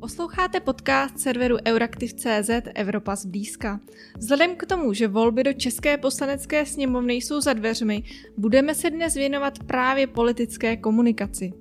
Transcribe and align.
Posloucháte 0.00 0.60
podcast 0.60 1.18
serveru 1.18 1.56
Euraktiv.cz 1.66 2.50
Evropa 2.74 3.16
zblízka. 3.16 3.80
Vzhledem 4.18 4.56
k 4.56 4.66
tomu, 4.66 4.92
že 4.92 5.08
volby 5.08 5.44
do 5.44 5.52
České 5.52 5.96
poslanecké 5.96 6.66
sněmovny 6.66 7.14
jsou 7.14 7.40
za 7.40 7.52
dveřmi, 7.52 8.02
budeme 8.36 8.74
se 8.74 8.90
dnes 8.90 9.14
věnovat 9.14 9.58
právě 9.58 10.06
politické 10.06 10.76
komunikaci. 10.76 11.52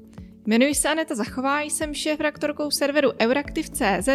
Jmenuji 0.45 0.75
se 0.75 0.89
Aneta 0.89 1.15
Zachová, 1.15 1.61
jsem 1.61 1.93
šéf-raktorkou 1.93 2.71
serveru 2.71 3.09
Euraktiv.cz 3.21 4.09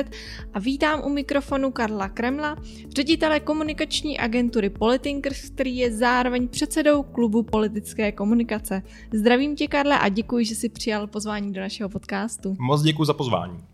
a 0.54 0.58
vítám 0.58 1.02
u 1.04 1.08
mikrofonu 1.08 1.70
Karla 1.70 2.08
Kremla, 2.08 2.56
ředitele 2.96 3.40
komunikační 3.40 4.18
agentury 4.18 4.70
Politinkers, 4.70 5.50
který 5.50 5.76
je 5.76 5.92
zároveň 5.92 6.48
předsedou 6.48 7.02
klubu 7.02 7.42
politické 7.42 8.12
komunikace. 8.12 8.82
Zdravím 9.12 9.56
tě, 9.56 9.68
Karle, 9.68 9.98
a 9.98 10.08
děkuji, 10.08 10.44
že 10.44 10.54
jsi 10.54 10.68
přijal 10.68 11.06
pozvání 11.06 11.52
do 11.52 11.60
našeho 11.60 11.88
podcastu. 11.88 12.56
Moc 12.58 12.82
děkuji 12.82 13.04
za 13.04 13.14
pozvání. 13.14 13.71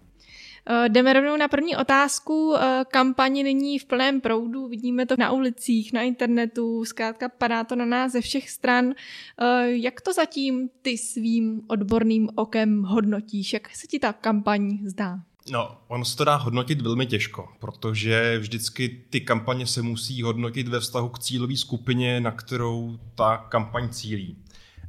Eh, 0.70 0.88
jdeme 0.88 1.12
rovnou 1.12 1.36
na 1.36 1.48
první 1.48 1.76
otázku. 1.76 2.54
Eh, 2.56 2.84
kampaně 2.90 3.42
nyní 3.42 3.78
v 3.78 3.84
plném 3.84 4.20
proudu, 4.20 4.68
vidíme 4.68 5.06
to 5.06 5.14
na 5.18 5.32
ulicích, 5.32 5.92
na 5.92 6.02
internetu, 6.02 6.84
zkrátka 6.84 7.28
padá 7.28 7.64
to 7.64 7.76
na 7.76 7.84
nás 7.84 8.12
ze 8.12 8.20
všech 8.20 8.50
stran. 8.50 8.94
Eh, 9.40 9.70
jak 9.70 10.00
to 10.00 10.12
zatím 10.12 10.70
ty 10.82 10.98
svým 10.98 11.62
odborným 11.68 12.28
okem 12.34 12.82
hodnotíš? 12.82 13.52
Jak 13.52 13.76
se 13.76 13.86
ti 13.86 13.98
ta 13.98 14.12
kampaň 14.12 14.78
zdá? 14.84 15.18
No, 15.50 15.78
ono 15.88 16.04
se 16.04 16.16
to 16.16 16.24
dá 16.24 16.36
hodnotit 16.36 16.80
velmi 16.80 17.06
těžko, 17.06 17.48
protože 17.60 18.38
vždycky 18.38 19.04
ty 19.10 19.20
kampaně 19.20 19.66
se 19.66 19.82
musí 19.82 20.22
hodnotit 20.22 20.68
ve 20.68 20.80
vztahu 20.80 21.08
k 21.08 21.18
cílové 21.18 21.56
skupině, 21.56 22.20
na 22.20 22.30
kterou 22.30 22.98
ta 23.14 23.36
kampaň 23.36 23.88
cílí. 23.88 24.36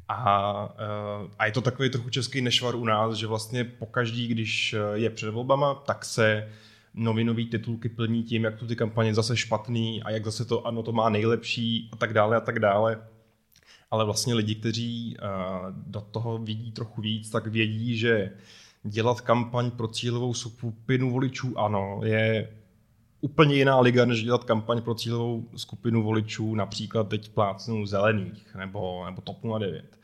A, 0.09 0.70
eh, 0.77 1.30
a 1.40 1.45
je 1.45 1.52
to 1.52 1.62
takový 1.62 1.90
trochu 1.90 2.09
český 2.09 2.41
nešvar 2.41 2.76
u 2.76 2.86
nás, 2.86 3.16
že 3.16 3.27
vlastně 3.27 3.63
pokaždý, 3.63 4.27
když 4.27 4.73
eh, 4.73 4.98
je 4.98 5.09
před 5.09 5.32
volbama, 5.32 5.73
tak 5.73 6.05
se 6.05 6.49
novinový 6.94 7.46
titulky 7.46 7.90
plní 7.90 8.24
tím, 8.24 8.43
jak 8.43 8.55
tu 8.55 8.68
ty 8.68 8.76
kampaně 8.76 9.13
zase 9.13 9.37
špatný 9.37 10.04
a 10.04 10.12
jak 10.12 10.26
zase 10.26 10.46
to 10.46 10.68
ano, 10.68 10.84
to 10.84 10.91
má 10.91 11.10
nejlepší 11.10 11.90
a 11.93 11.96
tak 11.96 12.13
dále 12.13 12.37
a 12.37 12.40
tak 12.40 12.60
dále. 12.60 13.02
Ale 13.91 14.05
vlastně 14.05 14.34
lidi, 14.34 14.55
kteří 14.55 15.18
eh, 15.18 15.26
do 15.71 16.02
toho 16.02 16.37
vidí 16.37 16.71
trochu 16.71 17.02
víc, 17.02 17.30
tak 17.30 17.48
vědí, 17.48 17.98
že 17.98 18.32
dělat 18.84 19.21
kampaň 19.21 19.71
pro 19.71 19.87
cílovou 19.87 20.34
skupinu 20.34 21.12
voličů 21.12 21.60
ano, 21.60 21.99
je 22.04 22.49
úplně 23.21 23.55
jiná 23.55 23.80
liga, 23.80 24.05
než 24.05 24.24
dělat 24.24 24.43
kampaň 24.43 24.82
pro 24.82 24.96
cílovou 24.96 25.49
skupinu 25.55 26.04
voličů, 26.04 26.55
například 26.55 27.10
teď 27.10 27.30
plácnou 27.30 27.85
zelených 27.85 28.55
nebo, 28.55 29.05
nebo 29.05 29.21
TOP 29.21 29.37
09 29.60 29.99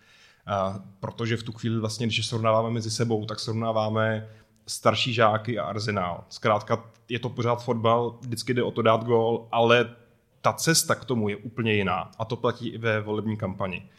protože 1.00 1.38
v 1.38 1.44
tu 1.44 1.52
chvíli 1.52 1.80
vlastně, 1.80 2.08
když 2.08 2.28
srovnáváme 2.28 2.70
mezi 2.70 2.92
sebou, 2.92 3.26
tak 3.26 3.40
srovnáváme 3.40 4.28
starší 4.68 5.14
žáky 5.14 5.60
a 5.60 5.64
arzenál. 5.64 6.24
Zkrátka 6.30 6.84
je 7.10 7.20
to 7.20 7.30
pořád 7.30 7.64
fotbal, 7.64 8.18
vždycky 8.22 8.54
jde 8.54 8.64
o 8.64 8.72
to 8.72 8.82
dát 8.82 9.04
gól, 9.04 9.48
ale 9.52 9.96
ta 10.42 10.54
cesta 10.54 10.96
k 10.96 11.06
tomu 11.06 11.30
je 11.30 11.38
úplně 11.38 11.74
jiná 11.74 12.12
a 12.20 12.26
to 12.26 12.36
platí 12.36 12.70
i 12.70 12.78
ve 12.78 13.02
volební 13.02 13.38
kampani. 13.38 13.90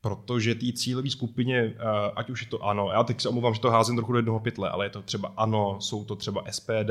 Protože 0.00 0.54
té 0.54 0.72
cílové 0.72 1.10
skupině, 1.10 1.58
eh, 1.58 1.76
ať 2.16 2.30
už 2.30 2.42
je 2.42 2.48
to 2.48 2.64
ano, 2.64 2.90
já 2.92 3.04
teď 3.04 3.20
se 3.20 3.28
omluvám, 3.28 3.54
že 3.54 3.60
to 3.60 3.70
házím 3.70 3.96
trochu 3.96 4.12
do 4.12 4.18
jednoho 4.18 4.40
pytle, 4.40 4.70
ale 4.70 4.86
je 4.86 4.90
to 4.90 5.02
třeba 5.02 5.32
ano, 5.36 5.80
jsou 5.80 6.04
to 6.04 6.16
třeba 6.16 6.42
SPD, 6.46 6.90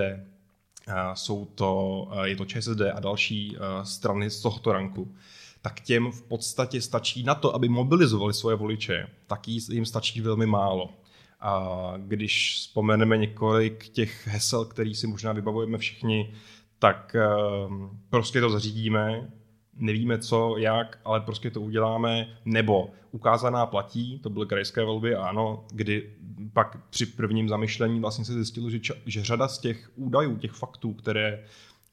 eh, 0.87 0.93
jsou 1.13 1.45
to, 1.45 2.07
eh, 2.11 2.29
je 2.29 2.35
to 2.35 2.45
ČSSD 2.45 2.91
a 2.91 2.99
další 2.99 3.57
strany 3.83 4.29
z 4.29 4.41
tohoto 4.41 4.73
ranku 4.73 5.15
tak 5.61 5.79
těm 5.79 6.11
v 6.11 6.21
podstatě 6.21 6.81
stačí 6.81 7.23
na 7.23 7.35
to, 7.35 7.55
aby 7.55 7.69
mobilizovali 7.69 8.33
svoje 8.33 8.55
voliče, 8.55 9.07
tak 9.27 9.47
jim 9.47 9.85
stačí 9.85 10.21
velmi 10.21 10.45
málo. 10.45 10.89
A 11.39 11.93
když 11.97 12.55
vzpomeneme 12.55 13.17
několik 13.17 13.89
těch 13.89 14.27
hesel, 14.27 14.65
který 14.65 14.95
si 14.95 15.07
možná 15.07 15.33
vybavujeme 15.33 15.77
všichni, 15.77 16.33
tak 16.79 17.15
ehm, 17.15 17.89
prostě 18.09 18.41
to 18.41 18.49
zařídíme, 18.49 19.31
nevíme 19.73 20.19
co, 20.19 20.57
jak, 20.57 20.99
ale 21.05 21.21
prostě 21.21 21.51
to 21.51 21.61
uděláme, 21.61 22.37
nebo 22.45 22.89
ukázaná 23.11 23.65
platí, 23.65 24.19
to 24.19 24.29
byly 24.29 24.45
krajské 24.45 24.83
volby, 24.83 25.15
ano, 25.15 25.65
kdy 25.71 26.13
pak 26.53 26.77
při 26.89 27.05
prvním 27.05 27.49
zamyšlení 27.49 27.99
vlastně 27.99 28.25
se 28.25 28.33
zjistilo, 28.33 28.69
že, 28.69 28.79
že 29.05 29.23
řada 29.23 29.47
z 29.47 29.59
těch 29.59 29.91
údajů, 29.95 30.37
těch 30.37 30.51
faktů, 30.51 30.93
které 30.93 31.43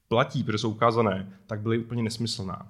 platí, 0.09 0.45
protože 0.45 0.59
jsou 0.59 0.71
ukázané, 0.71 1.33
tak 1.47 1.61
byly 1.61 1.79
úplně 1.79 2.03
nesmyslná. 2.03 2.69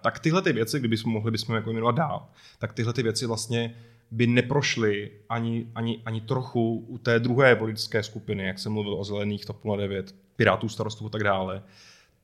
Tak 0.00 0.18
tyhle 0.18 0.42
ty 0.42 0.52
věci, 0.52 0.78
kdybychom 0.78 1.12
mohli 1.12 1.30
bychom 1.30 1.54
jako 1.54 1.72
jmenovat 1.72 1.94
dál, 1.94 2.28
tak 2.58 2.72
tyhle 2.72 2.92
ty 2.92 3.02
věci 3.02 3.26
vlastně 3.26 3.74
by 4.10 4.26
neprošly 4.26 5.10
ani, 5.28 5.66
ani, 5.74 6.02
ani 6.04 6.20
trochu 6.20 6.84
u 6.88 6.98
té 6.98 7.18
druhé 7.18 7.56
politické 7.56 8.02
skupiny, 8.02 8.46
jak 8.46 8.58
jsem 8.58 8.72
mluvil 8.72 8.94
o 8.94 9.04
zelených, 9.04 9.44
TOP 9.44 9.60
09, 9.76 10.14
Pirátů, 10.36 10.68
starostů 10.68 11.06
a 11.06 11.08
tak 11.08 11.24
dále. 11.24 11.62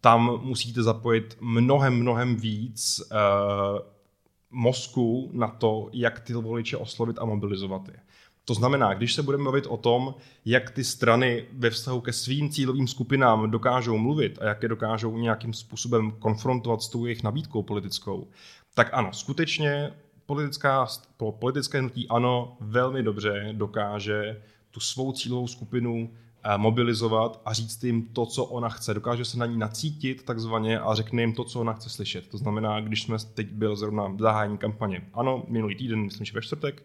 Tam 0.01 0.41
musíte 0.43 0.83
zapojit 0.83 1.37
mnohem, 1.41 1.95
mnohem 1.95 2.37
víc 2.37 3.01
uh, 3.01 3.79
mozku 4.51 5.31
na 5.33 5.49
to, 5.49 5.91
jak 5.93 6.21
ty 6.21 6.33
voliče 6.33 6.77
oslovit 6.77 7.19
a 7.19 7.25
mobilizovat 7.25 7.89
je. 7.89 8.01
To 8.49 8.55
znamená, 8.55 8.95
když 8.95 9.15
se 9.15 9.23
budeme 9.23 9.43
mluvit 9.43 9.67
o 9.67 9.77
tom, 9.77 10.15
jak 10.45 10.71
ty 10.71 10.85
strany 10.85 11.45
ve 11.53 11.71
vztahu 11.71 12.01
ke 12.01 12.13
svým 12.13 12.51
cílovým 12.51 12.89
skupinám 12.89 13.51
dokážou 13.51 13.99
mluvit 13.99 14.39
a 14.41 14.45
jak 14.45 14.63
je 14.63 14.69
dokážou 14.69 15.19
nějakým 15.19 15.53
způsobem 15.53 16.11
konfrontovat 16.11 16.83
s 16.83 16.89
tou 16.89 17.05
jejich 17.05 17.23
nabídkou 17.23 17.63
politickou, 17.63 18.29
tak 18.75 18.89
ano, 18.93 19.13
skutečně 19.13 19.93
politická, 20.27 20.87
politické 21.39 21.79
hnutí 21.79 22.09
ano 22.09 22.57
velmi 22.61 23.03
dobře 23.03 23.49
dokáže 23.53 24.43
tu 24.71 24.81
svou 24.81 25.13
cílovou 25.13 25.47
skupinu 25.47 26.11
eh, 26.45 26.59
mobilizovat 26.59 27.41
a 27.45 27.53
říct 27.53 27.85
jim 27.85 28.03
to, 28.03 28.27
co 28.27 28.45
ona 28.45 28.69
chce. 28.69 28.95
Dokáže 28.95 29.25
se 29.25 29.39
na 29.39 29.47
ní 29.47 29.59
nacítit 29.59 30.23
takzvaně 30.23 30.79
a 30.79 30.95
řekne 30.95 31.23
jim 31.23 31.33
to, 31.33 31.45
co 31.45 31.61
ona 31.61 31.73
chce 31.73 31.91
slyšet. 31.91 32.29
To 32.29 32.39
znamená, 32.39 32.81
když 32.81 33.03
jsme 33.03 33.17
teď 33.35 33.53
byl 33.53 33.77
zrovna 33.77 34.09
v 34.09 34.19
zahájení 34.19 34.59
kampaně, 34.59 35.03
ano, 35.15 35.45
minulý 35.49 35.75
týden, 35.75 36.01
myslím, 36.01 36.25
že 36.25 36.33
ve 36.35 36.43
čtvrtek, 36.43 36.83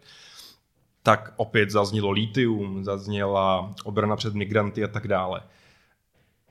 tak 1.04 1.34
opět 1.38 1.70
zaznělo 1.70 2.12
litium, 2.12 2.84
zazněla 2.84 3.74
obrana 3.84 4.16
před 4.16 4.34
migranty 4.34 4.84
a 4.84 4.88
tak 4.88 5.08
dále. 5.08 5.42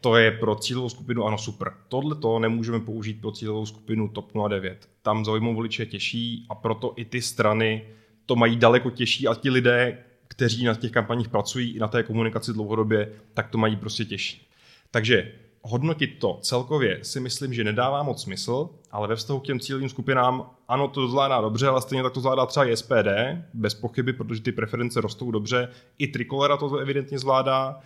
To 0.00 0.16
je 0.16 0.30
pro 0.30 0.54
cílovou 0.54 0.88
skupinu 0.88 1.24
ano 1.24 1.38
super. 1.38 1.72
Tohle 1.88 2.14
to 2.14 2.38
nemůžeme 2.38 2.80
použít 2.80 3.20
pro 3.20 3.32
cílovou 3.32 3.66
skupinu 3.66 4.08
TOP 4.08 4.32
09. 4.48 4.88
Tam 5.02 5.24
zaujmou 5.24 5.54
voliče 5.54 5.86
těžší 5.86 6.46
a 6.48 6.54
proto 6.54 6.92
i 6.96 7.04
ty 7.04 7.22
strany 7.22 7.86
to 8.26 8.36
mají 8.36 8.56
daleko 8.56 8.90
těžší 8.90 9.28
a 9.28 9.34
ti 9.34 9.50
lidé, 9.50 9.98
kteří 10.28 10.64
na 10.64 10.74
těch 10.74 10.90
kampaních 10.90 11.28
pracují 11.28 11.70
i 11.70 11.78
na 11.78 11.88
té 11.88 12.02
komunikaci 12.02 12.52
dlouhodobě, 12.52 13.12
tak 13.34 13.48
to 13.50 13.58
mají 13.58 13.76
prostě 13.76 14.04
těžší. 14.04 14.48
Takže 14.90 15.32
hodnotit 15.62 16.18
to 16.18 16.38
celkově 16.42 16.98
si 17.02 17.20
myslím, 17.20 17.54
že 17.54 17.64
nedává 17.64 18.02
moc 18.02 18.22
smysl, 18.22 18.70
ale 18.92 19.08
ve 19.08 19.16
vztahu 19.16 19.40
k 19.40 19.44
těm 19.44 19.60
cílovým 19.60 19.88
skupinám, 19.88 20.50
ano, 20.68 20.88
to 20.88 21.08
zvládá 21.08 21.40
dobře, 21.40 21.68
ale 21.68 21.82
stejně 21.82 22.02
tak 22.02 22.12
to 22.12 22.20
zvládá 22.20 22.46
třeba 22.46 22.66
i 22.66 22.76
SPD, 22.76 23.08
bez 23.54 23.74
pochyby, 23.74 24.12
protože 24.12 24.42
ty 24.42 24.52
preference 24.52 25.00
rostou 25.00 25.30
dobře. 25.30 25.68
I 25.98 26.06
Trikolera 26.06 26.56
to 26.56 26.76
evidentně 26.76 27.18
zvládá. 27.18 27.80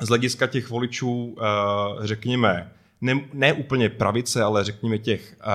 Z 0.00 0.08
hlediska 0.08 0.46
těch 0.46 0.70
voličů, 0.70 1.36
eh, 1.40 2.06
řekněme, 2.06 2.72
ne, 3.00 3.20
ne 3.32 3.52
úplně 3.52 3.88
pravice, 3.88 4.42
ale 4.42 4.64
řekněme 4.64 4.98
těch 4.98 5.36
eh, 5.40 5.46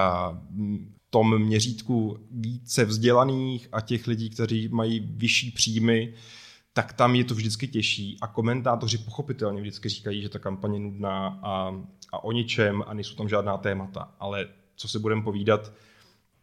tom 1.13 1.40
měřítku 1.40 2.18
více 2.31 2.85
vzdělaných 2.85 3.68
a 3.72 3.81
těch 3.81 4.07
lidí, 4.07 4.29
kteří 4.29 4.68
mají 4.68 5.00
vyšší 5.00 5.52
příjmy, 5.52 6.13
tak 6.73 6.94
tam 6.94 7.16
je 7.16 7.23
to 7.23 7.35
vždycky 7.35 7.67
těžší 7.67 8.17
a 8.22 8.28
komentátoři 8.28 8.97
pochopitelně 8.97 9.61
vždycky 9.61 9.89
říkají, 9.89 10.22
že 10.22 10.29
ta 10.29 10.39
kampaně 10.39 10.75
je 10.75 10.79
nudná 10.79 11.39
a, 11.44 11.75
a 12.11 12.23
o 12.23 12.31
ničem 12.31 12.84
a 12.88 12.94
nejsou 12.94 13.16
tam 13.16 13.29
žádná 13.29 13.57
témata. 13.57 14.11
Ale 14.19 14.47
co 14.75 14.88
si 14.88 15.00
budeme 15.00 15.22
povídat, 15.22 15.73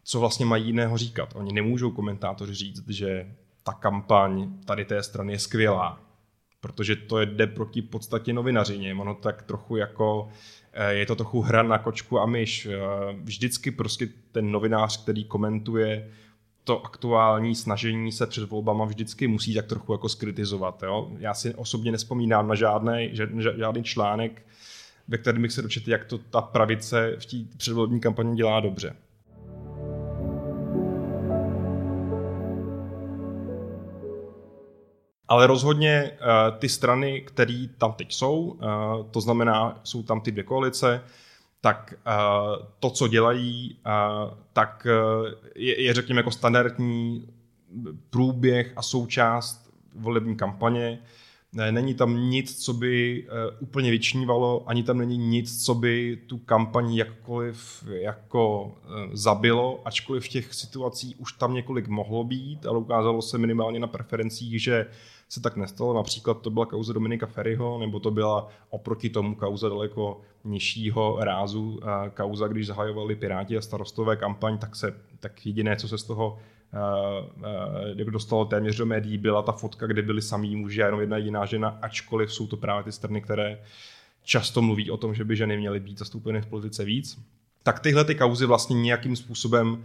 co 0.03 0.21
vlastně 0.21 0.47
mají 0.47 0.67
jiného 0.67 0.97
říkat. 0.97 1.33
Oni 1.37 1.53
nemůžou 1.53 1.91
komentátoři 1.91 2.55
říct, 2.55 2.89
že 2.89 3.35
ta 3.63 3.73
kampaň 3.73 4.53
tady 4.65 4.85
té 4.85 5.03
strany 5.03 5.33
je 5.33 5.39
skvělá, 5.39 6.01
protože 6.61 6.97
to 6.97 7.21
jde 7.21 7.47
proti 7.47 7.83
podstatě 7.83 8.33
novinařině. 8.33 8.95
Ono 8.95 9.15
tak 9.15 9.43
trochu 9.43 9.77
jako, 9.77 10.29
eh, 10.73 10.95
je 10.95 11.07
to 11.07 11.15
trochu 11.15 11.41
hra 11.41 11.63
na 11.63 11.79
kočku 11.79 12.19
a 12.19 12.27
myš. 12.27 12.67
Eh, 12.67 12.79
vždycky 13.23 13.71
prostě 13.71 14.09
ten 14.33 14.51
novinář, 14.51 15.03
který 15.03 15.25
komentuje 15.25 16.11
to 16.71 16.87
aktuální 16.87 17.55
snažení 17.55 18.13
se 18.13 18.27
před 18.27 18.51
volbama 18.51 18.85
vždycky 18.85 19.27
musí 19.29 19.55
tak 19.55 19.67
trochu 19.67 19.93
jako 19.93 20.09
skritizovat. 20.09 20.83
Jo? 20.83 21.11
Já 21.19 21.35
si 21.35 21.55
osobně 21.55 21.93
nespomínám 21.93 22.49
na 22.49 22.55
žádný, 22.55 23.11
žádný 23.57 23.85
článek, 23.85 24.43
ve 25.09 25.19
kterém 25.19 25.43
bych 25.43 25.53
se 25.53 25.63
dočetl, 25.63 25.91
jak 25.91 26.05
to 26.05 26.19
ta 26.19 26.41
pravice 26.41 27.17
v 27.19 27.27
té 27.27 27.37
předvolební 27.57 28.01
kampani 28.01 28.37
dělá 28.37 28.61
dobře. 28.61 28.97
Ale 35.29 35.47
rozhodně 35.47 36.11
uh, 36.11 36.59
ty 36.59 36.69
strany, 36.69 37.21
které 37.21 37.67
tam 37.79 37.93
teď 37.93 38.13
jsou, 38.13 38.41
uh, 38.41 38.59
to 39.11 39.21
znamená, 39.21 39.81
jsou 39.85 40.03
tam 40.03 40.21
ty 40.21 40.31
dvě 40.31 40.45
koalice, 40.45 41.03
tak 41.61 41.95
uh, 42.07 42.67
to, 42.81 42.91
co 42.91 43.09
dělají, 43.09 43.77
uh, 43.87 44.35
tak 44.53 44.87
uh, 44.87 45.27
je, 45.55 45.83
je, 45.83 45.95
řekněme, 45.95 46.19
jako 46.19 46.31
standardní 46.31 47.29
průběh 48.11 48.73
a 48.77 48.83
součást 48.83 49.71
volební 49.95 50.37
kampaně. 50.37 50.99
Není 51.71 51.95
tam 51.95 52.31
nic, 52.31 52.65
co 52.65 52.73
by 52.73 53.27
úplně 53.61 53.91
vyčnívalo, 53.91 54.65
ani 54.67 54.83
tam 54.83 54.99
není 54.99 55.19
nic, 55.19 55.65
co 55.65 55.75
by 55.75 56.19
tu 56.27 56.39
kampaň 56.39 56.95
jakkoliv 56.95 57.85
jako 57.89 58.75
zabilo, 59.13 59.81
ačkoliv 59.85 60.25
v 60.25 60.29
těch 60.29 60.55
situacích 60.55 61.21
už 61.21 61.33
tam 61.33 61.55
několik 61.55 61.89
mohlo 61.89 62.25
být, 62.25 62.67
ale 62.67 62.79
ukázalo 62.79 63.23
se 63.23 63.39
minimálně 63.39 63.79
na 63.79 63.87
preferencích, 63.87 64.63
že 64.63 64.87
se 65.31 65.41
tak 65.41 65.57
nestalo. 65.57 65.95
Například 65.95 66.41
to 66.41 66.51
byla 66.51 66.67
kauza 66.67 66.93
Dominika 66.93 67.27
Ferryho, 67.27 67.79
nebo 67.79 68.01
to 68.01 68.11
byla 68.11 68.49
oproti 68.71 69.11
tomu 69.11 69.35
kauza 69.35 69.69
daleko 69.69 70.21
nižšího 70.45 71.17
rázu 71.21 71.81
kauza, 72.15 72.49
když 72.49 72.67
zahajovali 72.67 73.17
Piráti 73.17 73.57
a 73.57 73.61
starostové 73.61 74.17
kampaň, 74.17 74.59
tak 74.59 74.77
se 74.77 74.95
tak 75.21 75.47
jediné, 75.47 75.77
co 75.77 75.89
se 75.89 75.99
z 75.99 76.05
toho 76.05 76.39
uh, 77.95 78.05
uh, 78.05 78.11
dostalo 78.11 78.45
téměř 78.45 78.77
do 78.77 78.87
médií, 78.87 79.19
byla 79.19 79.43
ta 79.43 79.53
fotka, 79.53 79.87
kde 79.87 80.03
byli 80.03 80.23
samý 80.23 80.57
muži 80.57 80.83
a 80.83 80.87
jenom 80.87 81.01
jedna 81.01 81.17
jediná 81.17 81.47
žena, 81.47 81.79
ačkoliv 81.83 82.33
jsou 82.33 82.47
to 82.47 82.57
právě 82.57 82.85
ty 82.85 82.93
strany, 82.93 83.21
které 83.21 83.59
často 84.23 84.63
mluví 84.63 84.91
o 84.91 84.97
tom, 84.97 85.15
že 85.15 85.25
by 85.25 85.37
ženy 85.37 85.57
měly 85.57 85.81
být 85.81 85.99
zastoupeny 85.99 86.41
v 86.41 86.47
politice 86.47 86.85
víc. 86.85 87.21
Tak 87.63 87.81
tyhle 87.81 88.05
ty 88.05 88.15
kauzy 88.15 88.47
vlastně 88.47 88.81
nějakým 88.81 89.17
způsobem 89.17 89.73
uh, 89.73 89.79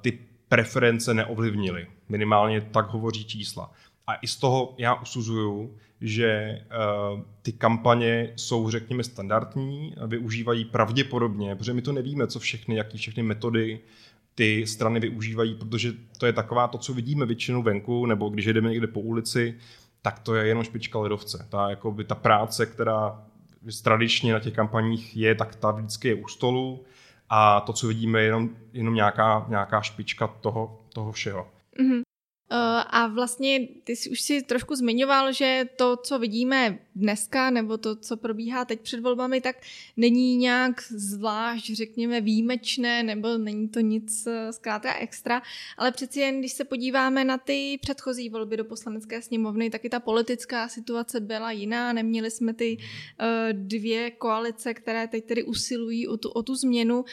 ty 0.00 0.18
preference 0.48 1.14
neovlivnily. 1.14 1.86
Minimálně 2.08 2.60
tak 2.60 2.90
hovoří 2.90 3.24
čísla. 3.24 3.70
A 4.08 4.14
i 4.14 4.26
z 4.26 4.36
toho 4.36 4.74
já 4.78 4.94
usuzuju, 4.94 5.76
že 6.00 6.60
uh, 7.14 7.20
ty 7.42 7.52
kampaně 7.52 8.32
jsou, 8.36 8.70
řekněme, 8.70 9.04
standardní, 9.04 9.94
využívají 10.06 10.64
pravděpodobně, 10.64 11.56
protože 11.56 11.72
my 11.72 11.82
to 11.82 11.92
nevíme, 11.92 12.26
co 12.26 12.38
všechny, 12.38 12.76
jaký 12.76 12.98
všechny 12.98 13.22
metody 13.22 13.80
ty 14.34 14.66
strany 14.66 15.00
využívají, 15.00 15.54
protože 15.54 15.92
to 16.18 16.26
je 16.26 16.32
taková 16.32 16.68
to, 16.68 16.78
co 16.78 16.94
vidíme 16.94 17.26
většinou 17.26 17.62
venku, 17.62 18.06
nebo 18.06 18.28
když 18.28 18.46
jdeme 18.46 18.70
někde 18.70 18.86
po 18.86 19.00
ulici, 19.00 19.54
tak 20.02 20.18
to 20.18 20.34
je 20.34 20.46
jenom 20.46 20.64
špička 20.64 20.98
ledovce. 20.98 21.46
Ta, 21.50 21.70
jako 21.70 21.92
by 21.92 22.04
ta 22.04 22.14
práce, 22.14 22.66
která 22.66 23.22
tradičně 23.82 24.32
na 24.32 24.40
těch 24.40 24.54
kampaních 24.54 25.16
je, 25.16 25.34
tak 25.34 25.56
ta 25.56 25.70
vždycky 25.70 26.08
je 26.08 26.14
u 26.14 26.28
stolu 26.28 26.84
a 27.28 27.60
to, 27.60 27.72
co 27.72 27.86
vidíme, 27.86 28.20
je 28.20 28.24
jenom, 28.24 28.50
jenom 28.72 28.94
nějaká, 28.94 29.46
nějaká 29.48 29.80
špička 29.80 30.26
toho, 30.26 30.80
toho 30.92 31.12
všeho. 31.12 31.48
Mm-hmm. 31.80 32.07
Eh, 32.50 32.84
a 32.86 33.06
vlastně 33.06 33.68
ty 33.84 33.96
jsi 33.96 34.10
už 34.10 34.20
si 34.20 34.42
trošku 34.42 34.74
zmiňoval, 34.74 35.32
že 35.32 35.64
to, 35.76 35.96
co 35.96 36.18
vidíme 36.18 36.78
dneska, 36.96 37.50
nebo 37.50 37.78
to, 37.78 37.96
co 37.96 38.16
probíhá 38.16 38.64
teď 38.64 38.80
před 38.80 39.00
volbami, 39.00 39.40
tak 39.40 39.56
není 39.96 40.36
nějak 40.36 40.82
zvlášť, 40.90 41.70
řekněme, 41.72 42.20
výjimečné, 42.20 43.02
nebo 43.02 43.38
není 43.38 43.68
to 43.68 43.80
nic 43.80 44.26
eh, 44.26 44.52
zkrátka 44.52 44.98
extra, 44.98 45.42
ale 45.76 45.92
přeci 45.92 46.20
jen, 46.20 46.38
když 46.38 46.52
se 46.52 46.64
podíváme 46.64 47.24
na 47.24 47.38
ty 47.38 47.78
předchozí 47.82 48.28
volby 48.28 48.56
do 48.56 48.64
poslanecké 48.64 49.22
sněmovny, 49.22 49.70
tak 49.70 49.84
i 49.84 49.88
ta 49.88 50.00
politická 50.00 50.68
situace 50.68 51.20
byla 51.20 51.50
jiná, 51.50 51.92
neměli 51.92 52.30
jsme 52.30 52.54
ty 52.54 52.76
uh, 52.76 53.26
dvě 53.52 54.10
koalice, 54.10 54.74
které 54.74 55.08
teď 55.08 55.24
tedy 55.24 55.44
usilují 55.44 56.08
o 56.08 56.16
tu, 56.16 56.28
o 56.28 56.42
tu 56.42 56.54
změnu. 56.54 57.04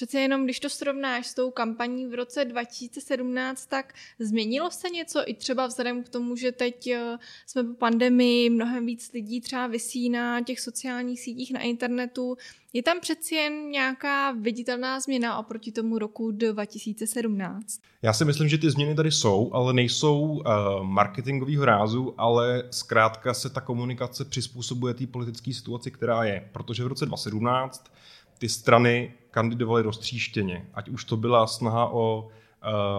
Přece 0.00 0.20
jenom, 0.20 0.44
když 0.44 0.60
to 0.60 0.68
srovnáš 0.68 1.26
s 1.26 1.34
tou 1.34 1.50
kampaní 1.50 2.06
v 2.06 2.14
roce 2.14 2.44
2017, 2.44 3.66
tak 3.66 3.94
změnilo 4.18 4.70
se 4.70 4.90
něco 4.90 5.22
i 5.26 5.34
třeba 5.34 5.66
vzhledem 5.66 6.02
k 6.02 6.08
tomu, 6.08 6.36
že 6.36 6.52
teď 6.52 6.86
eh, 6.86 7.18
jsme 7.46 7.64
po 7.64 7.74
pandemii, 7.74 8.50
mnohem 8.50 8.86
víc 8.86 9.12
lidí 9.12 9.40
třeba 9.40 9.66
vysí 9.66 10.10
na 10.10 10.40
těch 10.40 10.60
sociálních 10.60 11.20
sítích, 11.20 11.52
na 11.52 11.60
internetu. 11.60 12.36
Je 12.72 12.82
tam 12.82 13.00
přeci 13.00 13.34
jen 13.34 13.70
nějaká 13.70 14.32
viditelná 14.32 15.00
změna 15.00 15.38
oproti 15.38 15.72
tomu 15.72 15.98
roku 15.98 16.30
2017? 16.30 17.80
Já 18.02 18.12
si 18.12 18.24
myslím, 18.24 18.48
že 18.48 18.58
ty 18.58 18.70
změny 18.70 18.94
tady 18.94 19.10
jsou, 19.10 19.50
ale 19.52 19.72
nejsou 19.72 20.20
uh, 20.20 20.42
marketingového 20.82 21.64
rázu, 21.64 22.14
ale 22.18 22.64
zkrátka 22.70 23.34
se 23.34 23.50
ta 23.50 23.60
komunikace 23.60 24.24
přizpůsobuje 24.24 24.94
té 24.94 25.06
politické 25.06 25.54
situaci, 25.54 25.90
která 25.90 26.24
je. 26.24 26.48
Protože 26.52 26.84
v 26.84 26.86
roce 26.86 27.06
2017 27.06 27.92
ty 28.38 28.48
strany 28.48 29.12
kandidovaly 29.30 29.82
roztříštěně. 29.82 30.66
Ať 30.74 30.88
už 30.88 31.04
to 31.04 31.16
byla 31.16 31.46
snaha 31.46 31.92
o 31.92 32.28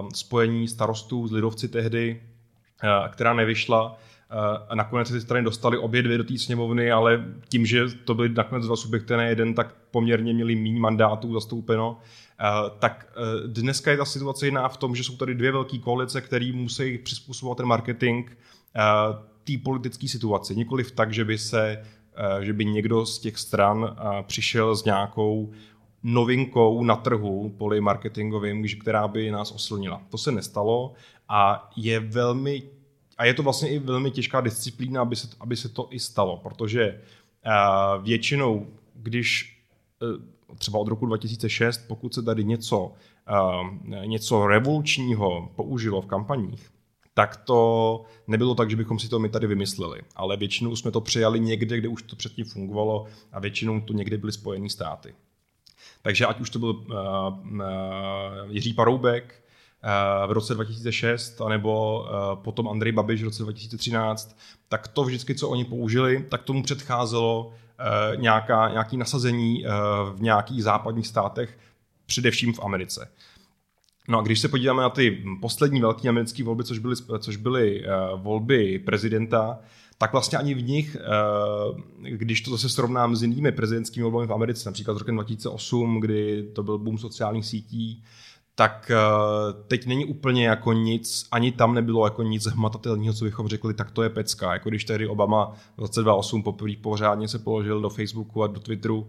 uh, 0.02 0.10
spojení 0.10 0.68
starostů 0.68 1.28
s 1.28 1.32
lidovci 1.32 1.68
tehdy, 1.68 2.22
uh, 2.84 3.12
která 3.12 3.34
nevyšla, 3.34 3.92
uh, 3.92 3.98
a 4.70 4.76
nakonec 4.76 5.12
ty 5.12 5.22
strany 5.22 5.44
dostaly 5.44 5.78
obě 5.78 6.04
dvě 6.04 6.18
do 6.18 6.24
té 6.24 6.38
sněmovny, 6.38 6.92
ale 6.92 7.26
tím, 7.50 7.66
že 7.66 7.86
to 8.06 8.14
byly 8.14 8.30
nakonec 8.30 8.66
dva 8.66 8.76
subjekty, 8.76 9.18
ne 9.18 9.30
jeden, 9.30 9.54
tak 9.54 9.76
poměrně 9.92 10.34
měli 10.34 10.56
méně 10.56 10.80
mandátů 10.80 11.34
zastoupeno. 11.34 11.98
Tak 12.80 13.14
dneska 13.48 13.92
je 13.92 13.98
ta 13.98 14.06
situace 14.06 14.46
jiná 14.46 14.70
v 14.70 14.78
tom, 14.78 14.96
že 14.96 15.04
jsou 15.04 15.18
tady 15.18 15.36
dvě 15.36 15.52
velké 15.52 15.78
koalice, 15.78 16.22
které 16.22 16.52
musí 16.54 16.98
přizpůsobovat 16.98 17.58
ten 17.58 17.66
marketing 17.66 18.30
té 19.44 19.54
politické 19.64 20.08
situaci. 20.08 20.56
Nikoliv 20.56 20.92
tak, 20.92 21.14
že 21.14 21.26
by 21.26 21.38
se 21.38 21.84
Eh, 22.16 22.46
že 22.46 22.54
by 22.54 22.66
někdo 22.66 23.06
z 23.06 23.20
těch 23.20 23.38
stran 23.38 23.96
eh, 23.98 24.24
přišel 24.24 24.76
s 24.76 24.86
nějakou 24.86 25.52
novinkou 26.04 26.84
na 26.84 26.96
trhu 26.96 27.50
poli 27.58 27.82
marketingovým, 27.82 28.66
která 28.82 29.08
by 29.08 29.32
nás 29.32 29.52
oslnila. 29.52 30.02
To 30.10 30.18
se 30.18 30.32
nestalo 30.32 30.94
a 31.30 31.72
je 31.76 32.00
velmi 32.00 32.64
a 33.22 33.26
je 33.26 33.34
to 33.34 33.44
vlastně 33.44 33.70
i 33.70 33.80
velmi 33.80 34.12
těžká 34.12 34.42
disciplína, 34.42 35.02
aby 35.02 35.16
se, 35.16 35.28
aby 35.40 35.56
se 35.56 35.70
to 35.70 35.88
i 35.92 36.00
stalo, 36.00 36.38
protože 36.38 37.02
uh, 37.46 38.04
většinou, 38.04 38.68
když 38.94 39.58
uh, 40.02 40.56
třeba 40.56 40.80
od 40.80 40.88
roku 40.88 41.06
2006, 41.06 41.86
pokud 41.88 42.14
se 42.14 42.24
tady 42.24 42.44
něco, 42.44 42.80
uh, 42.82 44.06
něco 44.06 44.48
revolučního 44.48 45.50
použilo 45.56 46.02
v 46.02 46.06
kampaních, 46.06 46.72
tak 47.14 47.38
to 47.38 48.04
nebylo 48.28 48.56
tak, 48.56 48.70
že 48.70 48.76
bychom 48.76 49.00
si 49.00 49.10
to 49.10 49.20
my 49.20 49.30
tady 49.30 49.48
vymysleli, 49.48 50.02
ale 50.16 50.38
většinou 50.38 50.76
jsme 50.76 50.92
to 50.92 51.02
přijali 51.02 51.40
někde, 51.40 51.78
kde 51.78 51.88
už 51.88 52.02
to 52.02 52.16
předtím 52.16 52.46
fungovalo 52.46 53.06
a 53.32 53.40
většinou 53.40 53.82
to 53.82 53.94
někde 53.94 54.18
byly 54.18 54.32
Spojené 54.32 54.70
státy. 54.70 55.14
Takže 56.02 56.26
ať 56.26 56.40
už 56.40 56.50
to 56.50 56.60
byl 56.60 56.70
uh, 56.70 56.86
uh, 57.52 57.62
Jiří 58.50 58.74
Paroubek 58.74 59.44
uh, 60.24 60.30
v 60.30 60.32
roce 60.32 60.54
2006, 60.56 61.42
anebo 61.42 62.02
uh, 62.04 62.44
potom 62.44 62.70
Andrej 62.70 62.92
Babiš 62.92 63.22
v 63.22 63.26
roce 63.26 63.44
2013, 63.44 64.38
tak 64.70 64.88
to 64.88 65.04
vždycky, 65.04 65.36
co 65.36 65.50
oni 65.50 65.66
použili, 65.66 66.26
tak 66.30 66.44
tomu 66.44 66.64
předcházelo 66.64 67.46
uh, 67.46 68.22
nějaká, 68.22 68.70
nějaký 68.70 68.98
nasazení 68.98 69.66
uh, 69.66 69.72
v 70.18 70.22
nějakých 70.22 70.64
západních 70.64 71.08
státech, 71.08 71.58
především 72.06 72.54
v 72.54 72.60
Americe. 72.60 73.12
No 74.08 74.20
a 74.20 74.22
když 74.22 74.40
se 74.40 74.48
podíváme 74.48 74.82
na 74.82 74.90
ty 74.90 75.24
poslední 75.42 75.82
velké 75.82 76.10
americké 76.10 76.44
volby, 76.44 76.64
což 76.64 76.80
byly, 76.80 76.96
což 77.20 77.36
byly 77.36 77.86
uh, 77.86 78.22
volby 78.22 78.80
prezidenta, 78.80 79.60
tak 80.02 80.12
vlastně 80.12 80.38
ani 80.38 80.54
v 80.54 80.64
nich, 80.64 80.98
uh, 81.70 81.78
když 82.00 82.42
to 82.42 82.52
zase 82.52 82.70
srovnám 82.70 83.16
s 83.16 83.22
jinými 83.22 83.52
prezidentskými 83.52 84.04
volbami 84.04 84.28
v 84.28 84.34
Americe, 84.34 84.70
například 84.70 84.98
rokem 84.98 85.16
2008, 85.16 86.00
kdy 86.00 86.44
to 86.44 86.64
byl 86.64 86.78
boom 86.78 86.98
sociálních 86.98 87.46
sítí, 87.46 88.04
tak 88.56 88.92
uh, 88.94 89.62
teď 89.68 89.86
není 89.86 90.06
úplně 90.06 90.48
jako 90.48 90.74
nic, 90.74 91.28
ani 91.32 91.52
tam 91.52 91.74
nebylo 91.74 92.06
jako 92.06 92.24
nic 92.24 92.46
hmatatelného, 92.46 93.14
co 93.14 93.26
bychom 93.26 93.48
řekli, 93.48 93.74
tak 93.74 93.92
to 93.92 94.04
je 94.04 94.10
pecka. 94.10 94.54
Jako 94.54 94.70
když 94.70 94.86
tehdy 94.86 95.08
Obama 95.08 95.54
v 95.78 95.82
roce 95.82 96.02
2008 96.02 96.44
poprvé 96.44 96.74
pořádně 96.82 97.28
se 97.28 97.40
položil 97.40 97.82
do 97.82 97.90
Facebooku 97.90 98.44
a 98.44 98.48
do 98.48 98.60
Twitteru, 98.60 99.08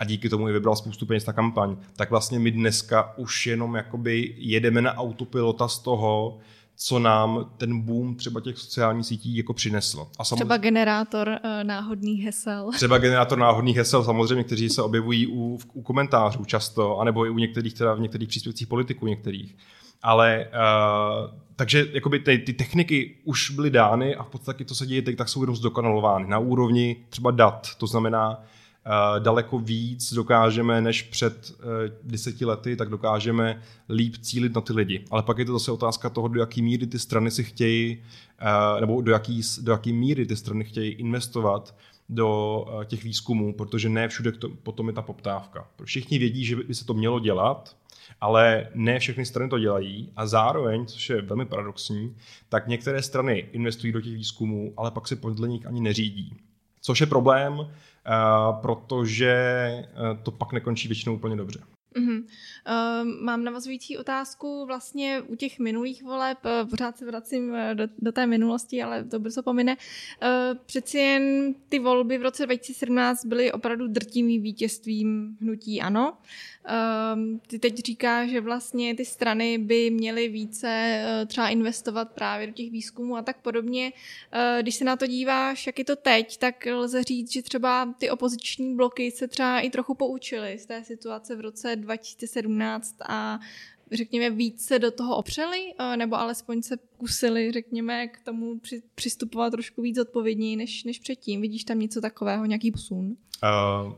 a 0.00 0.04
díky 0.04 0.28
tomu 0.28 0.48
i 0.48 0.52
vybral 0.52 0.76
spoustu 0.76 1.06
peněz 1.06 1.26
na 1.26 1.32
kampaň, 1.32 1.76
tak 1.96 2.10
vlastně 2.10 2.38
my 2.38 2.50
dneska 2.50 3.18
už 3.18 3.46
jenom 3.46 3.74
jakoby 3.74 4.34
jedeme 4.36 4.82
na 4.82 4.94
autopilota 4.94 5.68
z 5.68 5.78
toho, 5.78 6.38
co 6.80 6.98
nám 6.98 7.50
ten 7.56 7.80
boom 7.80 8.14
třeba 8.16 8.40
těch 8.40 8.58
sociálních 8.58 9.06
sítí 9.06 9.36
jako 9.36 9.54
přinesl. 9.54 10.06
A 10.18 10.24
samozřejmě, 10.24 10.44
třeba 10.44 10.56
generátor 10.56 11.28
uh, 11.28 11.64
náhodných 11.64 12.24
hesel. 12.24 12.70
Třeba 12.76 12.98
generátor 12.98 13.38
náhodných 13.38 13.76
hesel, 13.76 14.04
samozřejmě, 14.04 14.44
kteří 14.44 14.70
se 14.70 14.82
objevují 14.82 15.26
u, 15.26 15.58
u 15.72 15.82
komentářů 15.82 16.44
často, 16.44 16.98
anebo 16.98 17.26
i 17.26 17.30
u 17.30 17.38
některých, 17.38 17.74
teda 17.74 17.94
v 17.94 18.00
některých 18.00 18.28
příspěvcích 18.28 18.66
politiků 18.66 19.06
některých. 19.06 19.56
Ale 20.02 20.46
uh, 20.46 21.30
takže 21.56 21.86
jakoby 21.92 22.18
ty, 22.18 22.38
ty 22.38 22.52
techniky 22.52 23.16
už 23.24 23.50
byly 23.50 23.70
dány 23.70 24.16
a 24.16 24.22
v 24.22 24.28
podstatě 24.28 24.64
to 24.64 24.74
se 24.74 24.86
děje 24.86 25.02
teď, 25.02 25.16
tak 25.16 25.28
jsou 25.28 25.40
jenom 25.40 25.56
zdokonalovány 25.56 26.28
na 26.28 26.38
úrovni 26.38 26.96
třeba 27.10 27.30
dat. 27.30 27.68
To 27.78 27.86
znamená, 27.86 28.42
Eh, 28.42 28.57
daleko 29.18 29.58
víc 29.58 30.12
dokážeme 30.12 30.80
než 30.80 31.02
před 31.02 31.52
eh, 31.60 31.92
deseti 32.02 32.44
lety, 32.44 32.76
tak 32.76 32.88
dokážeme 32.88 33.62
líp 33.88 34.16
cílit 34.16 34.54
na 34.54 34.60
ty 34.60 34.72
lidi. 34.72 35.04
Ale 35.10 35.22
pak 35.22 35.38
je 35.38 35.44
to 35.44 35.52
zase 35.52 35.72
otázka 35.72 36.10
toho, 36.10 36.28
do 36.28 36.40
jaký 36.40 36.62
míry 36.62 36.86
ty 36.86 36.98
strany 36.98 37.30
si 37.30 37.44
chtějí, 37.44 38.02
eh, 38.38 38.80
nebo 38.80 39.00
do 39.00 39.12
jaký, 39.12 39.42
do 39.60 39.72
jaký 39.72 39.92
míry 39.92 40.26
ty 40.26 40.36
strany 40.36 40.64
chtějí 40.64 40.92
investovat 40.92 41.74
do 42.08 42.64
těch 42.84 43.04
výzkumů, 43.04 43.52
protože 43.52 43.88
ne 43.88 44.08
všude 44.08 44.32
to, 44.32 44.48
potom 44.48 44.88
je 44.88 44.92
ta 44.92 45.02
poptávka. 45.02 45.66
Všichni 45.84 46.18
vědí, 46.18 46.44
že 46.44 46.56
by 46.56 46.74
se 46.74 46.84
to 46.84 46.94
mělo 46.94 47.20
dělat, 47.20 47.76
ale 48.20 48.68
ne 48.74 48.98
všechny 48.98 49.26
strany 49.26 49.50
to 49.50 49.58
dělají 49.58 50.12
a 50.16 50.26
zároveň, 50.26 50.86
což 50.86 51.10
je 51.10 51.22
velmi 51.22 51.46
paradoxní, 51.46 52.16
tak 52.48 52.66
některé 52.68 53.02
strany 53.02 53.48
investují 53.52 53.92
do 53.92 54.00
těch 54.00 54.14
výzkumů, 54.14 54.72
ale 54.76 54.90
pak 54.90 55.08
se 55.08 55.16
podle 55.16 55.48
nich 55.48 55.66
ani 55.66 55.80
neřídí. 55.80 56.36
Což 56.80 57.00
je 57.00 57.06
problém, 57.06 57.66
protože 58.60 59.34
to 60.22 60.30
pak 60.30 60.52
nekončí 60.52 60.88
většinou 60.88 61.14
úplně 61.14 61.36
dobře. 61.36 61.60
Mm-hmm. 61.98 62.24
Uh, 62.24 63.24
mám 63.24 63.44
navazující 63.44 63.98
otázku 63.98 64.66
vlastně 64.66 65.22
u 65.28 65.34
těch 65.34 65.58
minulých 65.58 66.02
voleb, 66.02 66.38
uh, 66.44 66.70
pořád 66.70 66.98
se 66.98 67.06
vracím 67.06 67.50
uh, 67.50 67.74
do, 67.74 67.84
do 67.98 68.12
té 68.12 68.26
minulosti, 68.26 68.82
ale 68.82 69.04
to 69.04 69.18
brzo 69.18 69.42
pomine. 69.42 69.76
Uh, 69.76 70.58
přeci 70.66 70.98
jen 70.98 71.54
ty 71.68 71.78
volby 71.78 72.18
v 72.18 72.22
roce 72.22 72.46
2017 72.46 73.24
byly 73.24 73.52
opravdu 73.52 73.86
drtivým 73.88 74.42
vítězstvím 74.42 75.36
hnutí 75.40 75.80
ANO. 75.80 76.16
Um, 77.14 77.40
ty 77.46 77.58
teď 77.58 77.78
říká, 77.78 78.26
že 78.26 78.40
vlastně 78.40 78.94
ty 78.94 79.04
strany 79.04 79.58
by 79.58 79.90
měly 79.90 80.28
více 80.28 81.02
uh, 81.04 81.28
třeba 81.28 81.48
investovat 81.48 82.12
právě 82.12 82.46
do 82.46 82.52
těch 82.52 82.70
výzkumů 82.70 83.16
a 83.16 83.22
tak 83.22 83.40
podobně. 83.42 83.92
Uh, 84.34 84.62
když 84.62 84.74
se 84.74 84.84
na 84.84 84.96
to 84.96 85.06
díváš, 85.06 85.66
jak 85.66 85.78
je 85.78 85.84
to 85.84 85.96
teď, 85.96 86.38
tak 86.38 86.66
lze 86.72 87.02
říct, 87.02 87.32
že 87.32 87.42
třeba 87.42 87.94
ty 87.98 88.10
opoziční 88.10 88.76
bloky 88.76 89.10
se 89.10 89.28
třeba 89.28 89.60
i 89.60 89.70
trochu 89.70 89.94
poučily 89.94 90.58
z 90.58 90.66
té 90.66 90.84
situace 90.84 91.36
v 91.36 91.40
roce 91.40 91.76
2017 91.88 92.96
a 93.08 93.38
řekněme, 93.92 94.30
víc 94.30 94.66
se 94.66 94.78
do 94.78 94.90
toho 94.90 95.16
opřeli, 95.16 95.58
uh, 95.80 95.96
nebo 95.96 96.16
alespoň 96.16 96.62
se 96.62 96.76
kusili, 96.96 97.52
řekněme, 97.52 98.08
k 98.08 98.20
tomu 98.24 98.58
při, 98.58 98.82
přistupovat 98.94 99.52
trošku 99.52 99.82
víc 99.82 99.98
odpovědněji 99.98 100.56
než, 100.56 100.84
než 100.84 100.98
předtím. 100.98 101.40
Vidíš 101.40 101.64
tam 101.64 101.78
něco 101.78 102.00
takového, 102.00 102.44
nějaký 102.44 102.72
posun? 102.72 103.16
Uh, 103.86 103.92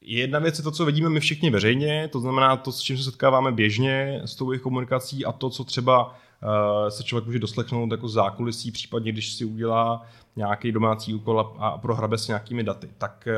Jedna 0.00 0.38
věc 0.38 0.58
je 0.58 0.64
to, 0.64 0.70
co 0.70 0.84
vidíme 0.84 1.08
my 1.08 1.20
všichni 1.20 1.50
veřejně, 1.50 2.08
to 2.12 2.20
znamená 2.20 2.56
to, 2.56 2.72
s 2.72 2.80
čím 2.80 2.98
se 2.98 3.04
setkáváme 3.04 3.52
běžně 3.52 4.22
s 4.24 4.34
tou 4.34 4.52
jejich 4.52 4.62
komunikací 4.62 5.24
a 5.24 5.32
to, 5.32 5.50
co 5.50 5.64
třeba 5.64 6.06
uh, 6.06 6.88
se 6.88 7.02
člověk 7.02 7.26
může 7.26 7.38
doslechnout 7.38 7.90
jako 7.90 8.08
zákulisí, 8.08 8.70
případně 8.70 9.12
když 9.12 9.32
si 9.32 9.44
udělá 9.44 10.06
nějaký 10.36 10.72
domácí 10.72 11.14
úkol 11.14 11.56
a 11.58 11.78
prohrabe 11.78 12.18
s 12.18 12.28
nějakými 12.28 12.62
daty. 12.62 12.90
Tak 12.98 13.28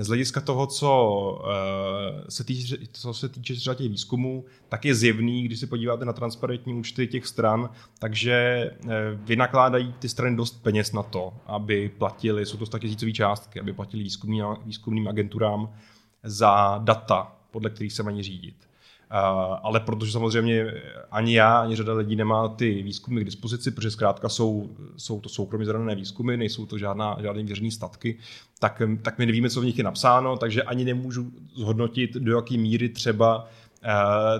z 0.00 0.08
hlediska 0.08 0.40
toho, 0.40 0.66
co, 0.66 1.42
eh, 1.44 2.30
se 2.30 2.44
týče, 2.44 2.76
co 2.92 3.14
se 3.14 3.28
týče 3.28 3.54
třeba 3.54 3.74
těch 3.74 3.88
výzkumů, 3.88 4.44
tak 4.68 4.84
je 4.84 4.94
zjevný, 4.94 5.42
když 5.42 5.60
se 5.60 5.66
podíváte 5.66 6.04
na 6.04 6.12
transparentní 6.12 6.74
účty 6.74 7.06
těch 7.06 7.26
stran, 7.26 7.70
takže 7.98 8.32
eh, 8.32 8.88
vynakládají 9.14 9.94
ty 9.98 10.08
strany 10.08 10.36
dost 10.36 10.62
peněz 10.62 10.92
na 10.92 11.02
to, 11.02 11.34
aby 11.46 11.88
platili, 11.88 12.46
jsou 12.46 12.56
to 12.56 12.66
taky 12.66 12.86
tisícové 12.86 13.12
částky, 13.12 13.60
aby 13.60 13.72
platili 13.72 14.02
výzkumný, 14.02 14.42
výzkumným 14.64 15.08
agenturám 15.08 15.74
za 16.22 16.78
data, 16.84 17.36
podle 17.50 17.70
kterých 17.70 17.92
se 17.92 18.02
mají 18.02 18.22
řídit. 18.22 18.71
Ale 19.62 19.80
protože 19.80 20.12
samozřejmě 20.12 20.74
ani 21.10 21.34
já, 21.34 21.58
ani 21.58 21.76
řada 21.76 21.92
lidí 21.92 22.16
nemá 22.16 22.48
ty 22.48 22.82
výzkumy 22.82 23.20
k 23.20 23.24
dispozici, 23.24 23.70
protože 23.70 23.90
zkrátka 23.90 24.28
jsou, 24.28 24.76
jsou 24.96 25.20
to 25.20 25.28
soukromě 25.28 25.66
zraněné 25.66 25.94
výzkumy, 25.94 26.36
nejsou 26.36 26.66
to 26.66 26.78
žádná, 26.78 27.16
žádné 27.22 27.42
věřené 27.42 27.70
statky, 27.70 28.18
tak, 28.58 28.82
tak 29.02 29.18
my 29.18 29.26
nevíme, 29.26 29.50
co 29.50 29.60
v 29.60 29.64
nich 29.64 29.78
je 29.78 29.84
napsáno, 29.84 30.36
takže 30.36 30.62
ani 30.62 30.84
nemůžu 30.84 31.32
zhodnotit, 31.56 32.14
do 32.14 32.36
jaké 32.36 32.56
míry 32.56 32.88
třeba 32.88 33.44
uh, 33.44 33.48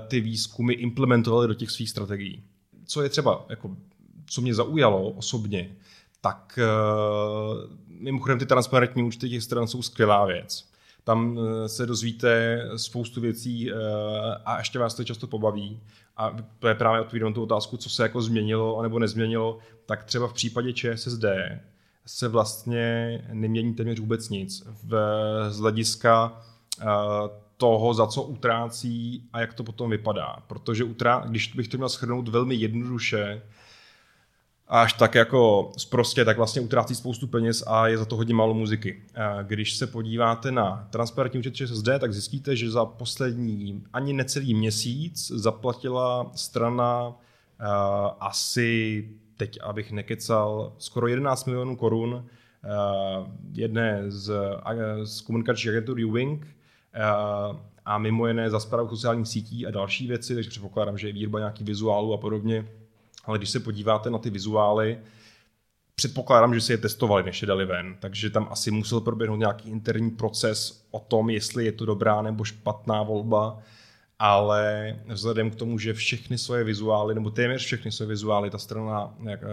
ty 0.08 0.20
výzkumy 0.20 0.72
implementovaly 0.72 1.48
do 1.48 1.54
těch 1.54 1.70
svých 1.70 1.90
strategií. 1.90 2.42
Co 2.86 3.02
je 3.02 3.08
třeba, 3.08 3.46
jako, 3.48 3.76
co 4.26 4.40
mě 4.40 4.54
zaujalo 4.54 5.10
osobně, 5.10 5.70
tak 6.20 6.58
uh, 6.58 7.70
mimochodem 7.88 8.38
ty 8.38 8.46
transparentní 8.46 9.02
účty 9.02 9.28
těch 9.28 9.42
stran 9.42 9.66
jsou 9.66 9.82
skvělá 9.82 10.26
věc 10.26 10.71
tam 11.04 11.38
eh, 11.38 11.68
se 11.68 11.86
dozvíte 11.86 12.62
spoustu 12.76 13.20
věcí 13.20 13.70
eh, 13.70 13.74
a 14.44 14.58
ještě 14.58 14.78
vás 14.78 14.94
to 14.94 15.04
často 15.04 15.26
pobaví. 15.26 15.80
A 16.16 16.36
to 16.58 16.68
je 16.68 16.74
právě 16.74 17.00
odpovídám 17.00 17.34
tu 17.34 17.42
otázku, 17.42 17.76
co 17.76 17.90
se 17.90 18.02
jako 18.02 18.22
změnilo 18.22 18.82
nebo 18.82 18.98
nezměnilo. 18.98 19.58
Tak 19.86 20.04
třeba 20.04 20.28
v 20.28 20.32
případě 20.32 20.72
ČSSD 20.72 21.24
se 22.06 22.28
vlastně 22.28 23.18
nemění 23.32 23.74
téměř 23.74 24.00
vůbec 24.00 24.28
nic 24.28 24.66
v, 24.82 24.96
z 25.50 25.58
hlediska 25.58 26.42
uh, 26.80 26.86
toho, 27.56 27.94
za 27.94 28.06
co 28.06 28.22
utrácí 28.22 29.28
a 29.32 29.40
jak 29.40 29.54
to 29.54 29.64
potom 29.64 29.90
vypadá. 29.90 30.36
Protože 30.46 30.84
utrá, 30.84 31.24
když 31.28 31.54
bych 31.54 31.68
to 31.68 31.76
měl 31.76 31.88
shrnout 31.88 32.28
velmi 32.28 32.54
jednoduše, 32.54 33.42
až 34.68 34.92
tak 34.92 35.14
jako 35.14 35.72
zprostě, 35.76 36.24
tak 36.24 36.36
vlastně 36.36 36.62
utrácí 36.62 36.94
spoustu 36.94 37.26
peněz 37.26 37.64
a 37.66 37.88
je 37.88 37.98
za 37.98 38.04
to 38.04 38.16
hodně 38.16 38.34
málo 38.34 38.54
muziky. 38.54 39.02
Když 39.42 39.76
se 39.76 39.86
podíváte 39.86 40.52
na 40.52 40.88
transparentní 40.90 41.40
účet 41.40 41.54
ČSSD, 41.54 41.88
tak 41.98 42.12
zjistíte, 42.12 42.56
že 42.56 42.70
za 42.70 42.84
poslední 42.84 43.84
ani 43.92 44.12
necelý 44.12 44.54
měsíc 44.54 45.32
zaplatila 45.34 46.30
strana 46.34 47.08
uh, 47.08 47.14
asi, 48.20 49.08
teď 49.36 49.58
abych 49.62 49.92
nekecal, 49.92 50.72
skoro 50.78 51.08
11 51.08 51.46
milionů 51.46 51.76
korun 51.76 52.14
uh, 52.14 53.26
jedné 53.52 54.04
z, 54.08 54.30
uh, 54.30 55.04
z 55.04 55.20
komunikačních 55.20 55.70
agentur 55.70 55.96
Wing 56.12 56.46
uh, 56.46 57.56
a 57.84 57.98
mimo 57.98 58.26
jiné 58.26 58.50
za 58.50 58.60
zprávu 58.60 58.88
sociálních 58.88 59.28
sítí 59.28 59.66
a 59.66 59.70
další 59.70 60.06
věci, 60.06 60.34
takže 60.34 60.50
předpokládám, 60.50 60.98
že 60.98 61.06
je 61.06 61.12
výroba 61.12 61.38
nějakých 61.38 61.66
vizuálů 61.66 62.14
a 62.14 62.18
podobně 62.18 62.68
ale 63.24 63.38
když 63.38 63.50
se 63.50 63.60
podíváte 63.60 64.10
na 64.10 64.18
ty 64.18 64.30
vizuály, 64.30 64.98
předpokládám, 65.94 66.54
že 66.54 66.60
si 66.60 66.72
je 66.72 66.78
testovali, 66.78 67.22
než 67.22 67.42
je 67.42 67.48
dali 67.48 67.66
ven, 67.66 67.96
takže 68.00 68.30
tam 68.30 68.48
asi 68.50 68.70
musel 68.70 69.00
proběhnout 69.00 69.36
nějaký 69.36 69.70
interní 69.70 70.10
proces 70.10 70.86
o 70.90 71.00
tom, 71.00 71.30
jestli 71.30 71.64
je 71.64 71.72
to 71.72 71.86
dobrá 71.86 72.22
nebo 72.22 72.44
špatná 72.44 73.02
volba, 73.02 73.58
ale 74.18 74.96
vzhledem 75.08 75.50
k 75.50 75.54
tomu, 75.54 75.78
že 75.78 75.94
všechny 75.94 76.38
svoje 76.38 76.64
vizuály, 76.64 77.14
nebo 77.14 77.30
téměř 77.30 77.64
všechny 77.64 77.92
svoje 77.92 78.08
vizuály 78.08 78.50
ta 78.50 78.58
strana 78.58 79.14
jak, 79.22 79.42
eh, 79.42 79.46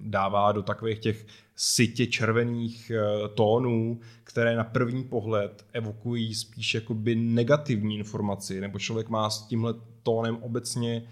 dává 0.00 0.52
do 0.52 0.62
takových 0.62 0.98
těch 0.98 1.26
sitě 1.56 2.06
červených 2.06 2.90
eh, 2.90 3.28
tónů, 3.28 4.00
které 4.24 4.56
na 4.56 4.64
první 4.64 5.04
pohled 5.04 5.64
evokují 5.72 6.34
spíš 6.34 6.74
jakoby 6.74 7.14
negativní 7.14 7.98
informaci, 7.98 8.60
nebo 8.60 8.78
člověk 8.78 9.08
má 9.08 9.30
s 9.30 9.46
tímhle 9.46 9.74
tónem 10.02 10.36
obecně 10.36 11.02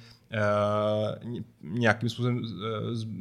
nějakým 1.62 2.09
způsobem 2.09 2.37
uh, 2.37 2.43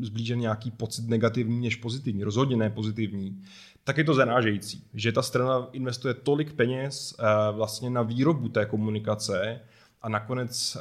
zblížen 0.01 0.39
nějaký 0.39 0.71
pocit 0.71 1.07
negativní 1.07 1.61
než 1.61 1.75
pozitivní, 1.75 2.23
rozhodně 2.23 2.57
ne 2.57 2.69
pozitivní, 2.69 3.41
tak 3.83 3.97
je 3.97 4.03
to 4.03 4.13
zarážející, 4.13 4.83
že 4.93 5.11
ta 5.11 5.21
strana 5.21 5.67
investuje 5.71 6.13
tolik 6.13 6.53
peněz 6.53 7.15
uh, 7.19 7.55
vlastně 7.55 7.89
na 7.89 8.01
výrobu 8.01 8.49
té 8.49 8.65
komunikace 8.65 9.59
a 10.01 10.09
nakonec 10.09 10.77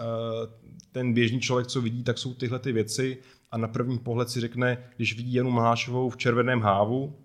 ten 0.93 1.13
běžný 1.13 1.41
člověk, 1.41 1.67
co 1.67 1.81
vidí, 1.81 2.05
tak 2.05 2.19
jsou 2.19 2.35
tyhle 2.35 2.59
ty 2.59 2.73
věci 2.73 3.19
a 3.51 3.59
na 3.59 3.69
první 3.69 3.99
pohled 3.99 4.31
si 4.31 4.41
řekne, 4.41 4.79
když 4.97 5.17
vidí 5.17 5.35
Janu 5.35 5.51
Mahášovou 5.51 6.11
v 6.11 6.17
červeném 6.17 6.61
hávu, 6.61 7.17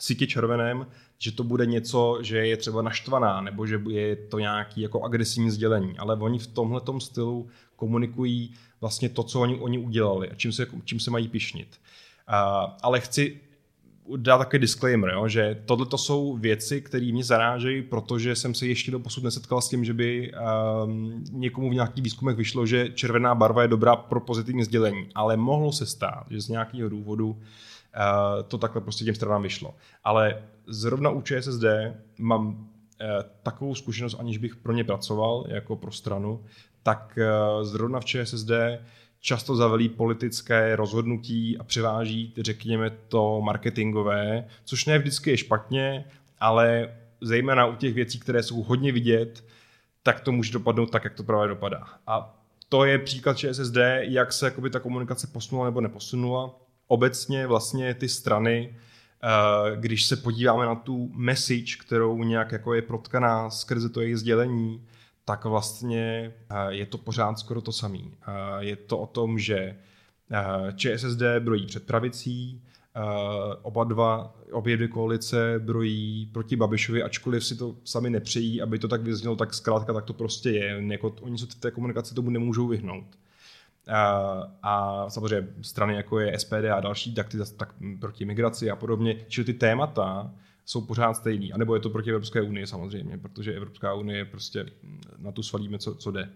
sítě 0.00 0.26
červeném, 0.26 0.86
že 1.18 1.32
to 1.32 1.44
bude 1.44 1.66
něco, 1.66 2.18
že 2.22 2.46
je 2.46 2.56
třeba 2.56 2.82
naštvaná, 2.82 3.40
nebo 3.40 3.66
že 3.66 3.80
je 3.88 4.16
to 4.16 4.38
nějaký 4.38 4.80
jako 4.80 5.02
agresivní 5.02 5.50
sdělení. 5.50 5.98
Ale 5.98 6.16
oni 6.16 6.38
v 6.38 6.46
tomhle 6.46 6.80
stylu 6.98 7.48
komunikují 7.76 8.54
vlastně 8.80 9.08
to, 9.08 9.22
co 9.22 9.40
oni, 9.40 9.56
oni 9.56 9.78
udělali 9.78 10.30
a 10.30 10.34
čím 10.34 10.52
se, 10.52 10.66
čím 10.84 11.00
se 11.00 11.10
mají 11.10 11.28
pišnit. 11.28 11.68
Uh, 12.28 12.70
ale 12.82 13.00
chci 13.00 13.40
dát 14.16 14.38
takový 14.38 14.60
disclaimer, 14.60 15.10
jo, 15.10 15.28
že 15.28 15.62
tohle 15.64 15.86
to 15.86 15.98
jsou 15.98 16.36
věci, 16.36 16.80
které 16.80 17.12
mě 17.12 17.24
zarážejí, 17.24 17.82
protože 17.82 18.36
jsem 18.36 18.54
se 18.54 18.66
ještě 18.66 18.90
do 18.90 18.98
posud 18.98 19.24
nesetkal 19.24 19.60
s 19.60 19.68
tím, 19.68 19.84
že 19.84 19.94
by 19.94 20.32
um, 20.84 21.24
někomu 21.32 21.70
v 21.70 21.74
nějakých 21.74 22.04
výzkumech 22.04 22.36
vyšlo, 22.36 22.66
že 22.66 22.88
červená 22.88 23.34
barva 23.34 23.62
je 23.62 23.68
dobrá 23.68 23.96
pro 23.96 24.20
pozitivní 24.20 24.64
sdělení. 24.64 25.08
Ale 25.14 25.36
mohlo 25.36 25.72
se 25.72 25.86
stát, 25.86 26.26
že 26.30 26.40
z 26.40 26.48
nějakého 26.48 26.88
důvodu 26.88 27.40
to 28.48 28.58
takhle 28.58 28.80
prostě 28.80 29.04
těm 29.04 29.14
stranám 29.14 29.42
vyšlo. 29.42 29.74
Ale 30.04 30.42
zrovna 30.66 31.10
u 31.10 31.22
ČSSD 31.22 31.64
mám 32.18 32.48
uh, 32.48 32.56
takovou 33.42 33.74
zkušenost, 33.74 34.16
aniž 34.18 34.38
bych 34.38 34.56
pro 34.56 34.72
ně 34.72 34.84
pracoval 34.84 35.44
jako 35.48 35.76
pro 35.76 35.92
stranu, 35.92 36.44
tak 36.84 37.18
eh, 37.18 37.64
zrovna 37.64 38.00
v 38.00 38.04
ČSSD 38.04 38.50
často 39.20 39.56
zavelí 39.56 39.88
politické 39.88 40.76
rozhodnutí 40.76 41.58
a 41.58 41.64
převáží, 41.64 42.32
řekněme, 42.38 42.90
to 43.08 43.40
marketingové, 43.40 44.48
což 44.64 44.84
ne 44.84 44.98
vždycky 44.98 45.30
je 45.30 45.36
špatně, 45.36 46.04
ale 46.40 46.96
zejména 47.20 47.66
u 47.66 47.76
těch 47.76 47.94
věcí, 47.94 48.20
které 48.20 48.42
jsou 48.42 48.62
hodně 48.62 48.92
vidět, 48.92 49.44
tak 50.02 50.20
to 50.20 50.32
může 50.32 50.52
dopadnout 50.52 50.90
tak, 50.90 51.04
jak 51.04 51.14
to 51.14 51.22
právě 51.22 51.48
dopadá. 51.48 51.84
A 52.06 52.38
to 52.68 52.84
je 52.84 52.98
příklad 52.98 53.38
ČSSD, 53.38 53.76
jak 54.00 54.32
se 54.32 54.46
jakoby, 54.46 54.70
ta 54.70 54.80
komunikace 54.80 55.26
posunula 55.26 55.66
nebo 55.66 55.80
neposunula. 55.80 56.50
Obecně 56.94 57.46
vlastně 57.46 57.94
ty 57.94 58.08
strany, 58.08 58.76
eh, 59.22 59.76
když 59.76 60.06
se 60.06 60.16
podíváme 60.16 60.66
na 60.66 60.74
tu 60.74 61.10
message, 61.14 61.76
kterou 61.80 62.24
nějak 62.24 62.52
jako 62.52 62.74
je 62.74 62.82
protkaná 62.82 63.50
skrze 63.50 63.88
to 63.88 64.00
jejich 64.00 64.18
sdělení, 64.18 64.86
tak 65.24 65.44
vlastně 65.44 66.34
eh, 66.50 66.74
je 66.74 66.86
to 66.86 66.98
pořád 66.98 67.38
skoro 67.38 67.60
to 67.60 67.72
samé. 67.72 67.98
Eh, 67.98 68.32
je 68.58 68.76
to 68.76 68.98
o 68.98 69.06
tom, 69.06 69.38
že 69.38 69.76
ČSSD 70.76 71.22
brojí 71.38 71.66
před 71.66 71.86
pravicí, 71.86 72.62
oba 73.62 73.84
dva, 73.84 74.34
obě 74.52 74.76
dvě 74.76 74.88
koalice 74.88 75.54
brojí 75.58 76.30
proti 76.32 76.56
Babišovi, 76.56 77.02
ačkoliv 77.02 77.44
si 77.44 77.56
to 77.56 77.76
sami 77.84 78.10
nepřejí, 78.10 78.62
aby 78.62 78.78
to 78.78 78.88
tak 78.88 79.02
vyznělo, 79.02 79.36
tak 79.36 79.54
zkrátka 79.54 79.92
tak 79.92 80.04
to 80.04 80.12
prostě 80.12 80.50
je. 80.50 80.82
Jako, 80.90 81.14
oni 81.20 81.38
se 81.38 81.46
té 81.46 81.70
komunikaci 81.70 82.14
tomu 82.14 82.30
nemůžou 82.30 82.66
vyhnout. 82.66 83.06
A, 84.62 85.06
samozřejmě 85.08 85.48
strany 85.62 85.94
jako 85.94 86.18
je 86.18 86.38
SPD 86.38 86.64
a 86.74 86.80
další, 86.80 87.14
tak, 87.14 87.28
ty, 87.28 87.38
tak 87.56 87.74
proti 88.00 88.24
migraci 88.24 88.70
a 88.70 88.76
podobně, 88.76 89.16
čili 89.28 89.44
ty 89.44 89.54
témata 89.54 90.30
jsou 90.64 90.80
pořád 90.80 91.14
stejný. 91.14 91.52
A 91.52 91.58
nebo 91.58 91.74
je 91.74 91.80
to 91.80 91.90
proti 91.90 92.10
Evropské 92.10 92.42
unii 92.42 92.66
samozřejmě, 92.66 93.18
protože 93.18 93.54
Evropská 93.54 93.94
unie 93.94 94.24
prostě 94.24 94.66
na 95.18 95.32
tu 95.32 95.42
svalíme, 95.42 95.78
co, 95.78 95.94
co 95.94 96.10
jde. 96.10 96.30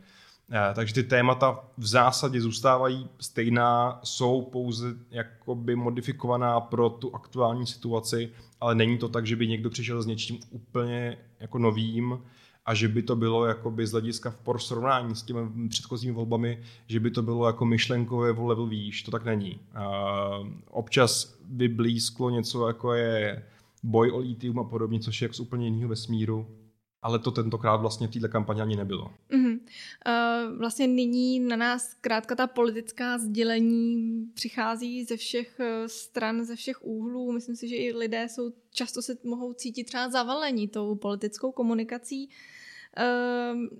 Takže 0.75 0.95
ty 0.95 1.02
témata 1.02 1.64
v 1.78 1.87
zásadě 1.87 2.40
zůstávají 2.40 3.09
stejná, 3.21 4.00
jsou 4.05 4.43
pouze 4.43 4.95
jakoby 5.11 5.76
modifikovaná 5.76 6.61
pro 6.61 6.90
tu 6.90 7.14
aktuální 7.14 7.67
situaci, 7.67 8.33
ale 8.61 8.75
není 8.75 8.99
to 8.99 9.09
tak, 9.09 9.26
že 9.26 9.37
by 9.37 9.47
někdo 9.47 9.71
přišel 9.71 10.02
s 10.02 10.07
něčím 10.07 10.38
úplně 10.50 11.19
jako 11.40 11.59
novým 11.59 12.19
a 12.69 12.75
že 12.75 12.89
by 12.89 13.03
to 13.03 13.17
bylo 13.17 13.47
jakoby 13.47 13.87
z 13.87 13.93
hlediska 13.93 14.31
v 14.31 14.41
porovnání 14.41 15.17
s 15.17 15.23
těmi 15.23 15.69
předchozími 15.69 16.13
volbami, 16.13 16.63
že 16.87 17.01
by 17.01 17.11
to 17.11 17.23
bylo 17.23 17.47
jako 17.47 17.65
myšlenkové 17.65 18.33
o 18.33 18.47
level 18.47 18.67
výš, 18.67 19.03
to 19.03 19.11
tak 19.11 19.25
není. 19.25 19.61
Uh, 19.77 20.49
občas 20.71 21.39
by 21.45 21.69
blízklo 21.69 22.31
něco 22.31 22.67
jako 22.67 22.93
je 22.93 23.45
boj 23.83 24.11
o 24.13 24.19
litium 24.19 24.59
a 24.59 24.65
podobně, 24.65 25.01
což 25.01 25.23
je 25.23 25.25
jako 25.25 25.35
z 25.35 25.41
úplně 25.41 25.67
jiného 25.67 25.89
vesmíru, 25.89 26.47
ale 27.03 27.19
to 27.19 27.31
tentokrát 27.31 27.77
vlastně 27.77 28.09
v 28.09 28.11
této 28.11 28.29
kampani 28.29 28.61
ani 28.61 28.77
nebylo. 28.77 29.11
Mm-hmm. 29.31 29.59
Uh, 29.59 30.59
vlastně 30.59 30.87
nyní 30.87 31.41
na 31.41 31.57
nás 31.57 31.91
zkrátka 31.91 32.35
ta 32.35 32.47
politická 32.47 33.19
sdělení 33.19 34.25
přichází 34.35 35.05
ze 35.05 35.17
všech 35.17 35.61
eh, 35.61 35.89
stran, 35.89 36.45
ze 36.45 36.57
všech 36.57 36.85
úhlů. 36.85 37.33
Myslím 37.33 37.57
si, 37.57 37.69
že 37.69 37.77
i 37.77 37.93
lidé 37.93 38.29
jsou 38.29 38.53
často 38.71 39.03
se 39.03 39.17
mohou 39.25 39.53
cítit 39.53 39.85
třeba 39.85 40.11
zavalení 40.11 40.69
tou 40.69 40.95
politickou 40.95 41.53
komunikací. 41.53 42.27
Uh, 42.27 42.58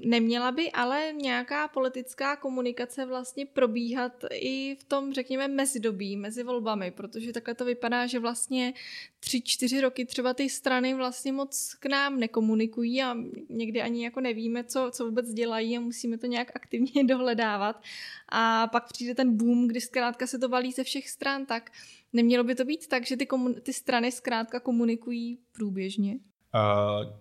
neměla 0.05 0.53
by 0.53 0.73
ale 0.73 1.13
nějaká 1.13 1.69
politická 1.69 2.37
komunikace 2.37 3.07
vlastně 3.07 3.47
probíhat 3.47 4.25
i 4.33 4.77
v 4.81 4.85
tom, 4.85 5.15
řekněme, 5.15 5.49
mezidobí, 5.49 6.17
mezi 6.17 6.43
volbami, 6.43 6.91
protože 6.91 7.33
takhle 7.33 7.55
to 7.55 7.65
vypadá, 7.65 8.07
že 8.07 8.19
vlastně 8.19 8.75
tři, 9.21 9.43
čtyři 9.43 9.81
roky 9.81 10.05
třeba 10.05 10.35
ty 10.35 10.51
strany 10.51 10.95
vlastně 10.95 11.33
moc 11.33 11.75
k 11.81 11.87
nám 11.87 12.21
nekomunikují 12.21 13.03
a 13.03 13.17
někdy 13.49 13.83
ani 13.83 14.05
jako 14.05 14.21
nevíme, 14.21 14.65
co, 14.65 14.91
co 14.93 15.05
vůbec 15.05 15.33
dělají 15.33 15.77
a 15.77 15.81
musíme 15.81 16.19
to 16.19 16.27
nějak 16.27 16.51
aktivně 16.55 17.05
dohledávat. 17.09 17.83
A 18.29 18.67
pak 18.67 18.93
přijde 18.93 19.15
ten 19.15 19.37
boom, 19.37 19.69
kdy 19.69 19.81
zkrátka 19.81 20.27
se 20.27 20.39
to 20.39 20.49
valí 20.49 20.73
ze 20.73 20.85
všech 20.85 21.11
stran, 21.11 21.47
tak 21.47 21.71
nemělo 22.13 22.45
by 22.45 22.55
to 22.55 22.65
být 22.65 22.89
tak, 22.89 23.07
že 23.07 23.17
ty, 23.17 23.25
komun- 23.25 23.61
ty 23.61 23.73
strany 23.73 24.13
zkrátka 24.13 24.61
komunikují 24.61 25.39
průběžně? 25.53 26.19
Uh, 26.55 27.13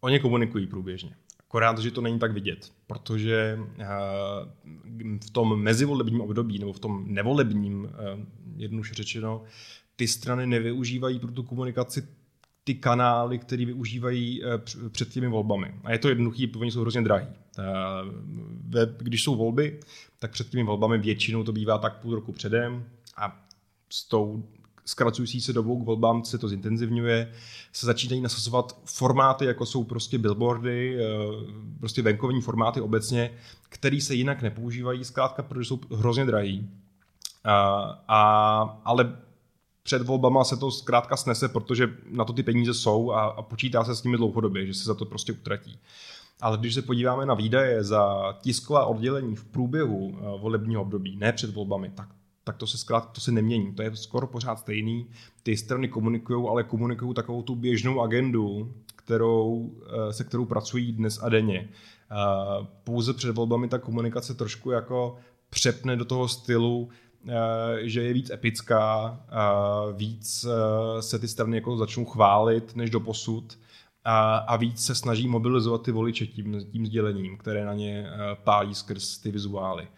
oni 0.00 0.20
komunikují 0.20 0.66
průběžně. 0.66 1.16
Akorát, 1.48 1.78
že 1.78 1.90
to 1.90 2.00
není 2.00 2.18
tak 2.18 2.32
vidět, 2.32 2.72
protože 2.86 3.58
eh, 3.78 3.86
v 5.26 5.30
tom 5.30 5.62
mezivolebním 5.62 6.20
období 6.20 6.58
nebo 6.58 6.72
v 6.72 6.78
tom 6.78 7.04
nevolebním, 7.06 7.88
eh, 7.88 8.26
jednoduše 8.56 8.94
řečeno, 8.94 9.42
ty 9.96 10.08
strany 10.08 10.46
nevyužívají 10.46 11.18
pro 11.18 11.32
tu 11.32 11.42
komunikaci 11.42 12.08
ty 12.64 12.74
kanály, 12.74 13.38
které 13.38 13.64
využívají 13.64 14.44
eh, 14.44 14.48
před 14.88 15.08
těmi 15.08 15.28
volbami. 15.28 15.74
A 15.84 15.92
je 15.92 15.98
to 15.98 16.08
jednoduchý, 16.08 16.52
oni 16.56 16.70
jsou 16.70 16.80
hrozně 16.80 17.02
drahý. 17.02 17.26
Když 18.98 19.22
jsou 19.22 19.36
volby, 19.36 19.80
tak 20.18 20.30
před 20.30 20.48
těmi 20.48 20.62
volbami 20.62 20.98
většinou 20.98 21.44
to 21.44 21.52
bývá 21.52 21.78
tak 21.78 22.00
půl 22.00 22.14
roku 22.14 22.32
předem 22.32 22.84
a 23.16 23.46
s 23.92 24.08
tou 24.08 24.48
zkracující 24.86 25.40
se 25.40 25.52
dobou 25.52 25.82
k 25.82 25.86
volbám 25.86 26.24
se 26.24 26.38
to 26.38 26.48
zintenzivňuje, 26.48 27.32
se 27.72 27.86
začínají 27.86 28.20
nasazovat 28.20 28.78
formáty, 28.84 29.44
jako 29.44 29.66
jsou 29.66 29.84
prostě 29.84 30.18
billboardy, 30.18 30.98
eh, 31.00 31.06
prostě 31.78 32.02
venkovní 32.02 32.40
formáty 32.40 32.80
obecně, 32.80 33.30
které 33.68 34.00
se 34.00 34.14
jinak 34.14 34.42
nepoužívají, 34.42 35.04
zkrátka, 35.04 35.42
protože 35.42 35.68
jsou 35.68 35.80
hrozně 35.94 36.24
drahý. 36.24 36.70
A, 37.44 37.54
a, 38.08 38.80
ale 38.84 39.16
před 39.82 40.02
volbama 40.02 40.44
se 40.44 40.56
to 40.56 40.70
zkrátka 40.70 41.16
snese, 41.16 41.48
protože 41.48 41.88
na 42.10 42.24
to 42.24 42.32
ty 42.32 42.42
peníze 42.42 42.74
jsou 42.74 43.12
a, 43.12 43.22
a 43.22 43.42
počítá 43.42 43.84
se 43.84 43.96
s 43.96 44.02
nimi 44.02 44.16
dlouhodobě, 44.16 44.66
že 44.66 44.74
se 44.74 44.84
za 44.84 44.94
to 44.94 45.04
prostě 45.04 45.32
utratí. 45.32 45.78
Ale 46.40 46.58
když 46.58 46.74
se 46.74 46.82
podíváme 46.82 47.26
na 47.26 47.34
výdaje 47.34 47.84
za 47.84 48.32
tisková 48.40 48.86
oddělení 48.86 49.36
v 49.36 49.44
průběhu 49.44 50.14
eh, 50.18 50.40
volebního 50.40 50.82
období, 50.82 51.16
ne 51.16 51.32
před 51.32 51.54
volbami, 51.54 51.90
tak 51.94 52.08
tak 52.46 52.56
to 52.56 52.66
se 52.66 52.78
zkrátka 52.78 53.12
to 53.12 53.20
se 53.20 53.32
nemění. 53.32 53.74
To 53.74 53.82
je 53.82 53.96
skoro 53.96 54.26
pořád 54.26 54.58
stejný. 54.58 55.06
Ty 55.42 55.56
strany 55.56 55.88
komunikují, 55.88 56.46
ale 56.48 56.64
komunikují 56.64 57.14
takovou 57.14 57.42
tu 57.42 57.54
běžnou 57.54 58.00
agendu, 58.00 58.72
kterou, 58.96 59.72
eh, 59.86 60.12
se 60.12 60.24
kterou 60.24 60.44
pracují 60.44 60.92
dnes 60.92 61.18
a 61.22 61.28
denně. 61.28 61.68
Eh, 61.68 62.66
pouze 62.84 63.14
před 63.14 63.36
volbami 63.36 63.68
ta 63.68 63.78
komunikace 63.78 64.34
trošku 64.34 64.70
jako 64.70 65.16
přepne 65.50 65.96
do 65.96 66.04
toho 66.04 66.28
stylu, 66.28 66.88
eh, 67.28 67.34
že 67.82 68.02
je 68.02 68.12
víc 68.12 68.30
epická, 68.30 69.20
víc 69.96 70.46
se 71.00 71.18
ty 71.18 71.28
strany 71.28 71.56
jako 71.56 71.76
začnou 71.76 72.04
chválit 72.04 72.76
než 72.76 72.90
do 72.90 73.00
posud 73.00 73.58
a 74.48 74.56
víc 74.56 74.84
se 74.84 74.94
snaží 74.94 75.28
mobilizovat 75.28 75.82
ty 75.82 75.92
voliče 75.92 76.26
tím, 76.26 76.66
tím 76.72 76.86
sdělením, 76.86 77.36
které 77.36 77.64
na 77.64 77.74
ně 77.74 78.06
pálí 78.44 78.74
skrz 78.74 79.18
ty 79.18 79.30
vizuály 79.30 79.88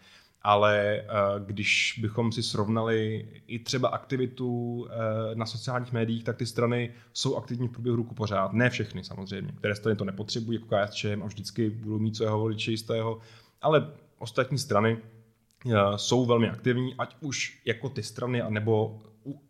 ale 0.41 0.99
eh, 0.99 1.05
když 1.45 1.99
bychom 2.01 2.31
si 2.31 2.43
srovnali 2.43 3.27
i 3.47 3.59
třeba 3.59 3.89
aktivitu 3.89 4.87
eh, 4.89 5.35
na 5.35 5.45
sociálních 5.45 5.93
médiích, 5.93 6.23
tak 6.23 6.37
ty 6.37 6.45
strany 6.45 6.93
jsou 7.13 7.35
aktivní 7.35 7.67
v 7.67 7.71
průběhu 7.71 7.95
ruku 7.95 8.15
pořád. 8.15 8.53
Ne 8.53 8.69
všechny 8.69 9.03
samozřejmě, 9.03 9.51
které 9.51 9.75
strany 9.75 9.95
to 9.95 10.05
nepotřebují, 10.05 10.59
jako 10.59 10.75
KSČM 10.75 11.23
a 11.23 11.25
vždycky 11.25 11.69
budou 11.69 11.99
mít 11.99 12.17
svého 12.17 12.39
voliče 12.39 12.71
jistého, 12.71 13.19
ale 13.61 13.91
ostatní 14.17 14.57
strany 14.57 14.97
eh, 14.97 15.71
jsou 15.95 16.25
velmi 16.25 16.49
aktivní, 16.49 16.95
ať 16.97 17.15
už 17.19 17.61
jako 17.65 17.89
ty 17.89 18.03
strany, 18.03 18.41
anebo 18.41 19.01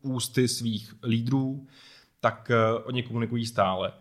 ústy 0.01 0.47
svých 0.47 0.93
lídrů, 1.03 1.67
tak 2.19 2.51
oni 2.85 3.03
komunikují 3.03 3.45
stále. 3.45 3.91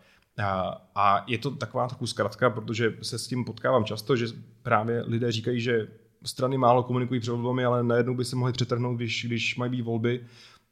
A 0.95 1.25
je 1.27 1.39
to 1.39 1.51
taková 1.51 1.89
trochu 1.89 2.07
zkratka, 2.07 2.51
protože 2.51 2.93
se 3.03 3.19
s 3.19 3.27
tím 3.27 3.45
potkávám 3.45 3.85
často, 3.85 4.17
že 4.17 4.27
právě 4.63 5.03
lidé 5.07 5.33
říkají, 5.33 5.61
že 5.61 5.89
strany 6.25 6.59
málo 6.59 6.83
komunikují 6.83 7.21
před 7.21 7.31
volbami, 7.31 7.65
ale 7.65 7.83
najednou 7.83 8.15
by 8.15 8.25
se 8.25 8.37
mohly 8.37 8.53
přetrhnout, 8.53 8.97
když, 8.97 9.25
když 9.25 9.57
mají 9.57 9.71
být 9.71 9.83
volby, 9.83 10.21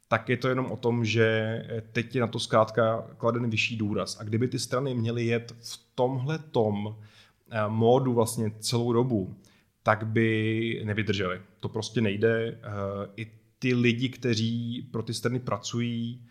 tak 0.07 0.29
je 0.29 0.37
to 0.37 0.47
jenom 0.47 0.71
o 0.71 0.77
tom, 0.77 1.05
že 1.05 1.57
teď 1.91 2.15
je 2.15 2.21
na 2.21 2.27
to 2.27 2.39
zkrátka 2.39 3.07
kladen 3.17 3.49
vyšší 3.49 3.77
důraz. 3.77 4.19
A 4.19 4.23
kdyby 4.23 4.47
ty 4.47 4.59
strany 4.59 4.93
měly 4.93 5.25
jet 5.25 5.55
v 5.59 5.79
tomhle 5.95 6.39
tom 6.39 6.95
eh, 7.49 7.59
módu 7.67 8.13
vlastně 8.13 8.51
celou 8.59 8.93
dobu, 8.93 9.35
tak 9.83 10.07
by 10.07 10.81
nevydrželi. 10.85 11.41
To 11.59 11.69
prostě 11.69 12.01
nejde. 12.01 12.47
Eh, 12.47 12.59
I 13.15 13.31
ty 13.59 13.73
lidi, 13.73 14.09
kteří 14.09 14.81
pro 14.91 15.03
ty 15.03 15.13
strany 15.13 15.39
pracují, 15.39 16.25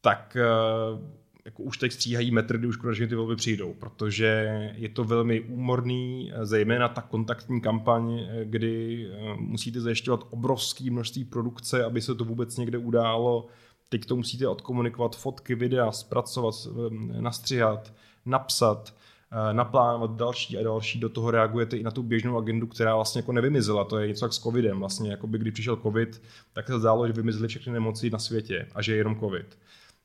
tak 0.00 0.36
eh, 0.36 1.19
jako 1.44 1.62
už 1.62 1.78
teď 1.78 1.92
stříhají 1.92 2.30
metry, 2.30 2.58
kdy 2.58 2.66
už 2.66 2.76
konečně 2.76 3.06
ty 3.06 3.14
volby 3.14 3.36
přijdou, 3.36 3.74
protože 3.74 4.70
je 4.76 4.88
to 4.88 5.04
velmi 5.04 5.40
úmorný, 5.40 6.32
zejména 6.42 6.88
ta 6.88 7.02
kontaktní 7.02 7.60
kampaň, 7.60 8.28
kdy 8.44 9.06
eh, 9.12 9.34
musíte 9.38 9.80
zajišťovat 9.80 10.24
obrovské 10.30 10.90
množství 10.90 11.24
produkce, 11.24 11.84
aby 11.84 12.00
se 12.00 12.14
to 12.14 12.24
vůbec 12.24 12.56
někde 12.56 12.78
událo. 12.78 13.46
Teď 13.88 14.04
to 14.04 14.16
musíte 14.16 14.48
odkomunikovat 14.48 15.16
fotky, 15.16 15.54
videa, 15.54 15.92
zpracovat, 15.92 16.54
eh, 16.66 17.20
nastřihat, 17.20 17.92
napsat, 18.26 18.94
eh, 19.32 19.54
naplánovat 19.54 20.16
další 20.16 20.58
a 20.58 20.62
další. 20.62 21.00
Do 21.00 21.08
toho 21.08 21.30
reagujete 21.30 21.76
i 21.76 21.82
na 21.82 21.90
tu 21.90 22.02
běžnou 22.02 22.38
agendu, 22.38 22.66
která 22.66 22.94
vlastně 22.94 23.18
jako 23.18 23.32
nevymizela. 23.32 23.84
To 23.84 23.98
je 23.98 24.08
něco 24.08 24.24
jak 24.24 24.32
s 24.32 24.38
covidem. 24.38 24.78
Vlastně, 24.78 25.10
jako 25.10 25.26
by 25.26 25.38
když 25.38 25.52
přišel 25.52 25.76
covid, 25.76 26.22
tak 26.52 26.66
se 26.66 26.80
zdálo, 26.80 27.06
že 27.06 27.12
vymizely 27.12 27.48
všechny 27.48 27.72
nemoci 27.72 28.10
na 28.10 28.18
světě 28.18 28.68
a 28.74 28.82
že 28.82 28.92
je 28.92 28.98
jenom 28.98 29.20
covid. 29.20 29.58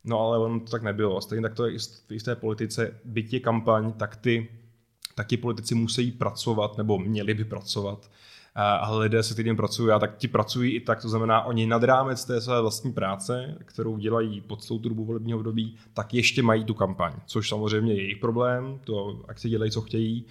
No 0.06 0.20
ale 0.20 0.38
ono 0.38 0.60
to 0.60 0.72
tak 0.72 0.84
nebylo. 0.84 1.22
Stejně 1.22 1.42
tak 1.42 1.54
to 1.54 1.66
je 1.66 1.78
i 2.10 2.20
v 2.20 2.24
té 2.24 2.36
politice, 2.36 3.00
byť 3.06 3.34
je 3.34 3.40
kampaň, 3.40 3.92
tak 3.92 4.16
ty, 4.16 4.48
tak 5.16 5.28
ti 5.28 5.38
politici 5.38 5.76
musí 5.76 6.12
pracovat, 6.12 6.78
nebo 6.78 7.00
měli 7.00 7.34
by 7.34 7.44
pracovat. 7.44 8.12
Ale 8.56 9.00
lidé 9.00 9.24
se 9.24 9.36
týdně 9.36 9.56
pracují 9.56 9.92
a 9.92 10.00
tak 10.00 10.18
ti 10.18 10.28
pracují 10.28 10.76
i 10.76 10.80
tak, 10.80 11.02
to 11.02 11.10
znamená, 11.10 11.44
oni 11.44 11.66
nad 11.66 11.84
rámec 11.84 12.26
té 12.26 12.42
své 12.42 12.62
vlastní 12.62 12.94
práce, 12.94 13.58
kterou 13.66 13.98
dělají 13.98 14.42
pod 14.42 14.68
tu 14.68 14.78
dobu 14.78 15.06
volebního 15.06 15.38
období, 15.38 15.76
tak 15.94 16.14
ještě 16.14 16.44
mají 16.44 16.64
tu 16.66 16.74
kampaň, 16.74 17.14
což 17.26 17.50
samozřejmě 17.50 17.94
je 17.94 18.02
jejich 18.02 18.18
problém, 18.18 18.80
to 18.84 19.22
ať 19.28 19.40
si 19.40 19.50
dělají, 19.50 19.72
co 19.72 19.82
chtějí, 19.82 20.26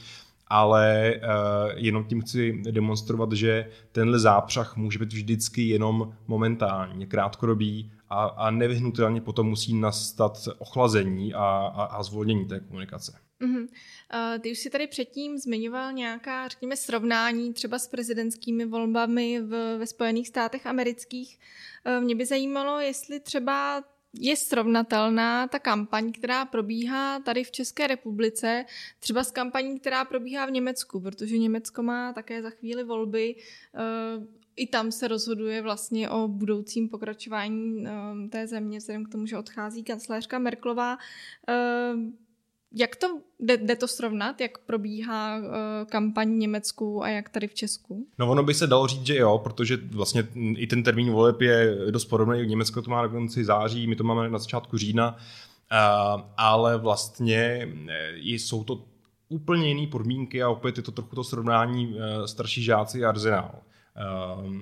ale 0.48 1.14
uh, 1.16 1.72
jenom 1.74 2.04
tím 2.04 2.20
chci 2.20 2.62
demonstrovat, 2.70 3.32
že 3.32 3.66
tenhle 3.92 4.18
zápřah 4.18 4.76
může 4.76 4.98
být 4.98 5.12
vždycky 5.12 5.68
jenom 5.68 6.12
momentální, 6.26 7.06
krátkodobý 7.06 7.92
a, 8.14 8.24
a 8.24 8.50
nevyhnutelně 8.50 9.20
potom 9.20 9.48
musí 9.48 9.74
nastat 9.74 10.48
ochlazení 10.58 11.34
a, 11.34 11.44
a, 11.74 11.84
a 11.84 12.02
zvolnění 12.02 12.48
té 12.48 12.60
komunikace. 12.60 13.18
Mm-hmm. 13.40 13.68
Ty 14.40 14.52
už 14.52 14.58
si 14.58 14.70
tady 14.70 14.86
předtím 14.86 15.38
zmiňoval 15.38 15.92
nějaká, 15.92 16.48
řekněme, 16.48 16.76
srovnání 16.76 17.52
třeba 17.52 17.78
s 17.78 17.88
prezidentskými 17.88 18.64
volbami 18.64 19.40
v, 19.40 19.78
ve 19.78 19.86
Spojených 19.86 20.28
státech 20.28 20.66
amerických. 20.66 21.38
Uh, 21.86 22.04
mě 22.04 22.14
by 22.14 22.26
zajímalo, 22.26 22.80
jestli 22.80 23.20
třeba 23.20 23.84
je 24.20 24.36
srovnatelná 24.36 25.48
ta 25.48 25.58
kampaň, 25.58 26.12
která 26.12 26.44
probíhá 26.44 27.20
tady 27.20 27.44
v 27.44 27.50
České 27.50 27.86
republice, 27.86 28.64
třeba 28.98 29.24
s 29.24 29.30
kampaní, 29.30 29.80
která 29.80 30.04
probíhá 30.04 30.46
v 30.46 30.50
Německu, 30.50 31.00
protože 31.00 31.38
Německo 31.38 31.82
má 31.82 32.12
také 32.12 32.42
za 32.42 32.50
chvíli 32.50 32.84
volby. 32.84 33.36
I 34.56 34.66
tam 34.66 34.92
se 34.92 35.08
rozhoduje 35.08 35.62
vlastně 35.62 36.10
o 36.10 36.28
budoucím 36.28 36.88
pokračování 36.88 37.86
um, 38.12 38.28
té 38.28 38.46
země, 38.46 38.78
vzhledem 38.78 39.04
k 39.04 39.08
tomu, 39.12 39.26
že 39.26 39.38
odchází 39.38 39.82
kancelářka 39.84 40.38
Merklová. 40.38 40.98
Uh, 41.48 42.00
jak 42.72 42.96
to, 42.96 43.20
jde, 43.40 43.56
jde 43.56 43.76
to 43.76 43.88
srovnat, 43.88 44.40
jak 44.40 44.58
probíhá 44.58 45.38
uh, 45.38 45.44
kampaň 45.86 46.28
v 46.28 46.38
Německu 46.38 47.02
a 47.02 47.08
jak 47.08 47.28
tady 47.28 47.48
v 47.48 47.54
Česku? 47.54 48.06
No 48.18 48.30
ono 48.30 48.42
by 48.42 48.54
se 48.54 48.66
dalo 48.66 48.86
říct, 48.86 49.06
že 49.06 49.16
jo, 49.16 49.38
protože 49.38 49.76
vlastně 49.76 50.28
i 50.56 50.66
ten 50.66 50.82
termín 50.82 51.12
voleb 51.12 51.40
je 51.40 51.76
dost 51.90 52.04
podobný. 52.04 52.42
V 52.42 52.48
Německu 52.48 52.82
to 52.82 52.90
má 52.90 53.02
na 53.02 53.08
konci 53.08 53.44
září, 53.44 53.86
my 53.86 53.96
to 53.96 54.04
máme 54.04 54.30
na 54.30 54.38
začátku 54.38 54.78
října, 54.78 55.16
uh, 55.16 56.22
ale 56.36 56.78
vlastně 56.78 57.68
jsou 58.24 58.64
to 58.64 58.84
úplně 59.28 59.68
jiné 59.68 59.86
podmínky 59.86 60.42
a 60.42 60.48
opět 60.48 60.76
je 60.76 60.82
to 60.82 60.92
trochu 60.92 61.16
to 61.16 61.24
srovnání 61.24 61.96
starší 62.26 62.62
žáci 62.62 63.04
a 63.04 63.08
arzenál. 63.08 63.54
Uh, 63.96 64.52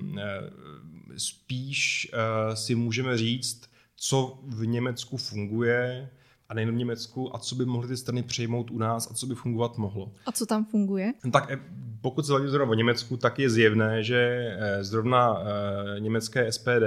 spíš 1.16 2.10
uh, 2.12 2.54
si 2.54 2.74
můžeme 2.74 3.18
říct, 3.18 3.70
co 3.96 4.40
v 4.46 4.66
Německu 4.66 5.16
funguje, 5.16 6.10
a 6.52 6.54
nejen 6.54 6.70
v 6.70 6.74
Německu 6.74 7.36
a 7.36 7.38
co 7.38 7.54
by 7.54 7.64
mohly 7.64 7.88
ty 7.88 7.96
strany 7.96 8.22
přejmout 8.22 8.70
u 8.70 8.78
nás 8.78 9.10
a 9.10 9.14
co 9.14 9.26
by 9.26 9.34
fungovat 9.34 9.78
mohlo. 9.78 10.12
A 10.26 10.32
co 10.32 10.46
tam 10.46 10.64
funguje? 10.64 11.12
Tak 11.32 11.50
eh, 11.50 11.60
pokud 12.00 12.26
se 12.26 12.32
zrovna 12.48 12.70
o 12.70 12.74
Německu, 12.74 13.16
tak 13.16 13.38
je 13.38 13.50
zjevné, 13.50 14.04
že 14.04 14.16
eh, 14.58 14.84
zrovna 14.84 15.36
eh, 15.40 16.00
německé 16.00 16.52
SPD 16.52 16.82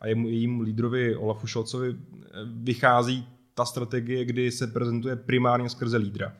a 0.00 0.06
jejím 0.06 0.60
lídrovi 0.60 1.16
Olafu 1.16 1.46
Scholzovi 1.46 1.96
vychází 2.44 3.26
ta 3.54 3.64
strategie, 3.64 4.24
kdy 4.24 4.50
se 4.50 4.66
prezentuje 4.66 5.16
primárně 5.16 5.68
skrze 5.68 5.96
lídra. 5.96 6.32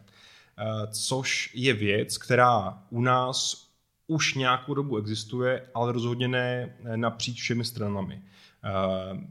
Což 0.91 1.51
je 1.55 1.75
věc, 1.75 2.19
která 2.19 2.83
u 2.91 3.01
nás 3.01 3.70
už 4.11 4.35
nějakou 4.35 4.75
dobu 4.75 4.97
existuje, 4.97 5.63
ale 5.75 5.93
rozhodně 5.93 6.29
ne 6.29 6.77
napříč 6.97 7.43
všemi 7.43 7.65
stranami. 7.65 8.23
Eh, 8.65 8.71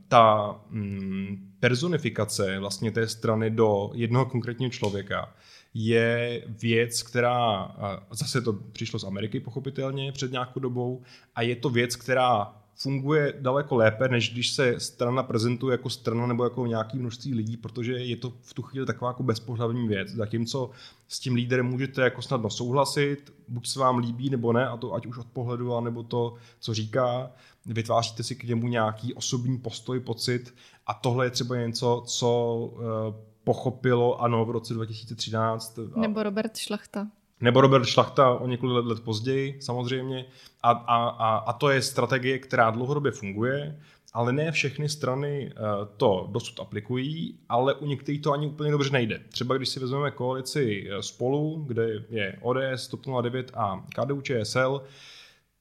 ta 0.08 0.56
mm, 0.70 1.54
personifikace 1.60 2.60
vlastně 2.60 2.92
té 2.92 3.08
strany 3.08 3.50
do 3.50 3.92
jednoho 3.94 4.26
konkrétního 4.26 4.72
člověka 4.72 5.34
je 5.74 6.44
věc, 6.48 7.04
která, 7.04 7.72
zase 8.12 8.42
to 8.42 8.54
přišlo 8.54 9.00
z 9.00 9.04
Ameriky 9.04 9.40
pochopitelně 9.40 10.12
před 10.12 10.32
nějakou 10.32 10.60
dobou, 10.60 11.04
a 11.36 11.42
je 11.42 11.56
to 11.56 11.70
věc, 11.70 11.96
která 11.96 12.59
funguje 12.82 13.34
daleko 13.40 13.76
lépe, 13.76 14.08
než 14.08 14.34
když 14.34 14.52
se 14.52 14.80
strana 14.80 15.24
prezentuje 15.24 15.72
jako 15.72 15.90
strana 15.90 16.28
nebo 16.28 16.44
jako 16.44 16.66
nějaký 16.66 17.00
množství 17.00 17.34
lidí, 17.34 17.58
protože 17.58 17.94
je 17.94 18.16
to 18.16 18.34
v 18.42 18.54
tu 18.54 18.62
chvíli 18.62 18.86
taková 18.86 19.12
jako 19.12 19.24
bezpohlavní 19.24 19.88
věc. 19.88 20.10
Zatímco 20.10 20.72
s 21.08 21.20
tím 21.20 21.36
líderem 21.36 21.66
můžete 21.66 22.02
jako 22.02 22.22
snadno 22.22 22.50
souhlasit, 22.50 23.34
buď 23.48 23.68
se 23.68 23.80
vám 23.80 23.98
líbí 23.98 24.30
nebo 24.30 24.54
ne, 24.54 24.68
a 24.68 24.78
to 24.78 24.94
ať 24.94 25.06
už 25.06 25.18
od 25.18 25.28
pohledu, 25.28 25.82
nebo 25.82 26.04
to, 26.04 26.36
co 26.60 26.74
říká, 26.74 27.32
vytváříte 27.66 28.24
si 28.24 28.36
k 28.36 28.44
němu 28.44 28.68
nějaký 28.68 29.14
osobní 29.14 29.58
postoj, 29.58 30.00
pocit 30.00 30.54
a 30.88 30.94
tohle 30.94 31.26
je 31.26 31.30
třeba 31.30 31.58
něco, 31.58 32.04
co 32.08 32.70
eh, 32.78 33.30
pochopilo 33.44 34.22
ANO 34.22 34.46
v 34.46 34.52
roce 34.52 34.74
2013. 34.74 35.80
Nebo 35.96 36.24
Robert 36.24 36.58
Šlachta. 36.58 37.08
Nebo 37.42 37.62
Robert 37.62 37.86
Šlachta 37.86 38.30
o 38.34 38.48
několik 38.48 38.76
let, 38.76 38.86
let 38.86 39.00
později, 39.04 39.58
samozřejmě. 39.62 40.26
A, 40.64 40.72
a, 40.72 41.08
a, 41.10 41.38
a 41.38 41.54
to 41.54 41.70
je 41.70 41.82
strategie, 41.82 42.40
která 42.40 42.72
dlouhodobě 42.72 43.12
funguje, 43.12 43.80
ale 44.14 44.34
ne 44.34 44.52
všechny 44.52 44.90
strany 44.90 45.52
eh, 45.52 45.56
to 45.98 46.28
dosud 46.32 46.60
aplikují, 46.60 47.40
ale 47.50 47.74
u 47.74 47.86
některých 47.86 48.22
to 48.22 48.32
ani 48.32 48.48
úplně 48.48 48.72
dobře 48.72 48.92
nejde. 48.92 49.22
Třeba 49.30 49.58
když 49.58 49.70
si 49.70 49.80
vezmeme 49.80 50.12
koalici 50.12 50.90
eh, 50.90 51.04
spolu, 51.04 51.64
kde 51.68 52.04
je 52.10 52.38
ODS, 52.42 52.88
TOP 52.88 53.02
09 53.22 53.52
a 53.54 53.86
KDU 53.96 54.22
ČSL, 54.22 54.82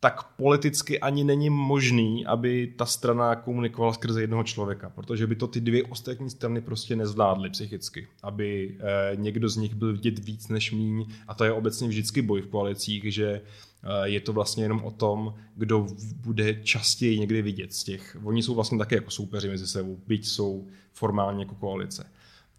tak 0.01 0.25
politicky 0.37 1.01
ani 1.01 1.25
není 1.25 1.51
možný, 1.51 2.27
aby 2.27 2.75
ta 2.77 2.87
strana 2.87 3.35
komunikovala 3.35 3.93
skrze 3.93 4.21
jednoho 4.21 4.45
člověka, 4.45 4.91
protože 4.91 5.27
by 5.27 5.37
to 5.37 5.47
ty 5.47 5.61
dvě 5.61 5.83
ostatní 5.85 6.31
strany 6.31 6.61
prostě 6.61 6.97
nezvládly 6.97 7.51
psychicky, 7.51 8.09
aby 8.23 8.79
eh, 8.79 9.17
někdo 9.17 9.49
z 9.49 9.57
nich 9.57 9.75
byl 9.75 9.93
vidět 9.93 10.19
víc 10.19 10.49
než 10.49 10.73
míň 10.73 11.07
a 11.29 11.35
to 11.35 11.45
je 11.45 11.53
obecně 11.53 11.89
vždycky 11.89 12.23
boj 12.23 12.43
v 12.43 12.47
koalicích, 12.47 13.13
že 13.15 13.29
eh, 13.33 14.09
je 14.09 14.21
to 14.21 14.33
vlastně 14.33 14.65
jenom 14.65 14.85
o 14.85 14.91
tom, 14.91 15.35
kdo 15.57 15.87
bude 16.17 16.55
častěji 16.55 17.19
někdy 17.19 17.43
vidět 17.43 17.75
z 17.75 17.85
těch. 17.85 18.17
Oni 18.25 18.43
jsou 18.43 18.55
vlastně 18.55 18.79
také 18.79 18.95
jako 18.95 19.11
soupeři 19.11 19.49
mezi 19.49 19.67
sebou, 19.67 19.99
byť 20.07 20.27
jsou 20.27 20.67
formálně 20.93 21.45
jako 21.45 21.55
koalice. 21.55 22.07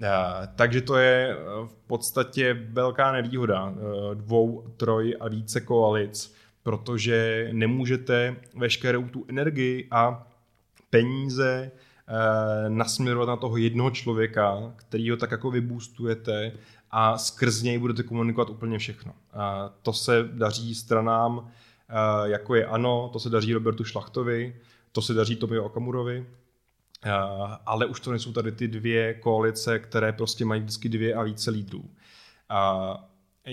Uh, 0.02 0.48
takže 0.56 0.82
to 0.82 0.98
je 0.98 1.38
v 1.66 1.76
podstatě 1.88 2.54
velká 2.54 3.12
nevýhoda 3.12 3.74
dvou, 4.14 4.64
troj 4.78 5.16
a 5.20 5.28
více 5.28 5.62
koalic, 5.62 6.34
protože 6.70 7.50
nemůžete 7.52 8.36
veškerou 8.56 9.04
tu 9.04 9.26
energii 9.28 9.88
a 9.92 10.28
peníze 10.90 11.72
eh, 11.72 12.70
nasměrovat 12.70 13.30
na 13.30 13.36
toho 13.36 13.58
jednoho 13.58 13.92
člověka, 13.92 14.74
který 14.76 15.10
ho 15.10 15.18
tak 15.18 15.32
jako 15.32 15.52
vybůstujete 15.52 16.52
a 16.92 17.18
skrz 17.18 17.62
něj 17.62 17.78
budete 17.78 18.04
komunikovat 18.04 18.50
úplně 18.50 18.78
všechno. 18.78 19.14
To 19.82 19.94
se 19.94 20.30
daří 20.32 20.76
stranám, 20.76 21.52
eh, 21.90 22.30
jako 22.30 22.56
je 22.56 22.66
ANO, 22.66 23.10
to 23.14 23.20
se 23.20 23.30
daří 23.30 23.54
Robertu 23.54 23.84
Šlachtovi, 23.84 24.56
to 24.92 25.02
se 25.02 25.14
daří 25.14 25.36
Tomio 25.36 25.64
Okamurovi, 25.64 26.26
eh, 27.06 27.12
ale 27.66 27.86
už 27.86 28.00
to 28.00 28.12
nejsou 28.12 28.32
tady 28.34 28.52
ty 28.52 28.68
dvě 28.68 29.14
koalice, 29.14 29.80
které 29.80 30.14
prostě 30.14 30.46
mají 30.46 30.62
vždycky 30.62 30.90
dvě 30.90 31.14
a 31.14 31.24
více 31.24 31.52
lídrů. 31.52 31.90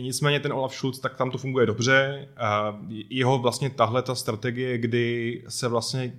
Nicméně 0.01 0.41
ten 0.41 0.53
Olaf 0.53 0.75
Schulz, 0.75 0.99
tak 0.99 1.17
tam 1.17 1.31
to 1.31 1.39
funguje 1.39 1.67
dobře. 1.67 2.29
Jeho 3.11 3.39
vlastně 3.39 3.71
tahle 3.71 4.03
ta 4.03 4.15
strategie, 4.15 4.79
kdy 4.79 5.45
se 5.49 5.69
vlastně 5.69 6.13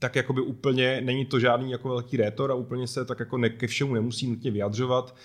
tak 0.00 0.16
jakoby 0.16 0.40
úplně, 0.40 1.00
není 1.00 1.24
to 1.24 1.40
žádný 1.40 1.70
jako 1.70 1.88
velký 1.88 2.16
rétor 2.16 2.52
a 2.52 2.54
úplně 2.54 2.86
se 2.86 3.04
tak 3.04 3.20
jako 3.20 3.38
ne, 3.38 3.50
ke 3.50 3.66
všemu 3.66 3.94
nemusí 3.94 4.26
nutně 4.26 4.50
vyjadřovat, 4.50 5.16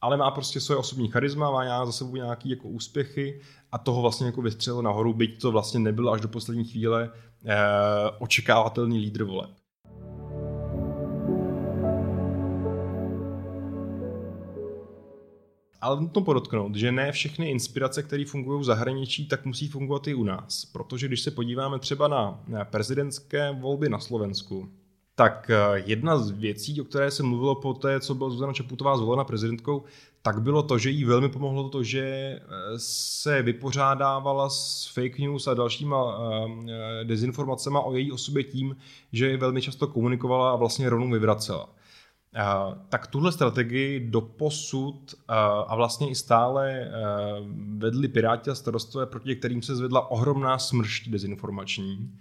ale 0.00 0.16
má 0.16 0.30
prostě 0.30 0.60
svoje 0.60 0.78
osobní 0.78 1.08
charisma, 1.08 1.50
má 1.50 1.86
za 1.86 1.92
sebou 1.92 2.16
nějaký 2.16 2.50
jako 2.50 2.68
úspěchy 2.68 3.40
a 3.72 3.78
toho 3.78 4.02
vlastně 4.02 4.26
jako 4.26 4.42
vystřelil 4.42 4.82
nahoru, 4.82 5.14
byť 5.14 5.40
to 5.40 5.52
vlastně 5.52 5.80
nebyl 5.80 6.10
až 6.10 6.20
do 6.20 6.28
poslední 6.28 6.64
chvíle 6.64 7.10
eh, 7.44 7.56
očekávatelný 8.18 8.98
lídr 8.98 9.24
voleb. 9.24 9.50
Ale 15.80 16.00
nutno 16.00 16.22
podotknout, 16.22 16.74
že 16.74 16.92
ne 16.92 17.12
všechny 17.12 17.50
inspirace, 17.50 18.02
které 18.02 18.24
fungují 18.24 18.60
v 18.60 18.64
zahraničí, 18.64 19.26
tak 19.26 19.44
musí 19.44 19.68
fungovat 19.68 20.06
i 20.08 20.14
u 20.14 20.24
nás. 20.24 20.64
Protože 20.64 21.08
když 21.08 21.20
se 21.20 21.30
podíváme 21.30 21.78
třeba 21.78 22.08
na 22.08 22.40
prezidentské 22.70 23.52
volby 23.52 23.88
na 23.88 23.98
Slovensku, 23.98 24.68
tak 25.18 25.50
eh, 25.50 25.82
jedna 25.86 26.18
z 26.18 26.30
věcí, 26.30 26.80
o 26.80 26.84
které 26.84 27.10
se 27.10 27.22
mluvilo 27.22 27.54
po 27.54 27.74
té, 27.74 28.00
co 28.00 28.14
byla 28.14 28.30
Zuzana 28.30 28.52
Čaputová 28.52 28.96
zvolena 28.96 29.24
prezidentkou, 29.24 29.84
tak 30.22 30.42
bylo 30.42 30.62
to, 30.62 30.78
že 30.78 30.90
jí 30.90 31.04
velmi 31.04 31.28
pomohlo 31.28 31.68
to, 31.68 31.82
že 31.82 32.00
eh, 32.02 32.40
se 32.76 33.42
vypořádávala 33.42 34.50
s 34.50 34.90
fake 34.94 35.18
news 35.18 35.46
a 35.46 35.54
dalšíma 35.54 36.18
eh, 36.18 37.04
dezinformacemi 37.04 37.78
o 37.84 37.94
její 37.94 38.12
osobě 38.12 38.44
tím, 38.44 38.76
že 39.12 39.36
velmi 39.36 39.62
často 39.62 39.86
komunikovala 39.86 40.52
a 40.52 40.56
vlastně 40.56 40.88
rovnou 40.88 41.10
vyvracela 41.10 41.68
tak 42.88 43.06
tuhle 43.06 43.32
strategii 43.32 44.10
do 44.10 44.20
posud 44.20 45.14
a 45.66 45.76
vlastně 45.76 46.10
i 46.10 46.14
stále 46.14 46.90
vedli 47.76 48.08
Piráti 48.08 48.50
a 48.50 48.54
starostové, 48.54 49.06
proti 49.06 49.36
kterým 49.36 49.62
se 49.62 49.76
zvedla 49.76 50.10
ohromná 50.10 50.58
smršť 50.58 51.08
dezinformační. 51.08 52.18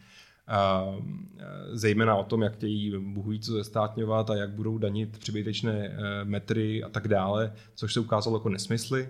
Zejména 1.71 2.15
o 2.15 2.23
tom, 2.23 2.41
jak 2.41 2.53
chtějí 2.53 2.93
Bůh 2.99 3.39
co 3.39 3.51
zestátňovat 3.51 4.29
a 4.29 4.35
jak 4.35 4.49
budou 4.49 4.77
danit 4.77 5.17
přibytečné 5.19 5.71
e, 5.71 6.25
metry 6.25 6.83
a 6.83 6.89
tak 6.89 7.07
dále, 7.07 7.53
což 7.75 7.93
se 7.93 7.99
ukázalo 7.99 8.37
jako 8.37 8.49
nesmysly 8.49 9.09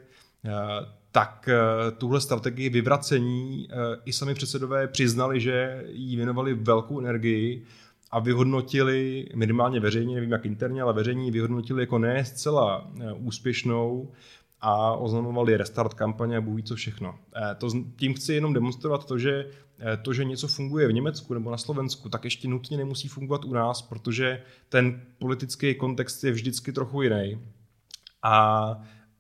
tak 1.12 1.50
tuhle 1.98 2.22
strategii 2.22 2.70
vyvracení 2.70 3.68
i 4.06 4.14
sami 4.14 4.34
předsedové 4.34 4.88
přiznali, 4.88 5.40
že 5.40 5.84
jí 5.90 6.16
věnovali 6.16 6.54
velkou 6.54 7.00
energii 7.00 7.66
a 8.18 8.20
vyhodnotili, 8.20 9.30
minimálně 9.36 9.80
veřejně, 9.80 10.16
nevím 10.16 10.32
jak 10.32 10.46
interně, 10.46 10.82
ale 10.82 10.94
veřejně 10.94 11.32
vyhodnotili 11.32 11.82
jako 11.82 12.00
ne 12.00 12.26
zcela 12.26 12.92
eh, 13.02 13.14
úspěšnou 13.14 14.12
a 14.62 14.92
oznamovali 14.92 15.58
restart 15.58 15.94
kampaně 15.94 16.38
a 16.38 16.42
bůh 16.42 16.64
co 16.64 16.76
všechno. 16.76 17.16
Eh, 17.36 17.56
to, 17.56 17.70
tím 17.96 18.14
chci 18.14 18.34
jenom 18.34 18.54
demonstrovat 18.54 19.06
to, 19.06 19.18
že 19.18 19.50
eh, 19.80 19.98
to, 19.98 20.14
že 20.14 20.26
něco 20.26 20.48
funguje 20.48 20.88
v 20.88 20.94
Německu 20.94 21.34
nebo 21.34 21.52
na 21.52 21.58
Slovensku, 21.58 22.10
tak 22.10 22.24
ještě 22.24 22.48
nutně 22.48 22.78
nemusí 22.78 23.08
fungovat 23.08 23.46
u 23.46 23.54
nás, 23.54 23.82
protože 23.82 24.42
ten 24.70 25.02
politický 25.18 25.76
kontext 25.76 26.24
je 26.24 26.32
vždycky 26.32 26.74
trochu 26.74 27.02
jiný. 27.02 27.40
A, 28.24 28.36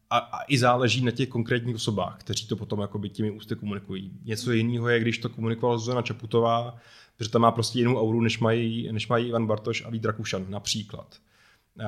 a, 0.10 0.18
a 0.18 0.44
i 0.48 0.58
záleží 0.58 1.06
na 1.06 1.12
těch 1.12 1.30
konkrétních 1.30 1.76
osobách, 1.76 2.18
kteří 2.20 2.48
to 2.48 2.56
potom 2.56 2.80
jakoby 2.80 3.10
těmi 3.10 3.32
ústy 3.32 3.56
komunikují. 3.56 4.12
Něco 4.24 4.52
jiného 4.52 4.90
je, 4.90 5.00
když 5.00 5.18
to 5.18 5.30
komunikovala 5.30 5.78
Zuzana 5.78 6.02
Čaputová, 6.02 6.78
protože 7.18 7.30
tam 7.30 7.42
má 7.42 7.52
prostě 7.52 7.80
jinou 7.80 8.02
auru, 8.02 8.22
než 8.22 8.40
mají, 8.40 8.92
než 8.92 9.08
mají 9.08 9.28
Ivan 9.28 9.48
Bartoš 9.48 9.86
a 9.86 9.90
Vít 9.90 10.06
Rakušan 10.06 10.46
například. 10.50 11.16
Uh, 11.80 11.86